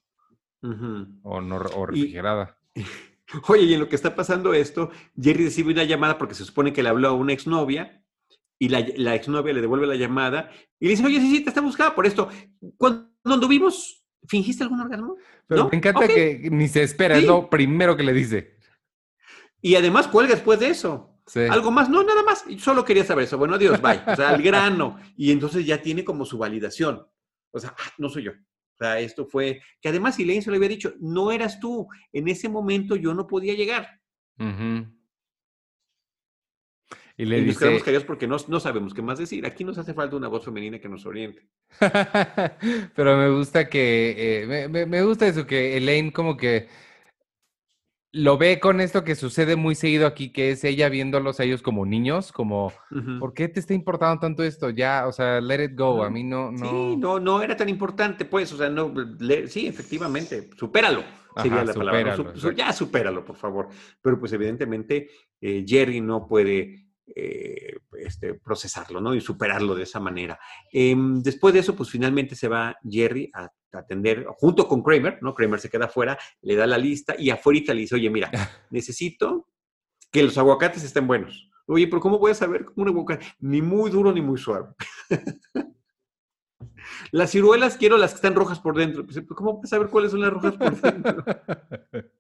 o, 0.62 1.42
no, 1.42 1.56
o 1.56 1.86
refrigerada. 1.86 2.58
oye, 3.48 3.64
y 3.64 3.74
en 3.74 3.80
lo 3.80 3.90
que 3.90 3.96
está 3.96 4.16
pasando 4.16 4.54
esto, 4.54 4.92
Jerry 5.20 5.46
recibe 5.46 5.72
una 5.72 5.84
llamada 5.84 6.18
porque 6.18 6.36
se 6.36 6.46
supone 6.46 6.74
que 6.74 6.84
le 6.84 6.90
habló 6.90 7.10
a 7.10 7.14
una 7.14 7.34
exnovia 7.34 8.04
y 8.60 8.70
la, 8.70 8.86
la 8.98 9.16
exnovia 9.16 9.54
le 9.54 9.62
devuelve 9.62 9.88
la 9.88 9.96
llamada 9.96 10.52
y 10.80 10.86
le 10.86 10.92
dice, 10.92 11.06
oye, 11.06 11.20
sí, 11.20 11.32
sí, 11.32 11.44
te 11.44 11.50
está 11.50 11.62
buscando 11.62 11.96
por 11.96 12.06
esto. 12.06 12.30
Cuando 12.78 13.10
anduvimos, 13.26 14.06
¿fingiste 14.28 14.64
algún 14.64 14.82
orgasmo? 14.82 15.18
Pero 15.48 15.70
me 15.70 15.78
encanta 15.78 16.08
que 16.08 16.50
ni 16.52 16.68
se 16.68 16.84
espera, 16.84 17.18
es 17.18 17.26
lo 17.26 17.50
primero 17.50 17.98
que 17.98 18.04
le 18.04 18.14
dice. 18.14 18.58
Y 19.62 19.76
además 19.76 20.08
cuelga 20.08 20.36
después 20.36 20.60
de 20.60 20.70
eso. 20.70 21.12
Algo 21.50 21.72
más, 21.72 21.90
no, 21.90 22.04
nada 22.04 22.24
más. 22.24 22.44
Solo 22.58 22.84
quería 22.84 23.06
saber 23.06 23.26
eso. 23.26 23.38
Bueno, 23.38 23.56
adiós, 23.56 23.82
bye. 23.82 24.02
O 24.08 24.16
sea, 24.16 24.30
al 24.30 24.42
grano. 24.44 25.00
Y 25.16 25.32
entonces 25.32 25.66
ya 25.66 25.82
tiene 25.82 26.04
como 26.04 26.26
su 26.26 26.38
validación. 26.38 27.08
O 27.52 27.60
sea, 27.60 27.74
ah, 27.78 27.92
no 27.98 28.10
soy 28.10 28.24
yo. 28.24 28.32
Sea, 28.82 29.00
esto 29.00 29.28
fue, 29.28 29.62
que 29.80 29.90
además 29.90 30.18
Elaine 30.18 30.42
se 30.42 30.50
lo 30.50 30.56
había 30.56 30.70
dicho, 30.70 30.96
no 31.00 31.32
eras 31.32 31.60
tú. 31.60 31.88
En 32.12 32.28
ese 32.28 32.50
momento 32.50 32.96
yo 32.96 33.14
no 33.14 33.28
podía 33.28 33.54
llegar. 33.54 34.02
Y 37.16 37.26
le 37.26 37.46
nos 37.46 37.60
quedamos 37.60 38.04
porque 38.06 38.26
no, 38.26 38.38
no, 38.48 38.60
sabemos 38.60 38.96
qué 38.96 39.04
más 39.04 39.20
decir. 39.20 39.46
Aquí 39.46 39.64
nos 39.64 39.78
hace 39.78 39.94
falta 39.94 40.16
una 40.16 40.30
voz 40.30 40.44
femenina 40.44 40.80
que 40.80 40.90
nos 40.90 41.06
oriente. 41.06 41.48
Pero 42.96 43.18
me 43.18 43.30
gusta 43.30 43.70
que, 43.70 44.42
eh, 44.42 44.68
me, 44.68 44.88
me, 44.88 45.04
gusta 45.04 45.28
eso, 45.28 45.46
que 45.46 45.78
Elaine 45.78 46.12
como 46.12 46.36
que 46.36 46.68
lo 48.14 48.38
ve 48.38 48.60
con 48.60 48.82
esto 48.82 49.04
que 49.04 49.16
sucede 49.16 49.56
muy 49.56 49.76
seguido 49.76 50.06
aquí, 50.06 50.32
que 50.32 50.52
es 50.52 50.64
ella 50.64 50.90
viéndolos 50.90 51.40
a 51.40 51.44
ellos 51.44 51.62
como 51.62 51.86
niños, 51.86 52.32
como, 52.32 52.74
¿por 53.20 53.34
qué 53.34 53.48
te 53.48 53.60
está 53.60 53.74
importando 53.74 54.20
tanto 54.20 54.44
esto? 54.44 54.70
Ya, 54.70 55.06
o 55.08 55.14
sea, 55.14 55.40
let 55.40 55.64
it 55.64 55.78
go, 55.78 56.04
a 56.04 56.10
mí 56.10 56.24
no, 56.24 56.52
no... 56.52 56.70
Sí, 56.70 56.98
no, 56.98 57.20
no 57.20 57.42
era 57.42 57.56
tan 57.56 57.70
importante, 57.70 58.26
pues, 58.26 58.52
o 58.52 58.58
sea, 58.58 58.70
no, 58.70 58.94
sí, 59.48 59.68
efectivamente, 59.68 60.50
supéralo, 60.58 61.04
sería 61.38 61.64
la 61.64 61.74
palabra. 61.74 62.18
ya, 62.56 62.74
supéralo, 62.74 63.24
por 63.24 63.38
favor. 63.38 63.70
Pero 64.02 64.20
pues 64.20 64.34
evidentemente 64.34 65.10
eh, 65.40 65.64
Jerry 65.66 66.02
no 66.02 66.28
puede 66.28 66.88
eh, 67.16 67.78
este, 68.00 68.36
procesarlo, 68.36 69.02
¿no? 69.02 69.16
Y 69.16 69.22
superarlo 69.22 69.76
de 69.76 69.84
esa 69.84 70.00
manera. 70.00 70.40
Em, 70.72 71.22
después 71.22 71.54
de 71.54 71.62
eso, 71.62 71.76
pues 71.76 71.90
finalmente 71.90 72.36
se 72.36 72.48
va 72.48 72.76
Jerry 72.90 73.30
a, 73.34 73.50
atender 73.74 74.26
junto 74.38 74.68
con 74.68 74.84
Kramer, 74.84 75.20
¿no? 75.22 75.34
Kramer 75.34 75.60
se 75.60 75.70
queda 75.70 75.86
afuera, 75.86 76.18
le 76.42 76.56
da 76.56 76.68
la 76.68 76.78
lista 76.78 77.16
y 77.18 77.30
afuera 77.30 77.74
le 77.74 77.82
dice, 77.82 77.96
oye, 77.96 78.10
mira, 78.10 78.32
necesito 78.70 79.48
que 80.12 80.24
los 80.24 80.38
aguacates 80.38 80.84
estén 80.84 81.08
buenos. 81.08 81.50
Oye, 81.68 81.88
pero 81.88 82.02
¿cómo 82.02 82.20
voy 82.20 82.32
a 82.32 82.36
saber 82.36 82.66
cómo 82.66 82.84
un 82.84 82.90
aguacate? 82.90 83.26
Ni 83.40 83.62
muy 83.62 83.90
duro 83.92 84.12
ni 84.12 84.22
muy 84.22 84.38
suave. 84.38 84.70
las 87.12 87.32
ciruelas 87.32 87.78
quiero 87.78 87.98
las 87.98 88.12
que 88.12 88.16
están 88.16 88.36
rojas 88.36 88.60
por 88.60 88.76
dentro. 88.76 89.06
Pues, 89.06 89.22
¿Cómo 89.28 89.54
voy 89.54 89.62
a 89.64 89.68
saber 89.68 89.88
cuáles 89.88 90.12
son 90.12 90.22
las 90.22 90.34
rojas 90.34 90.56
por 90.56 90.82
dentro? 90.82 91.26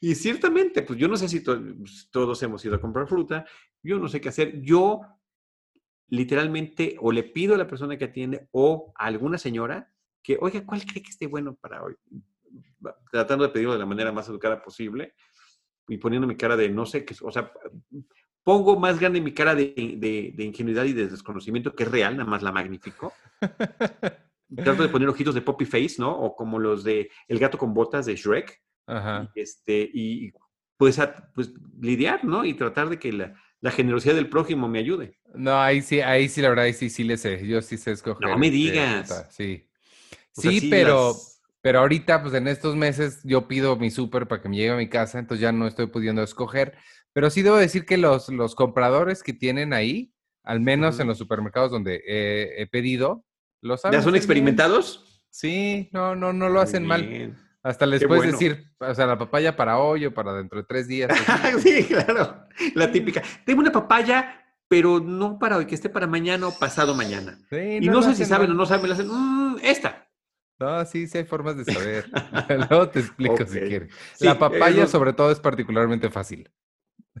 Y 0.00 0.14
ciertamente, 0.14 0.82
pues 0.82 0.98
yo 0.98 1.08
no 1.08 1.16
sé 1.16 1.28
si 1.28 1.40
pues, 1.40 2.08
todos 2.10 2.42
hemos 2.42 2.64
ido 2.64 2.74
a 2.74 2.80
comprar 2.80 3.06
fruta, 3.06 3.46
yo 3.82 3.98
no 3.98 4.08
sé 4.08 4.20
qué 4.20 4.30
hacer. 4.30 4.60
Yo 4.62 5.02
literalmente 6.08 6.96
o 7.00 7.12
le 7.12 7.22
pido 7.22 7.54
a 7.54 7.58
la 7.58 7.66
persona 7.66 7.96
que 7.96 8.06
atiende 8.06 8.48
o 8.52 8.92
a 8.96 9.06
alguna 9.06 9.38
señora 9.38 9.93
que, 10.24 10.38
oiga, 10.40 10.64
¿cuál 10.64 10.84
cree 10.84 11.02
que 11.02 11.10
esté 11.10 11.26
bueno 11.26 11.54
para 11.54 11.82
hoy? 11.82 11.94
Tratando 13.12 13.44
de 13.44 13.50
pedirlo 13.50 13.74
de 13.74 13.78
la 13.78 13.86
manera 13.86 14.10
más 14.10 14.28
educada 14.28 14.60
posible 14.62 15.14
y 15.86 15.98
poniendo 15.98 16.26
mi 16.26 16.36
cara 16.36 16.56
de 16.56 16.68
no 16.70 16.86
sé 16.86 17.04
qué, 17.04 17.14
o 17.20 17.30
sea, 17.30 17.52
pongo 18.42 18.78
más 18.78 18.98
grande 18.98 19.20
mi 19.20 19.32
cara 19.32 19.54
de, 19.54 20.32
de, 20.34 20.44
ingenuidad 20.44 20.84
y 20.84 20.94
de 20.94 21.08
desconocimiento 21.08 21.74
que 21.74 21.84
es 21.84 21.90
real, 21.90 22.16
nada 22.16 22.28
más 22.28 22.42
la 22.42 22.52
magnifico. 22.52 23.12
Trato 24.56 24.82
de 24.82 24.88
poner 24.88 25.08
ojitos 25.08 25.34
de 25.34 25.42
poppy 25.42 25.64
face, 25.64 25.96
¿no? 25.98 26.16
O 26.16 26.34
como 26.36 26.58
los 26.58 26.84
de 26.84 27.10
El 27.28 27.38
gato 27.38 27.58
con 27.58 27.74
botas 27.74 28.06
de 28.06 28.14
Shrek 28.14 28.62
Ajá. 28.86 29.30
Y, 29.34 29.40
este, 29.40 29.90
y 29.92 30.32
pues, 30.76 31.00
pues 31.34 31.52
lidiar, 31.80 32.24
¿no? 32.24 32.44
Y 32.44 32.54
tratar 32.54 32.88
de 32.88 32.98
que 32.98 33.12
la, 33.12 33.34
la, 33.60 33.70
generosidad 33.70 34.14
del 34.14 34.28
prójimo 34.28 34.68
me 34.68 34.78
ayude. 34.78 35.18
No, 35.34 35.58
ahí 35.58 35.80
sí, 35.80 36.00
ahí 36.00 36.28
sí, 36.28 36.42
la 36.42 36.50
verdad, 36.50 36.66
ahí 36.66 36.74
sí, 36.74 36.90
sí 36.90 37.04
le 37.04 37.16
sé. 37.16 37.46
Yo 37.46 37.62
sí 37.62 37.78
sé 37.78 37.92
escoger. 37.92 38.28
No 38.28 38.38
me 38.38 38.50
digas. 38.50 39.28
sí. 39.30 39.66
Sí, 40.34 40.68
pero, 40.70 41.14
pero 41.60 41.80
ahorita, 41.80 42.22
pues 42.22 42.34
en 42.34 42.48
estos 42.48 42.76
meses, 42.76 43.20
yo 43.24 43.48
pido 43.48 43.76
mi 43.76 43.90
súper 43.90 44.26
para 44.28 44.42
que 44.42 44.48
me 44.48 44.56
llegue 44.56 44.70
a 44.70 44.76
mi 44.76 44.88
casa, 44.88 45.18
entonces 45.18 45.42
ya 45.42 45.52
no 45.52 45.66
estoy 45.66 45.86
pudiendo 45.86 46.22
escoger. 46.22 46.76
Pero 47.12 47.30
sí 47.30 47.42
debo 47.42 47.56
decir 47.56 47.86
que 47.86 47.96
los, 47.96 48.28
los 48.28 48.54
compradores 48.54 49.22
que 49.22 49.32
tienen 49.32 49.72
ahí, 49.72 50.12
al 50.42 50.60
menos 50.60 51.00
en 51.00 51.06
los 51.06 51.16
supermercados 51.16 51.70
donde 51.70 52.02
he 52.06 52.66
pedido, 52.66 53.24
los 53.60 53.82
¿Ya 53.90 54.02
son 54.02 54.14
experimentados? 54.14 55.22
Sí, 55.30 55.88
no, 55.92 56.14
no, 56.14 56.32
no 56.32 56.48
lo 56.48 56.60
hacen 56.60 56.86
mal. 56.86 57.34
Hasta 57.64 57.86
les 57.86 58.06
puedes 58.06 58.30
decir, 58.30 58.70
o 58.78 58.94
sea, 58.94 59.06
la 59.06 59.18
papaya 59.18 59.56
para 59.56 59.78
hoy 59.78 60.04
o 60.04 60.12
para 60.12 60.34
dentro 60.34 60.60
de 60.60 60.66
tres 60.66 60.86
días. 60.86 61.10
sí, 61.60 61.84
claro. 61.84 62.44
La 62.74 62.92
típica. 62.92 63.22
Tengo 63.46 63.60
una 63.62 63.72
papaya, 63.72 64.44
pero 64.68 65.00
no 65.00 65.38
para 65.38 65.56
hoy, 65.56 65.66
que 65.66 65.74
esté 65.74 65.88
para 65.88 66.06
mañana 66.06 66.46
o 66.46 66.58
pasado 66.58 66.94
mañana. 66.94 67.38
y 67.50 67.88
no, 67.88 68.02
sé 68.02 68.14
si 68.14 68.26
saben 68.26 68.50
o 68.50 68.54
no 68.54 68.66
saben, 68.66 68.92
hacen, 68.92 69.08
mmm, 69.08 69.56
esta. 69.62 70.03
No, 70.58 70.84
sí, 70.84 71.06
sí 71.06 71.18
hay 71.18 71.24
formas 71.24 71.56
de 71.56 71.72
saber. 71.72 72.06
Luego 72.70 72.88
te 72.88 73.00
explico 73.00 73.38
si 73.46 73.60
quieres. 73.60 73.92
la 74.20 74.38
papaya, 74.38 74.86
sobre 74.86 75.12
todo, 75.12 75.30
es 75.30 75.40
particularmente 75.40 76.10
fácil. 76.10 76.50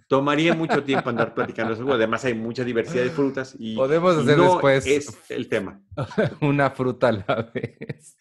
Tomaría 0.08 0.54
mucho 0.54 0.82
tiempo 0.82 1.10
andar 1.10 1.34
platicando 1.34 1.74
eso. 1.74 1.92
Además, 1.92 2.24
hay 2.24 2.34
mucha 2.34 2.64
diversidad 2.64 3.04
de 3.04 3.10
frutas 3.10 3.54
y 3.58 3.76
podemos 3.76 4.16
hacer 4.16 4.38
después. 4.38 4.86
Es 4.86 5.30
el 5.30 5.48
tema. 5.48 5.80
una 6.40 6.70
fruta 6.70 7.08
a 7.08 7.12
la 7.12 7.50
vez. 7.54 8.16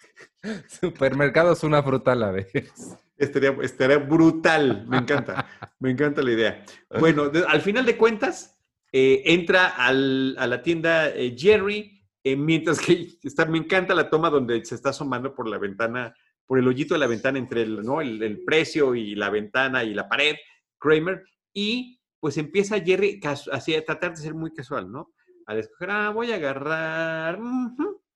Supermercados, 0.68 1.64
una 1.64 1.82
fruta 1.82 2.12
a 2.12 2.16
la 2.16 2.32
vez. 2.32 2.52
Estaría, 3.18 3.56
estaría 3.62 3.98
brutal. 3.98 4.86
Me 4.88 4.98
encanta. 4.98 5.48
Me 5.80 5.92
encanta 5.92 6.22
la 6.22 6.32
idea. 6.32 6.66
Bueno, 7.00 7.32
al 7.48 7.62
final 7.62 7.86
de 7.86 7.98
cuentas, 7.98 8.58
eh, 8.92 9.24
entra 9.26 9.70
al, 9.70 10.36
a 10.38 10.46
la 10.46 10.62
tienda 10.62 11.10
eh, 11.10 11.36
Jerry, 11.36 12.03
eh, 12.24 12.36
mientras 12.36 12.80
que 12.80 13.18
está, 13.24 13.46
me 13.46 13.58
encanta 13.58 13.94
la 13.94 14.10
toma 14.10 14.30
donde 14.30 14.64
se 14.66 14.76
está 14.76 14.90
asomando 14.90 15.34
por 15.34 15.48
la 15.48 15.58
ventana, 15.58 16.16
por 16.46 16.60
el 16.60 16.68
hoyito 16.68 16.94
de 16.94 17.00
la 17.00 17.08
ventana 17.08 17.40
entre 17.40 17.64
el, 17.64 17.84
¿no? 17.84 18.02
el, 18.02 18.22
el 18.22 18.44
precio 18.44 18.96
y 18.96 19.16
la 19.16 19.30
ventana 19.30 19.84
y 19.84 19.94
la 19.94 20.08
pared, 20.08 20.36
Kramer, 20.80 21.24
y 21.54 22.00
pues 22.20 22.38
empieza 22.38 22.80
Jerry 22.80 23.20
así 23.52 23.76
a 23.76 23.84
tratar 23.84 24.12
de 24.12 24.22
ser 24.22 24.34
muy 24.34 24.54
casual, 24.54 24.90
¿no? 24.90 25.12
Al 25.46 25.60
escoger, 25.60 25.92
ah, 25.92 26.10
voy 26.10 26.32
a 26.32 26.36
agarrar 26.36 27.38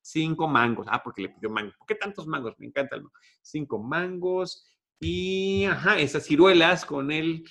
cinco 0.00 0.48
mangos. 0.48 0.86
Ah, 0.90 1.02
porque 1.02 1.20
le 1.20 1.28
pidió 1.28 1.50
mangos. 1.50 1.74
¿Por 1.76 1.86
qué 1.86 1.94
tantos 1.94 2.26
mangos? 2.26 2.54
Me 2.58 2.66
encanta 2.66 2.96
el 2.96 3.04
Cinco 3.42 3.78
mangos 3.78 4.66
y, 4.98 5.66
ajá, 5.66 5.98
esas 5.98 6.24
ciruelas 6.24 6.86
con 6.86 7.10
el 7.10 7.44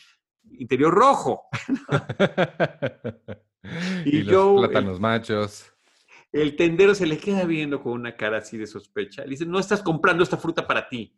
interior 0.53 0.93
rojo. 0.93 1.43
y, 4.05 4.23
los 4.23 4.59
plátanos 4.59 4.99
machos. 4.99 5.76
El 6.31 6.55
tendero 6.55 6.93
se 6.93 7.05
le 7.05 7.17
queda 7.17 7.45
viendo 7.45 7.81
con 7.81 7.93
una 7.93 8.15
cara 8.15 8.37
así 8.37 8.57
de 8.57 8.67
sospecha. 8.67 9.23
Le 9.23 9.31
dice, 9.31 9.45
no 9.45 9.59
estás 9.59 9.81
comprando 9.81 10.23
esta 10.23 10.37
fruta 10.37 10.67
para 10.67 10.87
ti. 10.87 11.15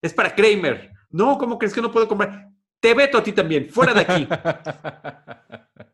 Es 0.00 0.12
para 0.12 0.34
Kramer. 0.34 0.92
No, 1.10 1.38
¿cómo 1.38 1.58
crees 1.58 1.74
que 1.74 1.82
no 1.82 1.90
puedo 1.90 2.08
comprar? 2.08 2.48
Te 2.80 2.94
veto 2.94 3.18
a 3.18 3.22
ti 3.22 3.32
también. 3.32 3.68
Fuera 3.70 3.94
de 3.94 4.00
aquí. 4.00 4.28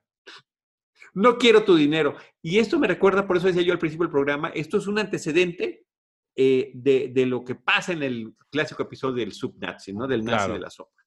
no 1.14 1.36
quiero 1.36 1.64
tu 1.64 1.76
dinero. 1.76 2.16
Y 2.42 2.58
esto 2.58 2.78
me 2.78 2.86
recuerda, 2.86 3.26
por 3.26 3.36
eso 3.36 3.46
decía 3.46 3.62
yo 3.62 3.72
al 3.72 3.78
principio 3.78 4.04
del 4.04 4.12
programa, 4.12 4.48
esto 4.54 4.78
es 4.78 4.86
un 4.86 4.98
antecedente 4.98 5.84
eh, 6.36 6.70
de, 6.74 7.26
lo 7.26 7.44
que 7.44 7.56
pasa 7.56 7.92
en 7.92 8.02
el 8.02 8.34
clásico 8.50 8.84
episodio 8.84 9.16
del 9.16 9.32
subnazi, 9.32 9.92
¿no? 9.92 10.06
Del 10.06 10.24
nazi 10.24 10.52
de 10.52 10.60
la 10.60 10.70
sopa. 10.70 11.02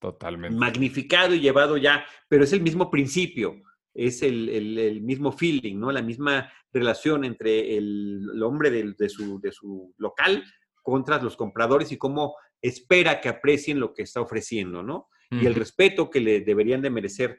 Totalmente. 0.00 0.56
Magnificado 0.56 1.34
y 1.34 1.40
llevado 1.40 1.76
ya, 1.76 2.06
pero 2.28 2.44
es 2.44 2.52
el 2.52 2.60
mismo 2.60 2.88
principio, 2.90 3.60
es 3.94 4.22
el, 4.22 5.00
mismo 5.02 5.32
feeling, 5.32 5.78
¿no? 5.78 5.90
La 5.92 6.02
misma 6.02 6.52
relación 6.72 7.24
entre 7.24 7.76
el, 7.76 8.42
hombre 8.42 8.70
de, 8.70 9.08
su, 9.08 9.40
de 9.40 9.52
su 9.52 9.94
local 9.98 10.44
contra 10.82 11.20
los 11.20 11.36
compradores 11.36 11.92
y 11.92 11.98
cómo 11.98 12.36
espera 12.62 13.20
que 13.20 13.28
aprecien 13.28 13.80
lo 13.80 13.92
que 13.92 14.02
está 14.02 14.20
ofreciendo, 14.20 14.82
¿no? 14.82 15.08
Y 15.30 15.44
el 15.44 15.54
respeto 15.54 16.08
que 16.08 16.20
le 16.20 16.40
deberían 16.40 16.80
de 16.80 16.88
merecer 16.88 17.38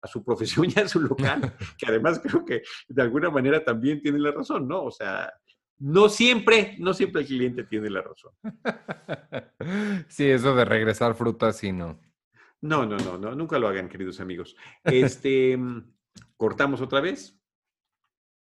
a 0.00 0.06
su 0.06 0.24
profesión 0.24 0.66
y 0.74 0.78
a 0.78 0.86
su 0.86 1.00
local, 1.00 1.40
que 1.78 1.86
además 1.86 2.20
creo 2.22 2.44
que 2.44 2.62
de 2.88 3.02
alguna 3.02 3.30
manera 3.30 3.64
también 3.64 4.00
tiene 4.00 4.20
la 4.20 4.30
razón, 4.30 4.68
¿no? 4.68 4.84
O 4.84 4.90
sea, 4.92 5.32
no 5.78 6.08
siempre, 6.08 6.76
no 6.78 6.94
siempre 6.94 7.22
el 7.22 7.26
cliente 7.26 7.64
tiene 7.64 7.90
la 7.90 8.02
razón. 8.02 8.32
Sí, 10.08 10.30
eso 10.30 10.54
de 10.54 10.64
regresar 10.64 11.14
frutas, 11.14 11.56
sí, 11.56 11.72
no. 11.72 11.98
No, 12.60 12.86
no, 12.86 12.96
no, 12.96 13.18
no, 13.18 13.34
nunca 13.34 13.58
lo 13.58 13.68
hagan, 13.68 13.88
queridos 13.88 14.20
amigos. 14.20 14.56
Este, 14.84 15.58
cortamos 16.36 16.80
otra 16.80 17.00
vez 17.00 17.38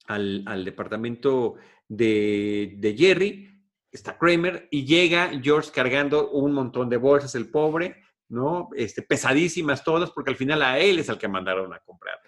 al, 0.08 0.64
departamento 0.64 1.56
de, 1.88 2.76
de, 2.78 2.96
Jerry, 2.96 3.62
está 3.92 4.18
Kramer, 4.18 4.68
y 4.72 4.86
llega 4.86 5.32
George 5.42 5.72
cargando 5.74 6.32
un 6.32 6.54
montón 6.54 6.90
de 6.90 6.98
bolsas, 6.98 7.36
el 7.36 7.50
pobre, 7.50 8.04
¿no? 8.30 8.70
Este, 8.76 9.02
pesadísimas 9.02 9.84
todas, 9.84 10.12
porque 10.12 10.32
al 10.32 10.38
final 10.38 10.62
a 10.62 10.80
él 10.80 11.00
es 11.00 11.10
al 11.10 11.18
que 11.18 11.28
mandaron 11.28 11.74
a 11.74 11.80
comprar 11.80 12.20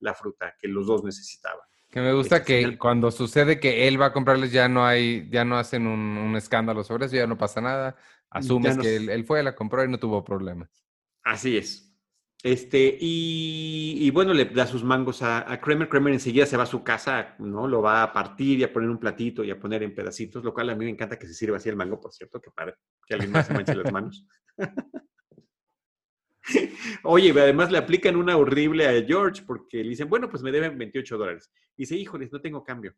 la 0.00 0.14
fruta 0.14 0.54
que 0.58 0.68
los 0.68 0.86
dos 0.86 1.04
necesitaban. 1.04 1.66
Que 1.90 2.00
me 2.00 2.12
gusta 2.12 2.42
que 2.42 2.76
cuando 2.76 3.12
sucede 3.12 3.60
que 3.60 3.86
él 3.86 4.00
va 4.00 4.06
a 4.06 4.12
comprarles 4.12 4.50
ya 4.50 4.68
no 4.68 4.84
hay, 4.84 5.28
ya 5.30 5.44
no 5.44 5.56
hacen 5.56 5.86
un, 5.86 6.34
escándalo 6.36 6.82
sobre 6.82 7.06
eso, 7.06 7.14
ya 7.14 7.26
no 7.26 7.38
pasa 7.38 7.60
nada. 7.60 7.96
Asumes 8.30 8.76
que 8.78 8.96
él, 8.96 9.24
fue, 9.24 9.44
la 9.44 9.54
compró 9.54 9.84
y 9.84 9.88
no 9.88 9.98
tuvo 9.98 10.24
problemas. 10.24 10.83
Así 11.24 11.56
es. 11.56 11.84
Este, 12.44 12.96
y, 13.00 14.10
bueno, 14.10 14.34
le 14.34 14.44
da 14.44 14.66
sus 14.66 14.84
mangos 14.84 15.22
a, 15.22 15.50
a, 15.50 15.58
Kramer. 15.62 15.88
Kramer 15.88 16.12
enseguida 16.12 16.44
se 16.44 16.58
va 16.58 16.64
a 16.64 16.66
su 16.66 16.84
casa, 16.84 17.34
¿no? 17.38 17.66
Lo 17.66 17.80
va 17.80 18.02
a 18.02 18.12
partir 18.12 18.58
y 18.58 18.64
a 18.64 18.72
poner 18.72 18.90
un 18.90 18.98
platito 18.98 19.42
y 19.42 19.50
a 19.50 19.58
poner 19.58 19.82
en 19.82 19.94
pedacitos, 19.94 20.44
lo 20.44 20.52
cual 20.52 20.68
a 20.68 20.74
mí 20.74 20.84
me 20.84 20.90
encanta 20.90 21.18
que 21.18 21.26
se 21.26 21.32
sirva 21.32 21.56
así 21.56 21.70
el 21.70 21.76
mango, 21.76 21.98
por 21.98 22.12
cierto, 22.12 22.42
que 22.42 22.50
para 22.50 22.76
que 23.06 23.14
alguien 23.14 23.32
más 23.32 23.46
se 23.46 23.54
manche 23.54 23.74
las 23.74 23.90
manos. 23.90 24.26
Oye, 27.04 27.30
además 27.30 27.72
le 27.72 27.78
aplican 27.78 28.16
una 28.16 28.36
horrible 28.36 28.86
a 28.86 29.02
George 29.02 29.42
porque 29.46 29.82
le 29.82 29.88
dicen, 29.88 30.10
bueno, 30.10 30.28
pues 30.28 30.42
me 30.42 30.52
deben 30.52 30.76
28 30.76 31.16
dólares. 31.16 31.50
Y 31.78 31.84
dice, 31.84 31.96
híjoles, 31.96 32.30
no 32.30 32.42
tengo 32.42 32.62
cambio. 32.62 32.94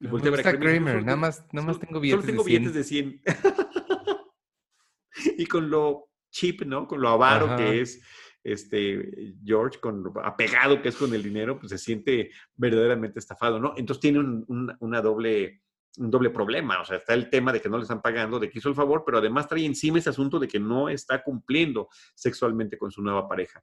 Y 0.00 0.06
no, 0.06 0.18
Kramer, 0.18 1.04
nada 1.04 1.16
más, 1.16 1.44
nada 1.52 1.66
más 1.66 1.78
tengo 1.78 2.00
billetes 2.00 2.24
solo 2.24 2.32
tengo 2.32 2.44
billetes 2.44 2.72
de 2.72 2.84
100. 2.84 3.20
y 5.36 5.44
con 5.44 5.68
lo 5.68 6.11
cheap, 6.32 6.62
¿no? 6.62 6.88
Con 6.88 7.00
lo 7.00 7.10
avaro 7.10 7.54
que 7.56 7.80
es 7.82 8.02
este 8.42 9.36
George, 9.44 9.78
con 9.78 10.02
lo 10.02 10.12
apegado 10.24 10.82
que 10.82 10.88
es 10.88 10.96
con 10.96 11.14
el 11.14 11.22
dinero, 11.22 11.60
pues 11.60 11.70
se 11.70 11.78
siente 11.78 12.32
verdaderamente 12.56 13.20
estafado, 13.20 13.60
¿no? 13.60 13.74
Entonces 13.76 14.00
tiene 14.00 14.18
una 14.18 15.00
doble 15.00 15.62
un 15.98 16.10
doble 16.10 16.30
problema. 16.30 16.80
O 16.80 16.84
sea, 16.84 16.96
está 16.96 17.14
el 17.14 17.28
tema 17.28 17.52
de 17.52 17.60
que 17.60 17.68
no 17.68 17.76
le 17.76 17.82
están 17.82 18.02
pagando, 18.02 18.38
de 18.38 18.48
que 18.48 18.58
hizo 18.58 18.68
el 18.68 18.74
favor, 18.74 19.02
pero 19.04 19.18
además 19.18 19.48
trae 19.48 19.64
encima 19.64 19.98
ese 19.98 20.10
asunto 20.10 20.38
de 20.38 20.48
que 20.48 20.58
no 20.58 20.88
está 20.88 21.22
cumpliendo 21.22 21.88
sexualmente 22.14 22.78
con 22.78 22.90
su 22.90 23.02
nueva 23.02 23.28
pareja. 23.28 23.62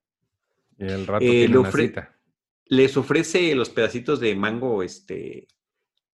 Y 0.77 0.85
el 0.85 1.07
rato 1.07 1.25
eh, 1.25 1.47
tiene 1.47 2.09
Les 2.65 2.95
ofrece 2.97 3.55
los 3.55 3.69
pedacitos 3.69 4.19
de 4.19 4.35
mango, 4.35 4.83
este, 4.83 5.47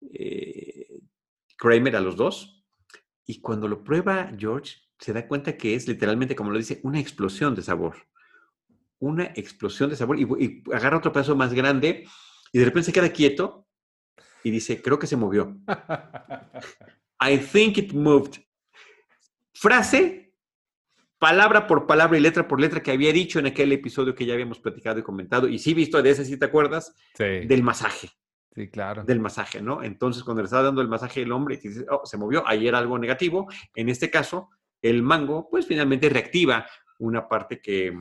eh, 0.01 1.01
Kramer 1.57 1.95
a 1.95 2.01
los 2.01 2.15
dos. 2.15 2.63
Y 3.25 3.41
cuando 3.41 3.67
lo 3.67 3.83
prueba 3.83 4.31
George, 4.37 4.82
se 4.99 5.13
da 5.13 5.27
cuenta 5.27 5.57
que 5.57 5.75
es 5.75 5.87
literalmente, 5.87 6.35
como 6.35 6.51
lo 6.51 6.57
dice, 6.57 6.79
una 6.83 6.99
explosión 6.99 7.55
de 7.55 7.61
sabor. 7.61 7.95
Una 8.99 9.25
explosión 9.35 9.89
de 9.89 9.95
sabor. 9.95 10.19
Y, 10.19 10.23
y 10.23 10.63
agarra 10.73 10.97
otro 10.97 11.11
pedazo 11.11 11.35
más 11.35 11.53
grande 11.53 12.05
y 12.51 12.59
de 12.59 12.65
repente 12.65 12.85
se 12.85 12.93
queda 12.93 13.09
quieto 13.09 13.67
y 14.43 14.51
dice, 14.51 14.81
creo 14.81 14.99
que 14.99 15.07
se 15.07 15.17
movió. 15.17 15.57
I 17.21 17.37
think 17.37 17.77
it 17.77 17.93
moved. 17.93 18.39
Frase, 19.53 20.33
palabra 21.17 21.67
por 21.67 21.87
palabra 21.87 22.17
y 22.17 22.21
letra 22.21 22.47
por 22.47 22.59
letra 22.59 22.83
que 22.83 22.91
había 22.91 23.13
dicho 23.13 23.39
en 23.39 23.45
aquel 23.45 23.71
episodio 23.71 24.13
que 24.13 24.25
ya 24.25 24.33
habíamos 24.33 24.59
platicado 24.59 24.99
y 24.99 25.03
comentado. 25.03 25.47
Y 25.47 25.57
sí, 25.57 25.73
visto 25.73 26.01
de 26.01 26.09
ese, 26.09 26.25
si 26.25 26.37
te 26.37 26.45
acuerdas, 26.45 26.93
del 27.17 27.63
masaje. 27.63 28.09
Sí, 28.53 28.69
claro. 28.69 29.03
Del 29.03 29.19
masaje, 29.19 29.61
¿no? 29.61 29.81
Entonces, 29.81 30.23
cuando 30.23 30.43
le 30.43 30.45
estaba 30.45 30.63
dando 30.63 30.81
el 30.81 30.87
masaje 30.87 31.21
el 31.23 31.31
hombre 31.31 31.57
dice, 31.57 31.85
oh, 31.89 32.05
se 32.05 32.17
movió, 32.17 32.47
ahí 32.47 32.67
era 32.67 32.77
algo 32.77 32.99
negativo. 32.99 33.47
En 33.73 33.89
este 33.89 34.11
caso, 34.11 34.49
el 34.83 35.01
mango, 35.01 35.47
pues 35.49 35.65
finalmente 35.65 36.09
reactiva 36.09 36.67
una 36.99 37.27
parte 37.27 37.59
que, 37.59 37.91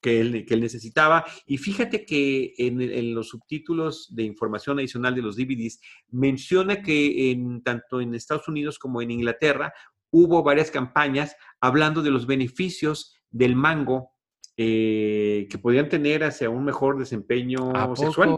que 0.00 0.20
él, 0.20 0.44
que 0.46 0.54
él 0.54 0.60
necesitaba. 0.60 1.24
Y 1.46 1.58
fíjate 1.58 2.04
que 2.04 2.54
en, 2.58 3.14
los 3.14 3.28
subtítulos 3.28 4.14
de 4.14 4.24
información 4.24 4.78
adicional 4.78 5.14
de 5.14 5.22
los 5.22 5.36
DVDs 5.36 5.80
menciona 6.08 6.82
que 6.82 7.30
en, 7.30 7.62
tanto 7.62 8.00
en 8.00 8.14
Estados 8.14 8.48
Unidos 8.48 8.78
como 8.78 9.02
en 9.02 9.10
Inglaterra 9.10 9.72
hubo 10.10 10.42
varias 10.42 10.70
campañas 10.70 11.36
hablando 11.60 12.02
de 12.02 12.10
los 12.10 12.26
beneficios 12.26 13.14
del 13.30 13.54
mango 13.54 14.10
eh, 14.56 15.46
que 15.50 15.58
podían 15.58 15.88
tener 15.88 16.24
hacia 16.24 16.50
un 16.50 16.64
mejor 16.64 16.98
desempeño 16.98 17.72
sexual. 17.94 18.36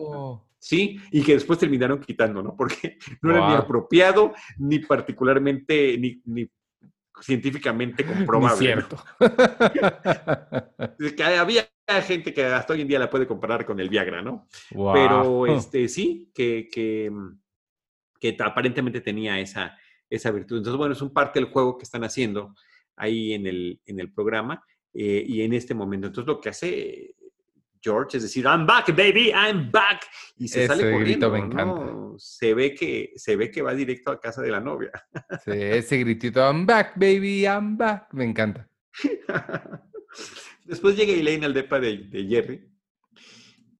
Sí, 0.58 0.98
y 1.10 1.22
que 1.22 1.32
después 1.32 1.58
terminaron 1.58 2.00
quitando, 2.00 2.42
¿no? 2.42 2.54
Porque 2.58 2.98
no 3.22 3.30
era 3.30 3.48
ni 3.48 3.54
apropiado, 3.54 4.34
ni 4.58 4.80
particularmente, 4.80 5.96
ni, 5.96 6.20
ni 6.26 6.50
científicamente 7.20 8.04
comprobable. 8.04 8.58
cierto. 8.58 9.02
que 11.16 11.22
había 11.24 11.68
gente 12.06 12.32
que 12.32 12.44
hasta 12.44 12.72
hoy 12.72 12.82
en 12.82 12.88
día 12.88 12.98
la 12.98 13.10
puede 13.10 13.26
comparar 13.26 13.64
con 13.66 13.80
el 13.80 13.88
Viagra, 13.88 14.22
¿no? 14.22 14.48
Pero 14.70 15.46
este, 15.46 15.88
sí, 15.88 16.30
que, 16.34 16.68
que, 16.70 17.10
que, 18.18 18.36
aparentemente 18.40 19.00
tenía 19.00 19.38
esa, 19.38 19.76
esa 20.08 20.30
virtud. 20.30 20.58
Entonces, 20.58 20.78
bueno, 20.78 20.94
es 20.94 21.02
un 21.02 21.12
parte 21.12 21.40
del 21.40 21.50
juego 21.50 21.76
que 21.76 21.84
están 21.84 22.04
haciendo 22.04 22.54
ahí 22.96 23.32
en 23.34 23.46
el, 23.46 23.80
en 23.86 24.00
el 24.00 24.12
programa 24.12 24.64
eh, 24.92 25.24
y 25.26 25.42
en 25.42 25.52
este 25.52 25.74
momento. 25.74 26.08
Entonces, 26.08 26.28
lo 26.28 26.40
que 26.40 26.48
hace 26.50 27.14
George, 27.82 28.18
es 28.18 28.22
decir, 28.24 28.44
I'm 28.44 28.66
back, 28.66 28.88
baby, 28.88 29.30
I'm 29.30 29.70
back. 29.70 30.06
Y 30.36 30.48
se 30.48 30.66
sale 30.66 30.90
corriendo. 30.92 31.30
Grito 31.30 31.54
me 31.54 32.18
Se 32.18 32.54
ve 32.54 32.74
que 32.74 33.12
se 33.16 33.36
ve 33.36 33.50
que 33.50 33.62
va 33.62 33.74
directo 33.74 34.10
a 34.10 34.20
casa 34.20 34.42
de 34.42 34.50
la 34.50 34.60
novia. 34.60 34.90
Sí, 35.44 35.52
ese 35.52 35.98
gritito, 35.98 36.40
I'm 36.40 36.66
back, 36.66 36.94
baby, 36.96 37.42
I'm 37.42 37.76
back. 37.76 38.12
Me 38.12 38.24
encanta. 38.24 38.68
Después 40.64 40.96
llega 40.96 41.12
Elaine 41.12 41.46
al 41.46 41.54
depa 41.54 41.80
de, 41.80 41.96
de 41.96 42.26
Jerry. 42.26 42.69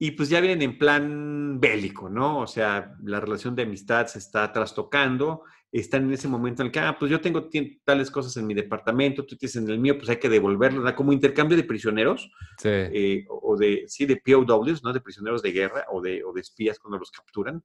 Y 0.03 0.11
pues 0.11 0.29
ya 0.29 0.41
vienen 0.41 0.63
en 0.63 0.79
plan 0.79 1.59
bélico, 1.59 2.09
¿no? 2.09 2.39
O 2.39 2.47
sea, 2.47 2.95
la 3.03 3.19
relación 3.19 3.55
de 3.55 3.61
amistad 3.61 4.07
se 4.07 4.17
está 4.17 4.51
trastocando 4.51 5.43
están 5.71 6.05
en 6.05 6.13
ese 6.13 6.27
momento 6.27 6.61
en 6.61 6.67
el 6.67 6.71
que, 6.71 6.79
ah, 6.79 6.97
pues 6.99 7.09
yo 7.09 7.21
tengo 7.21 7.47
tales 7.85 8.11
cosas 8.11 8.35
en 8.35 8.45
mi 8.45 8.53
departamento, 8.53 9.25
tú 9.25 9.37
tienes 9.37 9.55
en 9.55 9.69
el 9.69 9.79
mío, 9.79 9.97
pues 9.97 10.09
hay 10.09 10.17
que 10.17 10.27
devolverlo, 10.27 10.81
¿no? 10.81 10.95
como 10.95 11.13
intercambio 11.13 11.55
de 11.55 11.63
prisioneros, 11.63 12.29
sí. 12.57 12.69
Eh, 12.69 13.25
o 13.29 13.55
de, 13.55 13.85
sí, 13.87 14.05
de 14.05 14.17
POWs, 14.17 14.83
¿no? 14.83 14.91
De 14.91 14.99
prisioneros 15.01 15.41
de 15.41 15.51
guerra 15.51 15.85
o 15.91 16.01
de, 16.01 16.23
o 16.23 16.33
de 16.33 16.41
espías 16.41 16.77
cuando 16.77 16.97
los 16.97 17.11
capturan. 17.11 17.63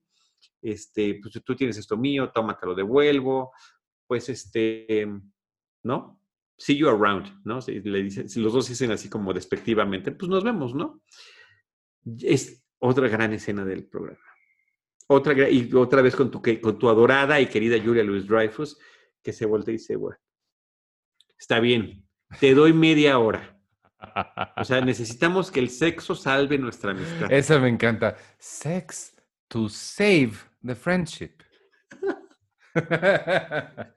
Este, 0.62 1.18
pues 1.20 1.42
tú 1.44 1.56
tienes 1.56 1.78
esto 1.78 1.96
mío, 1.96 2.30
toma, 2.32 2.56
te 2.56 2.66
lo 2.66 2.74
devuelvo, 2.74 3.52
pues 4.06 4.28
este, 4.28 5.08
¿no? 5.82 6.20
See 6.56 6.76
you 6.76 6.88
around, 6.88 7.40
¿no? 7.44 7.58
Le 7.66 8.02
dicen, 8.02 8.28
si 8.28 8.40
los 8.40 8.52
dos 8.52 8.68
dicen 8.68 8.92
así 8.92 9.08
como 9.08 9.32
despectivamente, 9.32 10.12
pues 10.12 10.28
nos 10.28 10.44
vemos, 10.44 10.74
¿no? 10.74 11.02
Es 12.20 12.64
otra 12.78 13.08
gran 13.08 13.32
escena 13.32 13.64
del 13.64 13.84
programa. 13.84 14.20
Otra, 15.08 15.48
y 15.48 15.72
otra 15.74 16.02
vez 16.02 16.16
con 16.16 16.30
tu, 16.30 16.42
con 16.60 16.78
tu 16.78 16.88
adorada 16.88 17.40
y 17.40 17.46
querida 17.46 17.82
Julia 17.82 18.02
Louis 18.02 18.26
Dreyfus, 18.26 18.78
que 19.22 19.32
se 19.32 19.46
voltea 19.46 19.74
y 19.74 19.78
dice, 19.78 19.96
bueno, 19.96 20.18
está 21.38 21.60
bien, 21.60 22.04
te 22.40 22.54
doy 22.54 22.72
media 22.72 23.18
hora. 23.18 23.58
O 24.56 24.64
sea, 24.64 24.80
necesitamos 24.80 25.50
que 25.50 25.60
el 25.60 25.70
sexo 25.70 26.14
salve 26.14 26.58
nuestra 26.58 26.90
amistad. 26.90 27.32
Eso 27.32 27.58
me 27.60 27.68
encanta. 27.68 28.16
Sex 28.38 29.14
to 29.48 29.68
save 29.68 30.32
the 30.64 30.74
friendship. 30.74 31.42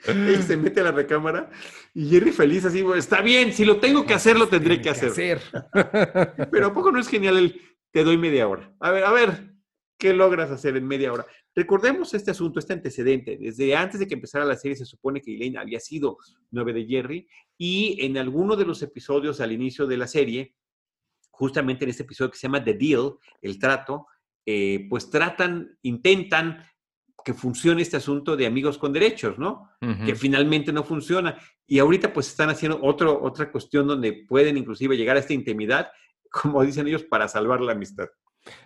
Él 0.06 0.42
se 0.42 0.56
mete 0.56 0.80
a 0.80 0.84
la 0.84 0.92
recámara 0.92 1.50
y 1.94 2.08
Jerry 2.08 2.32
feliz 2.32 2.64
así, 2.64 2.84
está 2.96 3.20
bien, 3.20 3.52
si 3.52 3.64
lo 3.64 3.78
tengo 3.78 4.06
que 4.06 4.14
hacer, 4.14 4.38
lo 4.38 4.48
tendré 4.48 4.80
que 4.80 4.90
hacer. 4.90 5.40
Pero 6.50 6.66
¿a 6.66 6.74
poco 6.74 6.90
no 6.90 7.00
es 7.00 7.08
genial 7.08 7.36
el 7.36 7.60
te 7.90 8.04
doy 8.04 8.16
media 8.16 8.48
hora? 8.48 8.72
A 8.80 8.90
ver, 8.90 9.04
a 9.04 9.12
ver, 9.12 9.54
¿qué 9.98 10.14
logras 10.14 10.50
hacer 10.50 10.76
en 10.76 10.86
media 10.86 11.12
hora? 11.12 11.26
Recordemos 11.54 12.14
este 12.14 12.30
asunto, 12.30 12.60
este 12.60 12.72
antecedente. 12.72 13.36
Desde 13.36 13.74
antes 13.74 13.98
de 13.98 14.06
que 14.06 14.14
empezara 14.14 14.44
la 14.44 14.56
serie 14.56 14.76
se 14.76 14.86
supone 14.86 15.20
que 15.20 15.34
Elaine 15.34 15.58
había 15.58 15.80
sido 15.80 16.18
novia 16.50 16.74
de 16.74 16.86
Jerry 16.86 17.28
y 17.58 17.98
en 18.04 18.16
alguno 18.16 18.56
de 18.56 18.64
los 18.64 18.82
episodios 18.82 19.40
al 19.40 19.52
inicio 19.52 19.86
de 19.86 19.96
la 19.96 20.06
serie, 20.06 20.54
justamente 21.30 21.84
en 21.84 21.90
este 21.90 22.04
episodio 22.04 22.30
que 22.30 22.38
se 22.38 22.46
llama 22.46 22.62
The 22.62 22.74
Deal, 22.74 23.14
el 23.42 23.58
trato, 23.58 24.06
eh, 24.46 24.86
pues 24.88 25.10
tratan, 25.10 25.76
intentan 25.82 26.64
que 27.24 27.34
funcione 27.34 27.82
este 27.82 27.96
asunto 27.96 28.36
de 28.36 28.46
amigos 28.46 28.78
con 28.78 28.92
derechos, 28.92 29.38
¿no? 29.38 29.70
Que 30.04 30.14
finalmente 30.14 30.72
no 30.72 30.84
funciona. 30.84 31.36
Y 31.66 31.78
ahorita 31.78 32.12
pues 32.12 32.28
están 32.28 32.50
haciendo 32.50 32.78
otro, 32.82 33.22
otra 33.22 33.50
cuestión 33.50 33.86
donde 33.86 34.24
pueden 34.28 34.56
inclusive 34.56 34.96
llegar 34.96 35.16
a 35.16 35.20
esta 35.20 35.32
intimidad, 35.32 35.88
como 36.30 36.62
dicen 36.62 36.86
ellos, 36.86 37.04
para 37.04 37.28
salvar 37.28 37.60
la 37.60 37.72
amistad. 37.72 38.08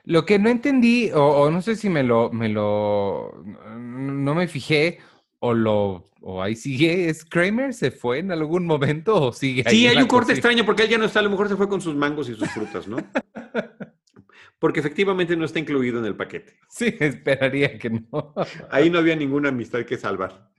Lo 0.04 0.24
que 0.24 0.38
no 0.38 0.48
entendí, 0.48 1.10
o, 1.12 1.50
no 1.50 1.60
sé 1.60 1.76
si 1.76 1.88
me 1.88 2.02
lo, 2.02 2.30
me 2.30 2.48
lo, 2.48 3.42
no 3.76 4.34
me 4.34 4.46
fijé, 4.46 4.98
o 5.40 5.52
lo, 5.52 6.10
o 6.20 6.42
ahí 6.42 6.56
sigue, 6.56 7.08
¿es 7.08 7.24
Kramer? 7.24 7.74
¿Se 7.74 7.90
fue 7.90 8.20
en 8.20 8.32
algún 8.32 8.66
momento 8.66 9.20
o 9.20 9.32
sigue 9.32 9.62
ahí? 9.66 9.76
Sí, 9.76 9.86
hay 9.86 9.98
un 9.98 10.06
corte 10.06 10.32
extraño 10.32 10.64
porque 10.64 10.84
él 10.84 10.88
ya 10.88 10.98
no 10.98 11.04
está, 11.04 11.18
a 11.18 11.22
lo 11.22 11.30
mejor 11.30 11.48
se 11.48 11.56
fue 11.56 11.68
con 11.68 11.80
sus 11.80 11.94
mangos 11.94 12.28
y 12.28 12.34
sus 12.34 12.48
frutas, 12.50 12.86
¿no? 12.88 12.96
Porque 14.64 14.80
efectivamente 14.80 15.36
no 15.36 15.44
está 15.44 15.58
incluido 15.58 15.98
en 15.98 16.06
el 16.06 16.16
paquete. 16.16 16.58
Sí, 16.70 16.96
esperaría 16.98 17.78
que 17.78 17.90
no. 17.90 18.32
Ahí 18.70 18.88
no 18.88 18.98
había 18.98 19.14
ninguna 19.14 19.50
amistad 19.50 19.84
que 19.84 19.98
salvar. 19.98 20.50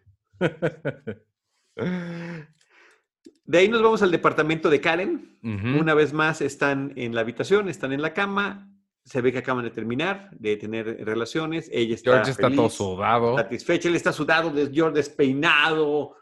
De 3.45 3.57
ahí 3.57 3.67
nos 3.67 3.81
vamos 3.81 4.03
al 4.03 4.11
departamento 4.11 4.69
de 4.69 4.79
Karen. 4.79 5.39
Una 5.41 5.95
vez 5.95 6.13
más 6.13 6.41
están 6.41 6.93
en 6.95 7.15
la 7.15 7.21
habitación, 7.21 7.67
están 7.67 7.93
en 7.93 8.03
la 8.03 8.13
cama. 8.13 8.71
Se 9.05 9.21
ve 9.21 9.31
que 9.31 9.39
acaban 9.39 9.63
de 9.63 9.71
terminar 9.71 10.29
de 10.37 10.55
tener 10.57 11.03
relaciones. 11.03 11.67
Ella 11.73 11.95
está 11.95 12.11
George 12.11 12.29
está 12.29 12.51
todo 12.51 12.69
sudado. 12.69 13.37
Satisfecha. 13.37 13.89
Él 13.89 13.95
está 13.95 14.13
sudado, 14.13 14.53
George 14.71 14.97
despeinado, 14.97 16.15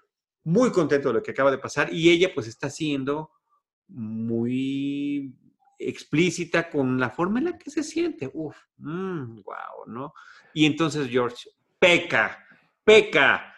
muy 0.46 0.72
contento 0.72 1.10
de 1.10 1.16
lo 1.16 1.22
que 1.22 1.32
acaba 1.32 1.52
de 1.52 1.58
pasar. 1.58 1.94
Y 1.94 2.10
ella 2.12 2.32
pues 2.34 2.48
está 2.48 2.70
siendo 2.70 3.32
muy 3.90 5.36
explícita 5.88 6.70
con 6.70 7.00
la 7.00 7.10
forma 7.10 7.40
en 7.40 7.46
la 7.46 7.58
que 7.58 7.70
se 7.70 7.84
siente. 7.84 8.30
Uf, 8.34 8.58
mmm, 8.78 9.42
wow, 9.44 9.88
¿no? 9.88 10.14
Y 10.54 10.66
entonces 10.66 11.10
George 11.10 11.50
peca, 11.80 12.46
peca 12.84 13.54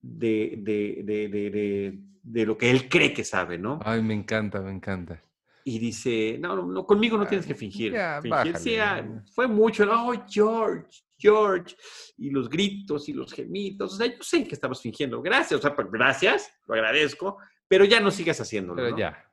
de, 0.00 0.54
de, 0.58 1.02
de, 1.04 1.98
de, 2.22 2.46
lo 2.46 2.56
que 2.56 2.70
él 2.70 2.88
cree 2.88 3.12
que 3.12 3.24
sabe, 3.24 3.58
¿no? 3.58 3.80
Ay, 3.84 4.02
me 4.02 4.14
encanta, 4.14 4.60
me 4.60 4.72
encanta. 4.72 5.22
Y 5.64 5.78
dice, 5.78 6.38
no, 6.40 6.56
no, 6.66 6.86
conmigo 6.86 7.18
no 7.18 7.26
tienes 7.26 7.46
que 7.46 7.54
fingir. 7.54 7.94
fingir 8.22 9.22
fue 9.34 9.46
mucho, 9.46 9.84
oh, 9.90 10.14
George, 10.28 10.88
George, 11.18 11.76
y 12.16 12.30
los 12.30 12.48
gritos 12.48 13.08
y 13.08 13.12
los 13.12 13.32
gemitos. 13.32 13.92
O 13.92 13.96
sea, 13.96 14.06
yo 14.06 14.22
sé 14.22 14.44
que 14.44 14.54
estabas 14.54 14.80
fingiendo. 14.80 15.20
Gracias, 15.20 15.58
o 15.58 15.62
sea, 15.62 15.76
pues, 15.76 15.88
gracias, 15.90 16.50
lo 16.66 16.74
agradezco, 16.74 17.36
pero 17.68 17.84
ya 17.84 18.00
no 18.00 18.10
sigas 18.10 18.40
haciéndolo. 18.40 18.82
Pero 18.82 18.96
ya. 18.96 19.29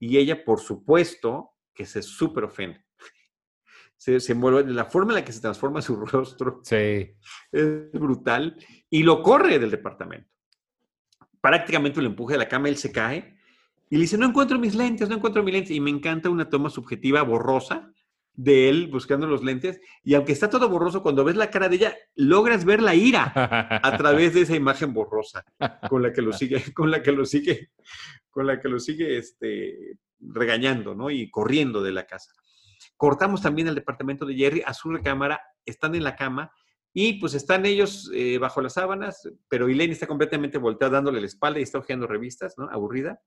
Y 0.00 0.18
ella, 0.18 0.44
por 0.44 0.58
supuesto, 0.58 1.52
que 1.72 1.86
se 1.86 2.02
súper 2.02 2.44
ofende. 2.44 2.84
Se, 3.96 4.18
se 4.18 4.32
envuelve, 4.32 4.64
la 4.72 4.86
forma 4.86 5.12
en 5.12 5.16
la 5.16 5.24
que 5.24 5.32
se 5.32 5.40
transforma 5.40 5.82
su 5.82 5.94
rostro 6.06 6.60
sí. 6.64 7.14
es 7.52 7.92
brutal 7.92 8.56
y 8.88 9.02
lo 9.02 9.22
corre 9.22 9.58
del 9.58 9.70
departamento. 9.70 10.28
Prácticamente 11.40 12.00
lo 12.00 12.08
empuje 12.08 12.34
de 12.34 12.38
la 12.38 12.48
cama, 12.48 12.68
él 12.68 12.76
se 12.76 12.90
cae 12.90 13.36
y 13.90 13.96
le 13.96 14.02
dice, 14.02 14.16
no 14.16 14.26
encuentro 14.26 14.58
mis 14.58 14.74
lentes, 14.74 15.08
no 15.08 15.16
encuentro 15.16 15.42
mis 15.42 15.52
lentes. 15.52 15.72
Y 15.72 15.80
me 15.80 15.90
encanta 15.90 16.30
una 16.30 16.48
toma 16.48 16.70
subjetiva 16.70 17.22
borrosa 17.22 17.92
de 18.34 18.68
él 18.68 18.88
buscando 18.88 19.26
los 19.26 19.44
lentes. 19.44 19.80
Y 20.02 20.14
aunque 20.14 20.32
está 20.32 20.48
todo 20.48 20.68
borroso, 20.68 21.02
cuando 21.02 21.24
ves 21.24 21.36
la 21.36 21.50
cara 21.50 21.68
de 21.68 21.76
ella, 21.76 21.96
logras 22.14 22.64
ver 22.64 22.82
la 22.82 22.94
ira 22.94 23.32
a 23.34 23.96
través 23.96 24.34
de 24.34 24.42
esa 24.42 24.56
imagen 24.56 24.92
borrosa 24.92 25.44
con 25.88 26.02
la 26.02 26.12
que 26.12 26.22
lo 26.22 26.32
sigue, 26.32 26.72
con 26.74 26.90
la 26.90 27.02
que 27.02 27.12
lo 27.12 27.24
sigue, 27.24 27.70
con 28.30 28.46
la 28.46 28.60
que 28.60 28.68
lo 28.68 28.78
sigue 28.78 29.18
este, 29.18 29.98
regañando, 30.20 30.94
¿no? 30.94 31.10
Y 31.10 31.30
corriendo 31.30 31.82
de 31.82 31.92
la 31.92 32.06
casa. 32.06 32.32
Cortamos 32.96 33.42
también 33.42 33.68
el 33.68 33.74
departamento 33.74 34.26
de 34.26 34.34
Jerry 34.34 34.62
a 34.64 34.74
su 34.74 34.90
recámara, 34.90 35.40
están 35.64 35.94
en 35.94 36.04
la 36.04 36.16
cama 36.16 36.50
y 36.92 37.14
pues 37.14 37.34
están 37.34 37.64
ellos 37.66 38.10
eh, 38.14 38.38
bajo 38.38 38.60
las 38.60 38.74
sábanas, 38.74 39.28
pero 39.48 39.68
Elaine 39.68 39.92
está 39.92 40.06
completamente 40.06 40.58
volteada 40.58 40.94
dándole 40.94 41.20
la 41.20 41.26
espalda 41.26 41.60
y 41.60 41.62
está 41.62 41.78
hojeando 41.78 42.06
revistas, 42.06 42.54
¿no? 42.58 42.68
Aburrida. 42.70 43.20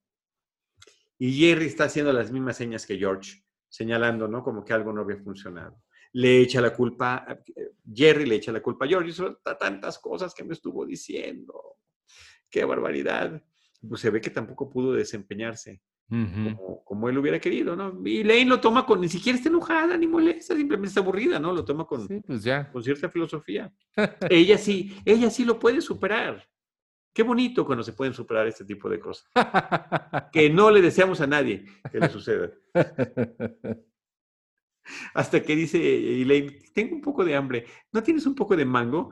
Y 1.18 1.40
Jerry 1.40 1.66
está 1.66 1.86
haciendo 1.86 2.12
las 2.12 2.32
mismas 2.32 2.58
señas 2.58 2.86
que 2.86 2.98
George, 2.98 3.44
señalando, 3.74 4.28
¿no? 4.28 4.44
Como 4.44 4.64
que 4.64 4.72
algo 4.72 4.94
no 4.94 5.02
había 5.02 5.18
funcionado. 5.18 5.82
Le 6.12 6.42
echa 6.42 6.62
la 6.62 6.76
culpa, 6.76 7.26
Jerry 7.92 8.28
le 8.28 8.36
echa 8.36 8.52
la 8.52 8.62
culpa 8.62 8.86
a 8.86 8.88
George, 8.88 9.10
y 9.10 9.56
tantas 9.60 9.98
cosas 9.98 10.32
que 10.36 10.44
me 10.44 10.54
estuvo 10.54 10.86
diciendo. 10.86 11.78
Qué 12.52 12.66
barbaridad. 12.66 13.42
Pues 13.90 14.00
se 14.00 14.12
ve 14.12 14.22
que 14.22 14.30
tampoco 14.30 14.70
pudo 14.70 14.94
desempeñarse 14.94 15.82
como, 16.84 17.10
él 17.10 17.18
hubiera 17.18 17.40
querido, 17.40 17.76
¿no? 17.76 18.00
Y 18.06 18.24
Lane 18.24 18.46
lo 18.46 18.62
toma 18.62 18.86
con, 18.86 19.02
ni 19.02 19.10
siquiera 19.10 19.38
está 19.38 19.50
enojada 19.50 19.98
ni 19.98 20.06
molesta, 20.06 20.56
simplemente 20.56 20.90
está 20.90 21.00
aburrida, 21.00 21.40
¿no? 21.40 21.52
Lo 21.52 21.66
toma 21.66 21.86
con, 21.86 22.08
pues 22.08 22.44
ya. 22.44 22.72
con 22.72 22.84
cierta 22.84 23.10
filosofía. 23.10 23.74
ella 24.30 24.60
sí, 24.60 24.96
ella 25.06 25.32
sí 25.32 25.44
lo 25.44 25.58
puede 25.58 25.82
superar. 25.82 26.48
Qué 27.14 27.24
bonito 27.24 27.66
cuando 27.66 27.84
se 27.84 27.94
pueden 27.94 28.14
superar 28.14 28.48
este 28.48 28.66
tipo 28.66 28.90
de 28.90 29.00
cosas. 29.00 29.30
que 30.34 30.50
no 30.50 30.72
le 30.72 30.82
deseamos 30.82 31.22
a 31.22 31.28
nadie 31.28 31.66
que 31.92 32.00
le 32.00 32.10
suceda. 32.10 32.50
Hasta 35.14 35.42
que 35.44 35.56
dice 35.56 35.78
Elaine, 36.22 36.60
tengo 36.74 36.96
un 36.96 37.02
poco 37.02 37.24
de 37.24 37.36
hambre. 37.36 37.66
¿No 37.92 38.02
tienes 38.02 38.26
un 38.26 38.36
poco 38.36 38.56
de 38.56 38.66
mango? 38.66 39.12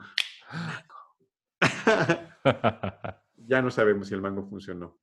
ya 3.36 3.62
no 3.62 3.70
sabemos 3.70 4.08
si 4.08 4.14
el 4.16 4.22
mango 4.22 4.48
funcionó. 4.50 5.00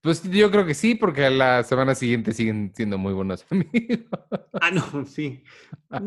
Pues 0.00 0.22
yo 0.22 0.50
creo 0.50 0.64
que 0.64 0.74
sí, 0.74 0.94
porque 0.94 1.26
a 1.26 1.30
la 1.30 1.62
semana 1.62 1.94
siguiente 1.94 2.32
siguen 2.32 2.72
siendo 2.74 2.98
muy 2.98 3.12
buenos 3.12 3.44
amigos. 3.50 4.08
Ah, 4.60 4.70
no, 4.70 5.04
sí. 5.04 5.44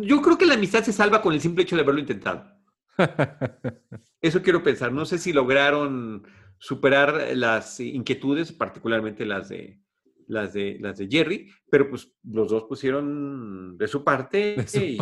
Yo 0.02 0.22
creo 0.22 0.38
que 0.38 0.46
la 0.46 0.56
amistad 0.56 0.84
se 0.84 0.94
salva 0.94 1.22
con 1.22 1.34
el 1.34 1.42
simple 1.42 1.64
hecho 1.64 1.76
de 1.76 1.84
haberlo 1.84 2.02
intentado. 2.02 2.55
Eso 4.22 4.42
quiero 4.42 4.64
pensar. 4.64 4.92
No 4.92 5.06
sé 5.06 5.18
si 5.18 5.34
lograron 5.34 6.24
superar 6.58 7.36
las 7.36 7.80
inquietudes, 7.80 8.52
particularmente 8.52 9.26
las 9.26 9.50
de 9.50 9.80
las 10.28 10.54
de 10.54 10.78
las 10.80 10.98
de 10.98 11.08
Jerry, 11.08 11.52
pero 11.70 11.90
pues 11.90 12.12
los 12.24 12.50
dos 12.50 12.64
pusieron 12.64 13.78
de 13.78 13.88
su 13.88 14.04
parte, 14.04 14.56
y, 14.74 14.98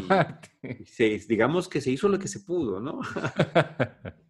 digamos 1.28 1.70
que 1.70 1.82
se 1.82 1.92
hizo 1.92 2.10
lo 2.10 2.20
que 2.20 2.28
se 2.28 2.42
pudo, 2.42 2.80
¿no? 2.80 3.00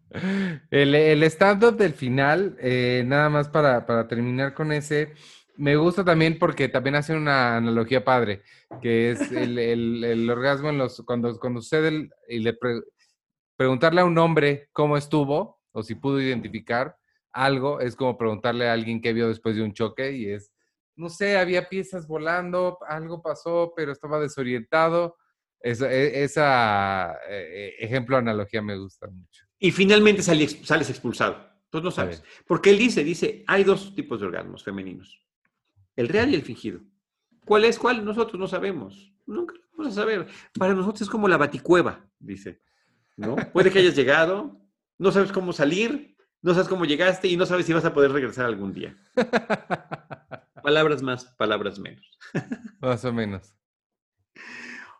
El, 0.69 0.93
el 0.93 1.23
stand-up 1.23 1.75
del 1.75 1.93
final, 1.93 2.55
eh, 2.59 3.03
nada 3.03 3.29
más 3.29 3.49
para, 3.49 4.07
terminar 4.07 4.53
con 4.53 4.71
ese, 4.71 5.13
me 5.57 5.75
gusta 5.75 6.05
también 6.05 6.37
porque 6.37 6.69
también 6.69 6.95
hace 6.95 7.15
una 7.15 7.57
analogía 7.57 8.05
padre, 8.05 8.43
que 8.79 9.09
es 9.09 9.31
el, 9.31 10.29
orgasmo 10.29 10.69
en 10.69 10.77
los, 10.77 11.01
cuando, 11.01 11.39
cuando 11.39 11.61
sucede 11.61 12.11
y 12.29 12.39
le 12.41 12.55
preguntarle 13.55 14.01
a 14.01 14.05
un 14.05 14.17
hombre 14.17 14.69
cómo 14.71 14.97
estuvo 14.97 15.61
o 15.71 15.83
si 15.83 15.95
pudo 15.95 16.21
identificar 16.21 16.97
algo, 17.31 17.79
es 17.79 17.95
como 17.95 18.17
preguntarle 18.17 18.69
a 18.69 18.73
alguien 18.73 19.01
qué 19.01 19.13
vio 19.13 19.27
después 19.27 19.55
de 19.55 19.63
un 19.63 19.73
choque 19.73 20.11
y 20.11 20.29
es, 20.29 20.51
no 20.95 21.09
sé, 21.09 21.37
había 21.37 21.67
piezas 21.67 22.07
volando, 22.07 22.77
algo 22.87 23.21
pasó, 23.21 23.73
pero 23.75 23.91
estaba 23.91 24.19
desorientado. 24.19 25.17
Esa, 25.59 25.91
e, 25.91 26.23
esa 26.23 27.17
eh, 27.27 27.75
ejemplo, 27.79 28.17
analogía 28.17 28.61
me 28.61 28.77
gusta 28.77 29.07
mucho. 29.07 29.45
Y 29.57 29.71
finalmente 29.71 30.21
sales 30.21 30.89
expulsado. 30.89 31.53
Tú 31.69 31.81
no 31.81 31.89
sabes. 31.89 32.21
Porque 32.45 32.69
él 32.69 32.77
dice, 32.77 33.03
dice, 33.03 33.43
hay 33.47 33.63
dos 33.63 33.95
tipos 33.95 34.19
de 34.19 34.27
orgasmos 34.27 34.63
femeninos. 34.63 35.25
El 35.95 36.07
real 36.07 36.29
y 36.29 36.35
el 36.35 36.43
fingido. 36.43 36.81
¿Cuál 37.45 37.65
es 37.65 37.79
cuál? 37.79 38.05
Nosotros 38.05 38.39
no 38.39 38.47
sabemos. 38.47 39.11
Nunca 39.25 39.55
lo 39.55 39.61
vamos 39.75 39.97
a 39.97 40.01
saber. 40.01 40.27
Para 40.57 40.75
nosotros 40.75 41.01
es 41.01 41.09
como 41.09 41.27
la 41.27 41.37
baticueva, 41.37 42.07
dice. 42.19 42.61
¿No? 43.15 43.35
Puede 43.53 43.71
que 43.71 43.79
hayas 43.79 43.95
llegado, 43.95 44.59
no 44.97 45.11
sabes 45.11 45.31
cómo 45.31 45.53
salir, 45.53 46.15
no 46.41 46.53
sabes 46.53 46.67
cómo 46.67 46.85
llegaste 46.85 47.27
y 47.27 47.37
no 47.37 47.45
sabes 47.45 47.65
si 47.65 47.73
vas 47.73 47.85
a 47.85 47.93
poder 47.93 48.11
regresar 48.11 48.45
algún 48.45 48.73
día. 48.73 48.95
palabras 50.63 51.01
más, 51.01 51.25
palabras 51.37 51.79
menos. 51.79 52.05
más 52.81 53.03
o 53.05 53.13
menos. 53.13 53.53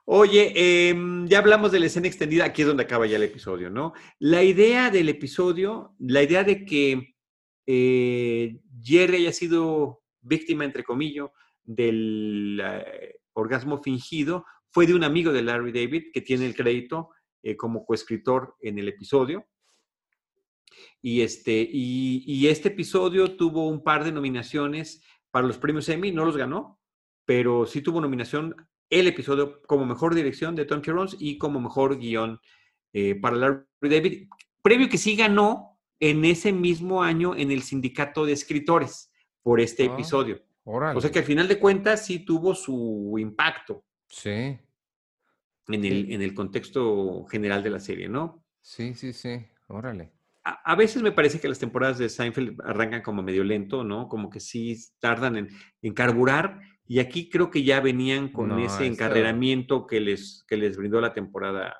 Oye, 0.06 0.90
em, 0.90 1.28
ya 1.28 1.40
hablamos 1.40 1.72
de 1.72 1.80
la 1.80 1.86
escena 1.86 2.08
extendida, 2.08 2.46
aquí 2.46 2.62
es 2.62 2.68
donde 2.68 2.84
acaba 2.84 3.08
ya 3.08 3.16
el 3.16 3.24
episodio, 3.24 3.70
¿no? 3.70 3.94
La 4.20 4.44
idea 4.44 4.90
del 4.90 5.08
episodio, 5.08 5.96
la 6.00 6.22
idea 6.22 6.44
de 6.44 6.66
que 6.66 7.16
eh, 7.66 8.60
Jerry 8.82 9.18
haya 9.18 9.32
sido 9.32 10.02
víctima, 10.22 10.66
entre 10.66 10.84
comillas, 10.84 11.30
del 11.64 12.62
eh, 12.62 13.20
orgasmo 13.34 13.82
fingido 13.82 14.46
fue 14.72 14.88
de 14.88 14.96
un 14.96 15.04
amigo 15.04 15.32
de 15.32 15.44
Larry 15.44 15.72
David 15.72 16.06
que 16.14 16.22
tiene 16.22 16.46
el 16.48 16.56
crédito 16.56 17.12
eh, 17.44 17.58
como 17.58 17.86
coescritor 17.86 18.56
en 18.62 18.80
el 18.80 18.88
episodio. 18.88 19.46
Y 21.02 21.22
este, 21.22 21.68
y, 21.72 22.48
este 22.48 22.70
episodio 22.70 23.36
tuvo 23.36 23.68
un 23.68 23.84
par 23.84 24.04
de 24.04 24.12
nominaciones 24.12 25.04
para 25.30 25.46
los 25.46 25.58
premios 25.58 25.90
Emmy, 25.90 26.12
no 26.12 26.26
los 26.26 26.38
ganó, 26.38 26.80
pero 27.26 27.66
sí 27.66 27.82
tuvo 27.82 28.02
nominación 28.02 28.56
el 28.90 29.08
episodio 29.08 29.62
como 29.64 29.86
mejor 29.86 30.16
dirección 30.16 30.56
de 30.56 30.66
Tom 30.66 30.82
Rons 30.84 31.18
y 31.20 31.38
como 31.38 31.60
mejor 31.60 32.00
guion 32.00 32.40
eh, 32.94 33.16
para 33.16 33.36
Larry 33.36 33.66
David, 33.82 34.30
previo 34.62 34.90
que 34.90 34.98
sí 34.98 35.16
ganó 35.16 35.80
en 36.00 36.26
ese 36.26 36.52
mismo 36.54 37.04
año 37.04 37.36
en 37.36 37.52
el 37.52 37.64
sindicato 37.64 38.26
de 38.26 38.34
escritores 38.34 39.12
por 39.42 39.60
este 39.60 39.84
ah, 39.84 39.94
episodio. 39.94 40.42
O 40.64 41.02
sea 41.02 41.12
que 41.12 41.20
al 41.20 41.26
final 41.26 41.48
de 41.48 41.60
cuentas 41.60 42.06
sí 42.06 42.20
tuvo 42.20 42.56
su 42.56 43.16
impacto. 43.20 43.84
Sí. 44.08 44.58
En 45.68 45.86
el, 45.86 46.12
en 46.12 46.22
el 46.22 46.34
contexto 46.34 47.26
general 47.26 47.64
de 47.64 47.70
la 47.70 47.80
serie, 47.80 48.10
¿no? 48.10 48.44
Sí, 48.62 48.94
sí, 48.96 49.14
sí. 49.14 49.46
Órale. 49.68 50.12
A, 50.46 50.76
veces 50.76 51.02
me 51.02 51.14
parece 51.14 51.40
que 51.40 51.48
las 51.48 51.60
temporadas 51.60 51.98
de 51.98 52.10
Seinfeld 52.10 52.60
arrancan 52.66 53.02
como 53.02 53.24
medio 53.24 53.46
lento, 53.46 53.86
¿no? 53.86 54.10
Como 54.10 54.30
que 54.30 54.42
sí 54.42 54.78
tardan 55.00 55.38
en, 55.38 55.48
en 55.82 55.94
carburar. 55.94 56.60
Y 56.86 57.00
aquí 57.00 57.30
creo 57.30 57.50
que 57.50 57.64
ya 57.64 57.80
venían 57.80 58.28
con 58.30 58.60
ese 58.60 58.86
encarreramiento 58.86 59.88
que 59.88 60.02
les, 60.02 60.44
que 60.46 60.58
les 60.58 60.76
brindó 60.76 61.00
la 61.00 61.14
temporada 61.14 61.74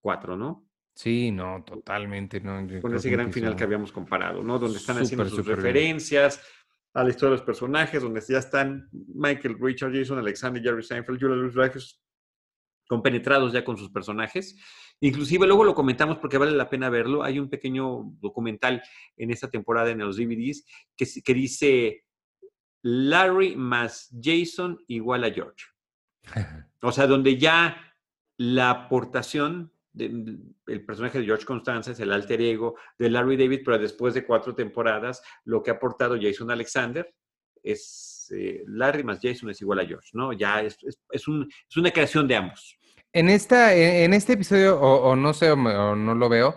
4, 0.00 0.36
¿no? 0.36 0.68
Sí, 0.94 1.32
no, 1.32 1.64
totalmente. 1.64 2.40
No, 2.40 2.64
con 2.80 2.94
ese 2.94 3.10
gran 3.10 3.32
final 3.32 3.56
que 3.56 3.64
habíamos 3.64 3.90
comparado, 3.90 4.44
¿no? 4.44 4.60
Donde 4.60 4.78
están 4.78 4.98
haciendo 4.98 5.28
sus 5.28 5.44
referencias 5.44 6.40
a 6.92 7.02
la 7.02 7.10
historia 7.10 7.30
de 7.30 7.36
los 7.38 7.46
personajes, 7.46 8.00
donde 8.00 8.20
ya 8.20 8.38
están 8.38 8.88
Michael 8.92 9.56
Richard, 9.60 9.92
Jason 9.92 10.18
Alexander, 10.18 10.62
Jerry 10.62 10.84
Seinfeld, 10.84 11.20
Julia 11.20 11.34
Louis 11.34 11.54
Dreyfus 11.54 12.00
compenetrados 12.86 13.52
ya 13.52 13.64
con 13.64 13.76
sus 13.76 13.90
personajes. 13.90 14.56
Inclusive 15.00 15.46
luego 15.46 15.64
lo 15.64 15.74
comentamos 15.74 16.18
porque 16.18 16.38
vale 16.38 16.52
la 16.52 16.70
pena 16.70 16.90
verlo. 16.90 17.22
Hay 17.22 17.38
un 17.38 17.48
pequeño 17.48 18.12
documental 18.20 18.82
en 19.16 19.30
esta 19.30 19.50
temporada 19.50 19.90
en 19.90 19.98
los 19.98 20.16
DVDs 20.16 20.64
que, 20.96 21.06
que 21.24 21.34
dice 21.34 22.04
Larry 22.82 23.56
más 23.56 24.14
Jason 24.20 24.78
igual 24.88 25.24
a 25.24 25.30
George. 25.30 25.66
O 26.86 26.92
sea, 26.92 27.06
donde 27.06 27.38
ya 27.38 27.78
la 28.36 28.68
aportación 28.68 29.72
el 29.96 30.84
personaje 30.84 31.18
de 31.18 31.24
George 31.24 31.44
Constanza 31.44 31.92
es 31.92 32.00
el 32.00 32.12
alter 32.12 32.40
ego 32.40 32.76
de 32.98 33.10
Larry 33.10 33.36
David, 33.36 33.60
pero 33.64 33.78
después 33.78 34.14
de 34.14 34.24
cuatro 34.26 34.54
temporadas, 34.54 35.22
lo 35.44 35.62
que 35.62 35.70
ha 35.70 35.74
aportado 35.74 36.18
Jason 36.20 36.50
Alexander 36.50 37.14
es 37.62 38.13
eh, 38.32 38.62
Larry 38.66 39.04
Jason 39.22 39.50
es 39.50 39.60
igual 39.60 39.80
a 39.80 39.86
George, 39.86 40.10
¿no? 40.12 40.32
Ya 40.32 40.60
es, 40.60 40.76
es, 41.10 41.28
una 41.28 41.90
creación 41.90 42.26
de 42.28 42.36
ambos. 42.36 42.78
En, 43.12 43.28
esta, 43.28 43.74
en 43.74 44.12
este 44.12 44.34
episodio, 44.34 44.80
o, 44.80 45.14
no 45.16 45.32
sé, 45.34 45.50
o 45.50 45.56
no 45.56 46.14
lo 46.14 46.28
veo, 46.28 46.56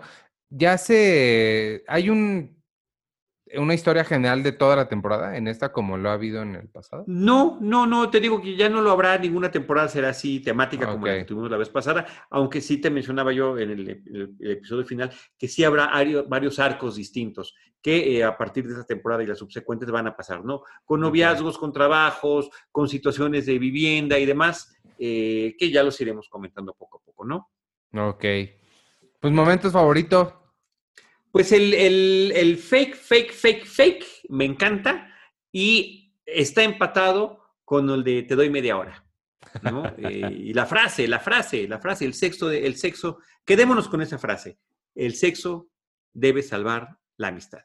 ya 0.50 0.78
se. 0.78 1.84
Hay 1.86 2.10
un 2.10 2.57
una 3.56 3.74
historia 3.74 4.04
general 4.04 4.42
de 4.42 4.52
toda 4.52 4.76
la 4.76 4.88
temporada 4.88 5.36
en 5.36 5.48
esta 5.48 5.72
como 5.72 5.96
lo 5.96 6.10
ha 6.10 6.14
habido 6.14 6.42
en 6.42 6.54
el 6.54 6.68
pasado? 6.68 7.04
No, 7.06 7.58
no, 7.60 7.86
no, 7.86 8.10
te 8.10 8.20
digo 8.20 8.40
que 8.40 8.56
ya 8.56 8.68
no 8.68 8.80
lo 8.80 8.90
habrá, 8.90 9.16
ninguna 9.18 9.50
temporada 9.50 9.88
será 9.88 10.10
así 10.10 10.40
temática 10.40 10.86
como 10.86 11.06
la 11.06 11.18
que 11.18 11.24
tuvimos 11.24 11.50
la 11.50 11.56
vez 11.56 11.68
pasada, 11.68 12.06
aunque 12.30 12.60
sí 12.60 12.78
te 12.78 12.90
mencionaba 12.90 13.32
yo 13.32 13.58
en 13.58 13.70
el, 13.70 14.34
episodio 14.40 14.84
final 14.84 15.10
que 15.38 15.48
sí 15.48 15.64
habrá 15.64 15.90
varios 16.28 16.58
arcos 16.58 16.96
distintos 16.96 17.54
que 17.80 18.18
eh, 18.18 18.24
a 18.24 18.36
partir 18.36 18.66
de 18.66 18.72
esta 18.72 18.84
temporada 18.84 19.22
y 19.22 19.26
las 19.26 19.38
subsecuentes 19.38 19.90
van 19.90 20.08
a 20.08 20.16
pasar, 20.16 20.44
¿no? 20.44 20.62
Con 20.84 21.00
noviazgos, 21.00 21.56
con 21.56 21.72
trabajos, 21.72 22.50
con 22.72 22.88
situaciones 22.88 23.46
de 23.46 23.58
vivienda 23.58 24.18
y 24.18 24.26
demás, 24.26 24.76
eh, 24.98 25.54
que 25.56 25.70
ya 25.70 25.82
los 25.82 26.00
iremos 26.00 26.28
comentando 26.28 26.74
poco 26.74 26.98
a 26.98 27.04
poco, 27.04 27.24
¿no? 27.24 27.50
Ok. 27.94 28.24
Pues 29.20 29.32
momentos 29.32 29.72
favoritos. 29.72 30.34
Pues 31.30 31.52
el, 31.52 32.58
fake, 32.58 32.96
fake, 32.96 33.32
fake, 33.32 33.66
fake 33.66 34.04
me 34.28 34.44
encanta 34.44 35.14
y 35.52 36.14
está 36.24 36.62
empatado 36.62 37.40
con 37.64 37.88
el 37.90 38.02
de 38.02 38.22
te 38.22 38.34
doy 38.34 38.50
media 38.50 38.76
hora. 38.78 39.04
¿no? 39.62 39.84
Eh, 39.98 40.30
y 40.32 40.52
la 40.54 40.66
frase, 40.66 41.06
la 41.06 41.20
frase, 41.20 41.68
la 41.68 41.78
frase, 41.78 42.04
el 42.04 42.14
sexo, 42.14 42.50
el 42.50 42.76
sexo, 42.76 43.18
quedémonos 43.44 43.88
con 43.88 44.00
esa 44.00 44.18
frase. 44.18 44.58
El 44.94 45.14
sexo 45.14 45.68
debe 46.12 46.42
salvar 46.42 46.96
la 47.16 47.28
amistad. 47.28 47.60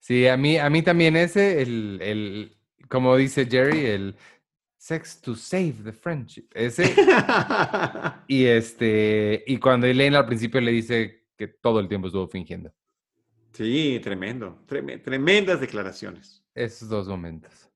Sí, 0.00 0.26
a 0.26 0.36
mí, 0.36 0.58
a 0.58 0.68
mí 0.68 0.82
también 0.82 1.16
ese, 1.16 1.62
el, 1.62 1.98
el, 2.02 2.58
como 2.88 3.16
dice 3.16 3.46
Jerry, 3.46 3.86
el 3.86 4.16
sex 4.76 5.20
to 5.20 5.36
save 5.36 5.74
the 5.84 5.92
friendship. 5.92 6.48
Ese. 6.54 6.92
y 8.26 8.46
este, 8.46 9.44
y 9.46 9.58
cuando 9.58 9.86
Elaine 9.86 10.16
al 10.16 10.26
principio 10.26 10.60
le 10.60 10.72
dice 10.72 11.21
que 11.42 11.48
todo 11.48 11.80
el 11.80 11.88
tiempo 11.88 12.06
estuvo 12.06 12.28
fingiendo. 12.28 12.72
Sí, 13.52 14.00
tremendo. 14.00 14.64
tremendas 14.66 15.60
declaraciones. 15.60 16.44
Esos 16.54 16.88
dos 16.88 17.08
momentos. 17.08 17.68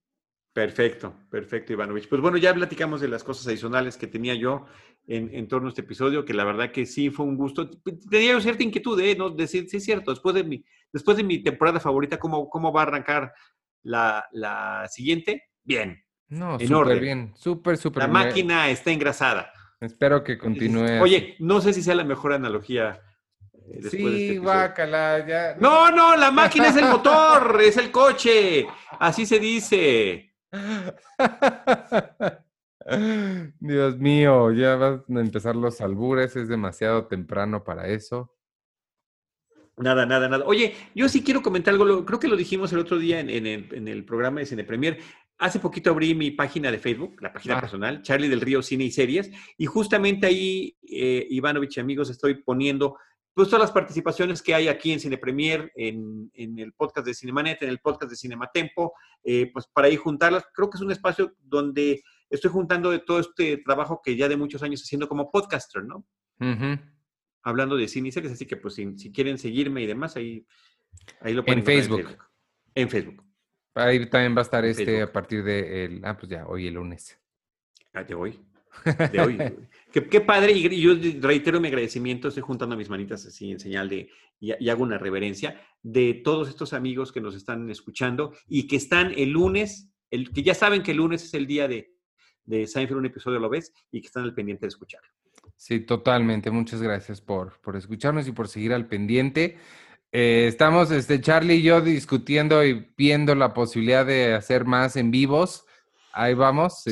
Perfecto, 0.53 1.14
perfecto, 1.29 1.73
Ivanovich. 1.73 2.09
Pues 2.09 2.23
bueno, 2.23 2.39
ya 2.39 2.55
platicamos 2.55 3.01
de 3.01 3.09
las 3.09 3.25
cosas 3.25 3.49
adicionales 3.49 3.97
que 3.97 4.07
tenía 4.07 4.35
yo 4.37 4.67
en, 5.09 5.49
torno 5.49 5.67
a 5.67 5.71
este 5.71 5.81
episodio, 5.81 6.25
que 6.25 6.33
la 6.33 6.45
verdad 6.45 6.71
que 6.71 6.87
sí 6.87 7.11
fue 7.11 7.27
un 7.27 7.37
gusto. 7.37 7.69
Tenía 8.09 8.33
yo 8.33 8.41
cierta 8.41 8.62
inquietud, 8.62 8.99
¿eh? 9.01 9.17
¿No? 9.19 9.31
Decir, 9.31 9.69
sí, 9.69 9.79
es 9.79 9.85
cierto, 9.85 10.12
después 10.12 10.37
de 10.37 10.45
mi, 10.45 10.64
después 10.93 11.17
de 11.17 11.25
mi 11.25 11.43
temporada 11.43 11.81
favorita, 11.81 12.19
¿cómo, 12.19 12.49
cómo 12.49 12.73
va 12.73 12.83
a 12.83 12.85
arrancar 12.85 13.35
la, 13.83 14.87
siguiente? 14.91 15.51
Bien. 15.64 16.01
No, 16.29 16.59
súper 16.59 17.01
bien, 17.01 17.33
súper, 17.37 17.77
súper 17.77 18.05
La 18.05 18.09
máquina 18.09 18.71
está 18.71 18.93
engrasada. 18.93 19.53
Espero 19.81 20.23
que 20.23 20.39
continúe. 20.39 21.03
Oye, 21.03 21.35
no 21.41 21.61
sé 21.61 21.73
si 21.73 21.83
sea 21.83 21.97
la 21.97 22.05
mejor 22.05 22.33
analogía 22.33 23.03
eh, 23.71 23.81
sí, 23.91 24.07
este 24.07 24.39
guácala, 24.39 25.27
ya. 25.27 25.57
No, 25.61 25.91
no, 25.91 26.17
la 26.17 26.31
máquina 26.31 26.69
es 26.69 26.77
el 26.77 26.87
motor, 26.87 27.61
es 27.62 27.77
el 27.77 27.91
coche. 27.91 28.67
Así 28.99 29.27
se 29.27 29.39
dice. 29.39 30.35
Dios 33.59 33.99
mío, 33.99 34.53
ya 34.53 34.77
van 34.77 35.05
a 35.17 35.21
empezar 35.21 35.57
los 35.57 35.81
albures, 35.81 36.37
es 36.37 36.49
demasiado 36.49 37.07
temprano 37.07 37.64
para 37.64 37.89
eso. 37.89 38.33
Nada, 39.79 40.07
nada, 40.07 40.29
nada. 40.29 40.45
Oye, 40.47 40.75
yo 40.95 41.09
sí 41.09 41.23
quiero 41.23 41.43
comentar 41.43 41.75
algo, 41.75 42.07
creo 42.07 42.19
que 42.19 42.29
lo 42.29 42.37
dijimos 42.37 42.73
el 42.73 42.79
otro 42.79 42.99
día 42.99 43.21
en, 43.21 43.29
el, 43.29 44.05
programa 44.05 44.41
de 44.41 44.47
Cine 44.47 44.64
Premier. 44.64 44.99
Hace 45.39 45.61
poquito 45.61 45.91
abrí 45.91 46.14
mi 46.14 46.31
página 46.31 46.71
de 46.71 46.79
Facebook, 46.79 47.21
la 47.21 47.31
página 47.31 47.59
ah. 47.59 47.61
personal, 47.61 48.01
Charlie 48.01 48.29
del 48.29 48.41
Río 48.41 48.62
Cine 48.62 48.85
y 48.85 48.91
Series, 48.91 49.31
y 49.59 49.67
justamente 49.67 50.27
ahí, 50.27 50.79
eh, 50.89 51.27
Ivanovich 51.29 51.77
y 51.77 51.81
amigos, 51.81 52.09
estoy 52.09 52.37
poniendo 52.37 52.97
pues 53.37 53.51
todas 53.51 53.61
las 53.61 53.70
participaciones 53.70 54.41
que 54.41 54.55
hay 54.55 54.66
aquí 54.66 54.93
en 54.93 54.99
Cine 54.99 55.18
Premier, 55.18 55.70
en, 55.76 56.30
el 56.34 56.72
podcast 56.72 57.07
de 57.07 57.12
Cinemanet, 57.12 57.61
en 57.61 57.68
el 57.68 57.80
podcast 57.80 58.11
de 58.11 58.16
Cinematempo, 58.16 58.95
eh, 59.22 59.51
pues 59.53 59.66
para 59.66 59.91
ir 59.91 59.99
juntarlas. 59.99 60.47
Creo 60.55 60.70
que 60.70 60.78
es 60.78 60.80
un 60.80 60.91
espacio 60.91 61.34
donde 61.43 62.03
estoy 62.30 62.51
juntando 62.51 62.91
de 62.91 63.01
todo 63.01 63.20
este 63.20 63.59
trabajo 63.59 64.01
que 64.03 64.16
ya 64.16 64.26
de 64.26 64.39
muchos 64.39 64.62
años 64.62 64.80
haciendo 64.80 65.07
como 65.07 65.30
podcaster, 65.30 65.84
¿no? 65.84 66.07
Hablando 67.43 67.76
de 67.76 67.89
cine 67.89 68.09
y 68.09 68.12
series, 68.12 68.32
así 68.32 68.47
que 68.47 68.57
pues 68.57 68.76
si, 68.76 69.12
quieren 69.12 69.37
seguirme 69.37 69.82
y 69.82 69.87
demás, 69.87 70.16
ahí, 70.16 70.47
ahí 71.20 71.34
lo 71.34 71.45
pueden 71.45 71.59
En 71.59 71.66
Facebook. 71.66 72.16
En 72.74 72.89
Facebook. 72.89 73.22
Ahí 73.74 74.09
también 74.09 74.34
va 74.34 74.41
a 74.41 74.45
estar 74.45 74.64
este 74.64 75.03
a 75.03 75.12
partir 75.12 75.45
de, 75.45 75.84
el, 75.84 76.03
ah, 76.07 76.16
pues 76.16 76.30
ya, 76.30 76.47
hoy 76.47 76.68
el 76.68 76.72
lunes. 76.72 77.20
Ah, 77.93 78.03
de 78.03 78.14
hoy. 78.14 78.41
De 78.85 79.20
hoy. 79.20 79.39
Qué, 79.93 80.20
padre, 80.20 80.53
y 80.53 80.81
yo 80.81 80.95
reitero 81.20 81.61
mi 81.61 81.68
agradecimiento, 81.68 82.29
estoy 82.29 82.43
juntando 82.43 82.77
mis 82.77 82.91
manitas 82.91 83.24
así 83.24 83.51
en 83.51 83.59
señal 83.59 83.89
de, 83.89 84.11
y, 84.39 84.68
hago 84.68 84.83
una 84.83 84.99
reverencia, 84.99 85.61
de 85.83 86.14
todos 86.14 86.49
estos 86.49 86.72
amigos 86.72 87.12
que 87.12 87.20
nos 87.20 87.35
están 87.35 87.70
escuchando 87.70 88.35
y 88.47 88.66
que 88.66 88.77
están 88.77 89.12
el 89.16 89.31
lunes, 89.31 89.91
el, 90.11 90.31
que 90.33 90.43
ya 90.43 90.55
saben 90.55 90.83
que 90.83 90.91
el 90.91 90.99
lunes 90.99 91.24
es 91.24 91.35
el 91.35 91.47
día 91.47 91.66
de, 91.66 91.95
de 92.45 92.66
Seinfeld, 92.66 92.99
un 92.99 93.07
episodio 93.07 93.39
lo 93.39 93.49
ves, 93.49 93.72
y 93.91 94.01
que 94.01 94.07
están 94.07 94.24
al 94.24 94.35
pendiente 94.35 94.66
de 94.66 94.68
escucharlo. 94.68 95.09
Sí, 95.57 95.81
totalmente. 95.81 96.51
Muchas 96.51 96.83
gracias 96.83 97.20
por, 97.20 97.59
por 97.61 97.77
escucharnos 97.77 98.29
y 98.29 98.33
por 98.33 98.49
seguir 98.49 98.72
al 98.72 98.87
pendiente. 98.87 99.57
Eh, 100.12 100.47
estamos, 100.47 100.91
este, 100.91 101.20
Charlie 101.20 101.57
y 101.57 101.62
yo, 101.62 101.81
discutiendo 101.81 102.64
y 102.64 102.91
viendo 102.97 103.35
la 103.35 103.55
posibilidad 103.55 104.07
de 104.07 104.35
hacer 104.35 104.64
más 104.64 104.97
en 104.97 105.11
vivos. 105.11 105.66
Ahí 106.19 106.33
vamos. 106.33 106.83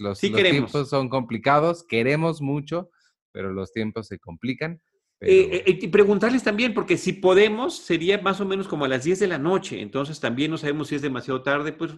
los, 0.00 0.18
tiempos 0.18 0.88
son 0.88 1.10
complicados, 1.10 1.84
queremos 1.86 2.40
mucho, 2.40 2.88
pero 3.30 3.52
los 3.52 3.70
tiempos 3.70 4.06
se 4.06 4.18
complican. 4.18 4.80
Eh, 5.20 5.62
eh, 5.66 5.78
y 5.82 5.88
preguntarles 5.88 6.42
también, 6.42 6.72
porque 6.72 6.96
si 6.96 7.12
podemos, 7.12 7.76
sería 7.76 8.18
más 8.22 8.40
o 8.40 8.46
menos 8.46 8.66
como 8.66 8.86
a 8.86 8.88
las 8.88 9.04
10 9.04 9.20
de 9.20 9.26
la 9.26 9.38
noche, 9.38 9.82
entonces 9.82 10.18
también 10.18 10.50
no 10.50 10.56
sabemos 10.56 10.88
si 10.88 10.94
es 10.94 11.02
demasiado 11.02 11.42
tarde, 11.42 11.72
pues 11.74 11.92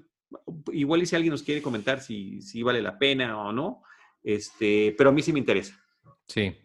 igual 0.73 1.03
y 1.03 1.07
si 1.07 1.15
alguien 1.15 1.31
nos 1.31 1.45
quiere 1.45 1.63
comentar 1.63 2.01
si, 2.01 2.43
si 2.43 2.65
vale 2.65 2.83
la 2.83 2.99
pena 2.99 3.39
o 3.39 3.53
no, 3.53 3.85
este, 4.25 4.97
pero 4.99 5.11
a 5.11 5.13
mí 5.13 5.23
sí 5.23 5.33
me 5.33 5.39
interesa. 5.39 5.81
Sí. 6.27 6.57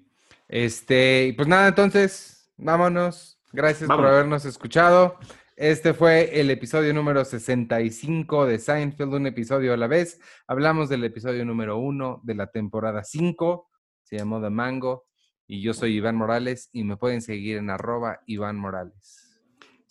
Este, 0.47 1.35
pues 1.37 1.47
nada, 1.47 1.67
entonces, 1.67 2.51
vámonos. 2.57 3.39
Gracias 3.51 3.87
por 3.87 4.05
habernos 4.07 4.43
escuchado. 4.45 5.19
Este 5.59 5.93
fue 5.93 6.39
el 6.39 6.49
episodio 6.51 6.93
número 6.93 7.25
65 7.25 8.45
de 8.45 8.59
Seinfeld, 8.59 9.13
un 9.13 9.27
episodio 9.27 9.73
a 9.73 9.77
la 9.77 9.87
vez. 9.87 10.21
Hablamos 10.47 10.87
del 10.87 11.03
episodio 11.03 11.43
número 11.43 11.77
1 11.79 12.21
de 12.23 12.33
la 12.33 12.47
temporada 12.47 13.03
5, 13.03 13.69
se 14.01 14.15
llamó 14.15 14.41
The 14.41 14.49
Mango, 14.49 15.07
y 15.47 15.61
yo 15.61 15.73
soy 15.73 15.97
Iván 15.97 16.15
Morales 16.15 16.69
y 16.71 16.85
me 16.85 16.95
pueden 16.95 17.21
seguir 17.21 17.57
en 17.57 17.69
arroba 17.69 18.21
Iván 18.25 18.55
Morales. 18.55 19.37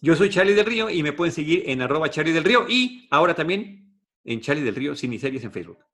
Yo 0.00 0.16
soy 0.16 0.30
Charlie 0.30 0.54
del 0.54 0.64
Río 0.64 0.88
y 0.88 1.02
me 1.02 1.12
pueden 1.12 1.34
seguir 1.34 1.64
en 1.66 1.82
arroba 1.82 2.08
Charlie 2.08 2.32
del 2.32 2.44
Río 2.44 2.64
y 2.66 3.06
ahora 3.10 3.34
también 3.34 4.00
en 4.24 4.40
Charlie 4.40 4.64
del 4.64 4.74
Río, 4.74 4.96
sin 4.96 5.20
series 5.20 5.44
en 5.44 5.52
Facebook. 5.52 5.84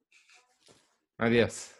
Adiós. 1.18 1.73